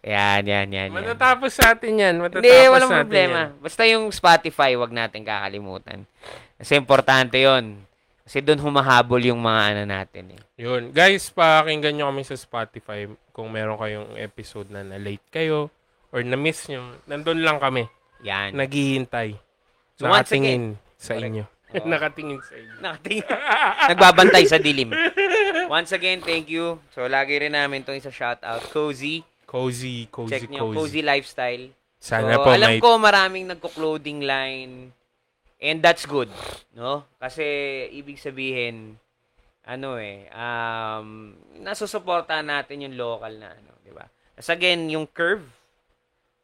yan, 0.02 0.41
yan, 0.41 0.68
yan, 0.73 0.89
yan. 0.89 0.89
Matatapos 0.89 1.53
sa 1.53 1.77
atin 1.77 1.94
yan. 2.02 2.15
Matatapos 2.18 2.41
Hindi, 2.41 2.73
walang 2.73 2.91
problema. 2.91 3.39
yan. 3.53 3.61
Basta 3.61 3.81
yung 3.85 4.10
Spotify, 4.10 4.73
wag 4.73 4.89
natin 4.89 5.22
kakalimutan. 5.22 6.10
Kasi 6.57 6.73
importante 6.73 7.38
yon 7.38 7.86
Kasi 8.27 8.43
doon 8.43 8.59
humahabol 8.59 9.23
yung 9.23 9.39
mga 9.39 9.61
ano 9.71 9.83
natin 9.87 10.35
eh. 10.35 10.41
Yun. 10.59 10.91
Guys, 10.91 11.31
pakinggan 11.31 11.95
nyo 11.95 12.11
kami 12.11 12.27
sa 12.27 12.35
Spotify 12.35 13.07
kung 13.31 13.47
meron 13.47 13.79
kayong 13.79 14.19
episode 14.19 14.67
na 14.67 14.83
na-late 14.83 15.23
kayo 15.31 15.71
or 16.11 16.19
na-miss 16.27 16.67
nyo. 16.67 16.91
Nandun 17.07 17.39
lang 17.39 17.55
kami. 17.63 17.87
Yan. 18.27 18.51
Naghihintay. 18.51 19.31
So, 19.95 20.11
Nakatingin 20.11 20.75
sa 20.99 21.15
Correct. 21.15 21.23
inyo. 21.23 21.45
Oo. 21.47 21.87
Nakatingin 21.95 22.39
sa 22.43 22.53
inyo. 22.59 22.73
Nakatingin. 22.83 23.27
Nagbabantay 23.95 24.43
sa 24.43 24.59
dilim. 24.59 24.91
Once 25.71 25.95
again, 25.95 26.19
thank 26.19 26.51
you. 26.51 26.83
So, 26.91 27.07
lagi 27.07 27.39
rin 27.39 27.55
namin 27.55 27.87
itong 27.87 27.95
isa 27.95 28.11
shoutout. 28.11 28.59
Cozy. 28.75 29.23
Cozy, 29.47 30.11
cozy, 30.11 30.31
Check 30.35 30.51
nyo. 30.51 30.67
cozy. 30.67 30.75
Cozy 30.75 30.99
Lifestyle. 30.99 31.71
Sana 31.95 32.35
so, 32.35 32.43
po 32.43 32.51
alam 32.51 32.75
may... 32.75 32.83
ko 32.83 32.99
maraming 32.99 33.47
nagko-clothing 33.55 34.19
line. 34.27 34.91
And 35.57 35.81
that's 35.81 36.05
good. 36.05 36.29
No? 36.77 37.09
Kasi, 37.17 37.45
ibig 37.93 38.21
sabihin, 38.21 38.97
ano 39.67 39.99
eh, 39.99 40.31
um, 40.31 41.35
nasusuportahan 41.59 42.47
natin 42.47 42.88
yung 42.88 42.95
local 42.95 43.35
na 43.35 43.51
ano, 43.51 43.75
di 43.84 43.91
ba? 43.91 44.07
Tapos 44.38 44.53
again, 44.53 44.88
yung 44.88 45.09
curve 45.09 45.43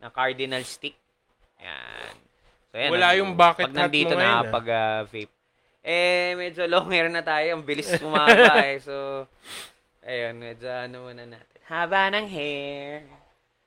na 0.03 0.11
cardinal 0.11 0.65
stick. 0.67 0.97
Yan. 1.63 2.15
So, 2.73 2.75
yan, 2.81 2.91
Wala 2.91 3.07
ano, 3.13 3.19
yung 3.23 3.31
bucket 3.39 3.71
pag 3.71 3.77
nandito 3.77 4.17
ngayon, 4.17 4.43
na 4.43 4.51
pag 4.51 4.67
ah, 4.67 5.01
vape. 5.07 5.31
Eh, 5.83 6.35
medyo 6.35 6.67
long 6.67 6.91
hair 6.91 7.07
na 7.07 7.23
tayo. 7.23 7.55
Ang 7.55 7.63
bilis 7.63 7.87
kumaba 7.95 8.59
eh. 8.67 8.83
So, 8.83 9.23
ayun, 10.03 10.35
medyo 10.41 10.67
ano 10.67 11.07
muna 11.07 11.23
natin. 11.23 11.59
Haba 11.63 12.11
ng 12.11 12.27
hair. 12.27 13.07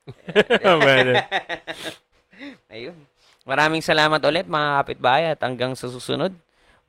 Ayun. 2.74 2.98
Maraming 3.46 3.78
salamat 3.78 4.18
ulit 4.26 4.50
mga 4.50 4.82
kapitbahay 4.82 5.24
at 5.30 5.40
hanggang 5.40 5.78
sa 5.78 5.86
susunod. 5.86 6.34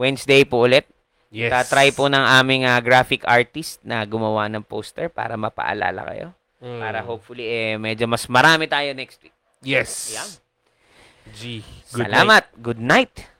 Wednesday 0.02 0.42
po 0.42 0.66
ulit. 0.66 0.90
yes. 1.30 1.54
Tatry 1.54 1.94
po 1.94 2.10
ng 2.10 2.26
aming 2.42 2.66
ah, 2.66 2.82
graphic 2.82 3.22
artist 3.30 3.78
na 3.86 4.02
gumawa 4.10 4.50
ng 4.50 4.66
poster 4.66 5.10
para 5.14 5.38
mapaalala 5.38 6.02
kayo. 6.10 6.28
Mm. 6.58 6.82
Para 6.82 7.00
hopefully 7.06 7.46
eh 7.46 7.78
medyo 7.78 8.10
mas 8.10 8.26
marami 8.26 8.66
tayo 8.66 8.90
next 8.98 9.22
week. 9.22 9.34
Yes. 9.62 10.18
Yan. 10.18 10.30
G. 11.38 11.42
Good 11.94 12.10
night. 12.10 12.10
Salamat. 12.10 12.44
Good 12.58 12.82
night. 12.82 13.37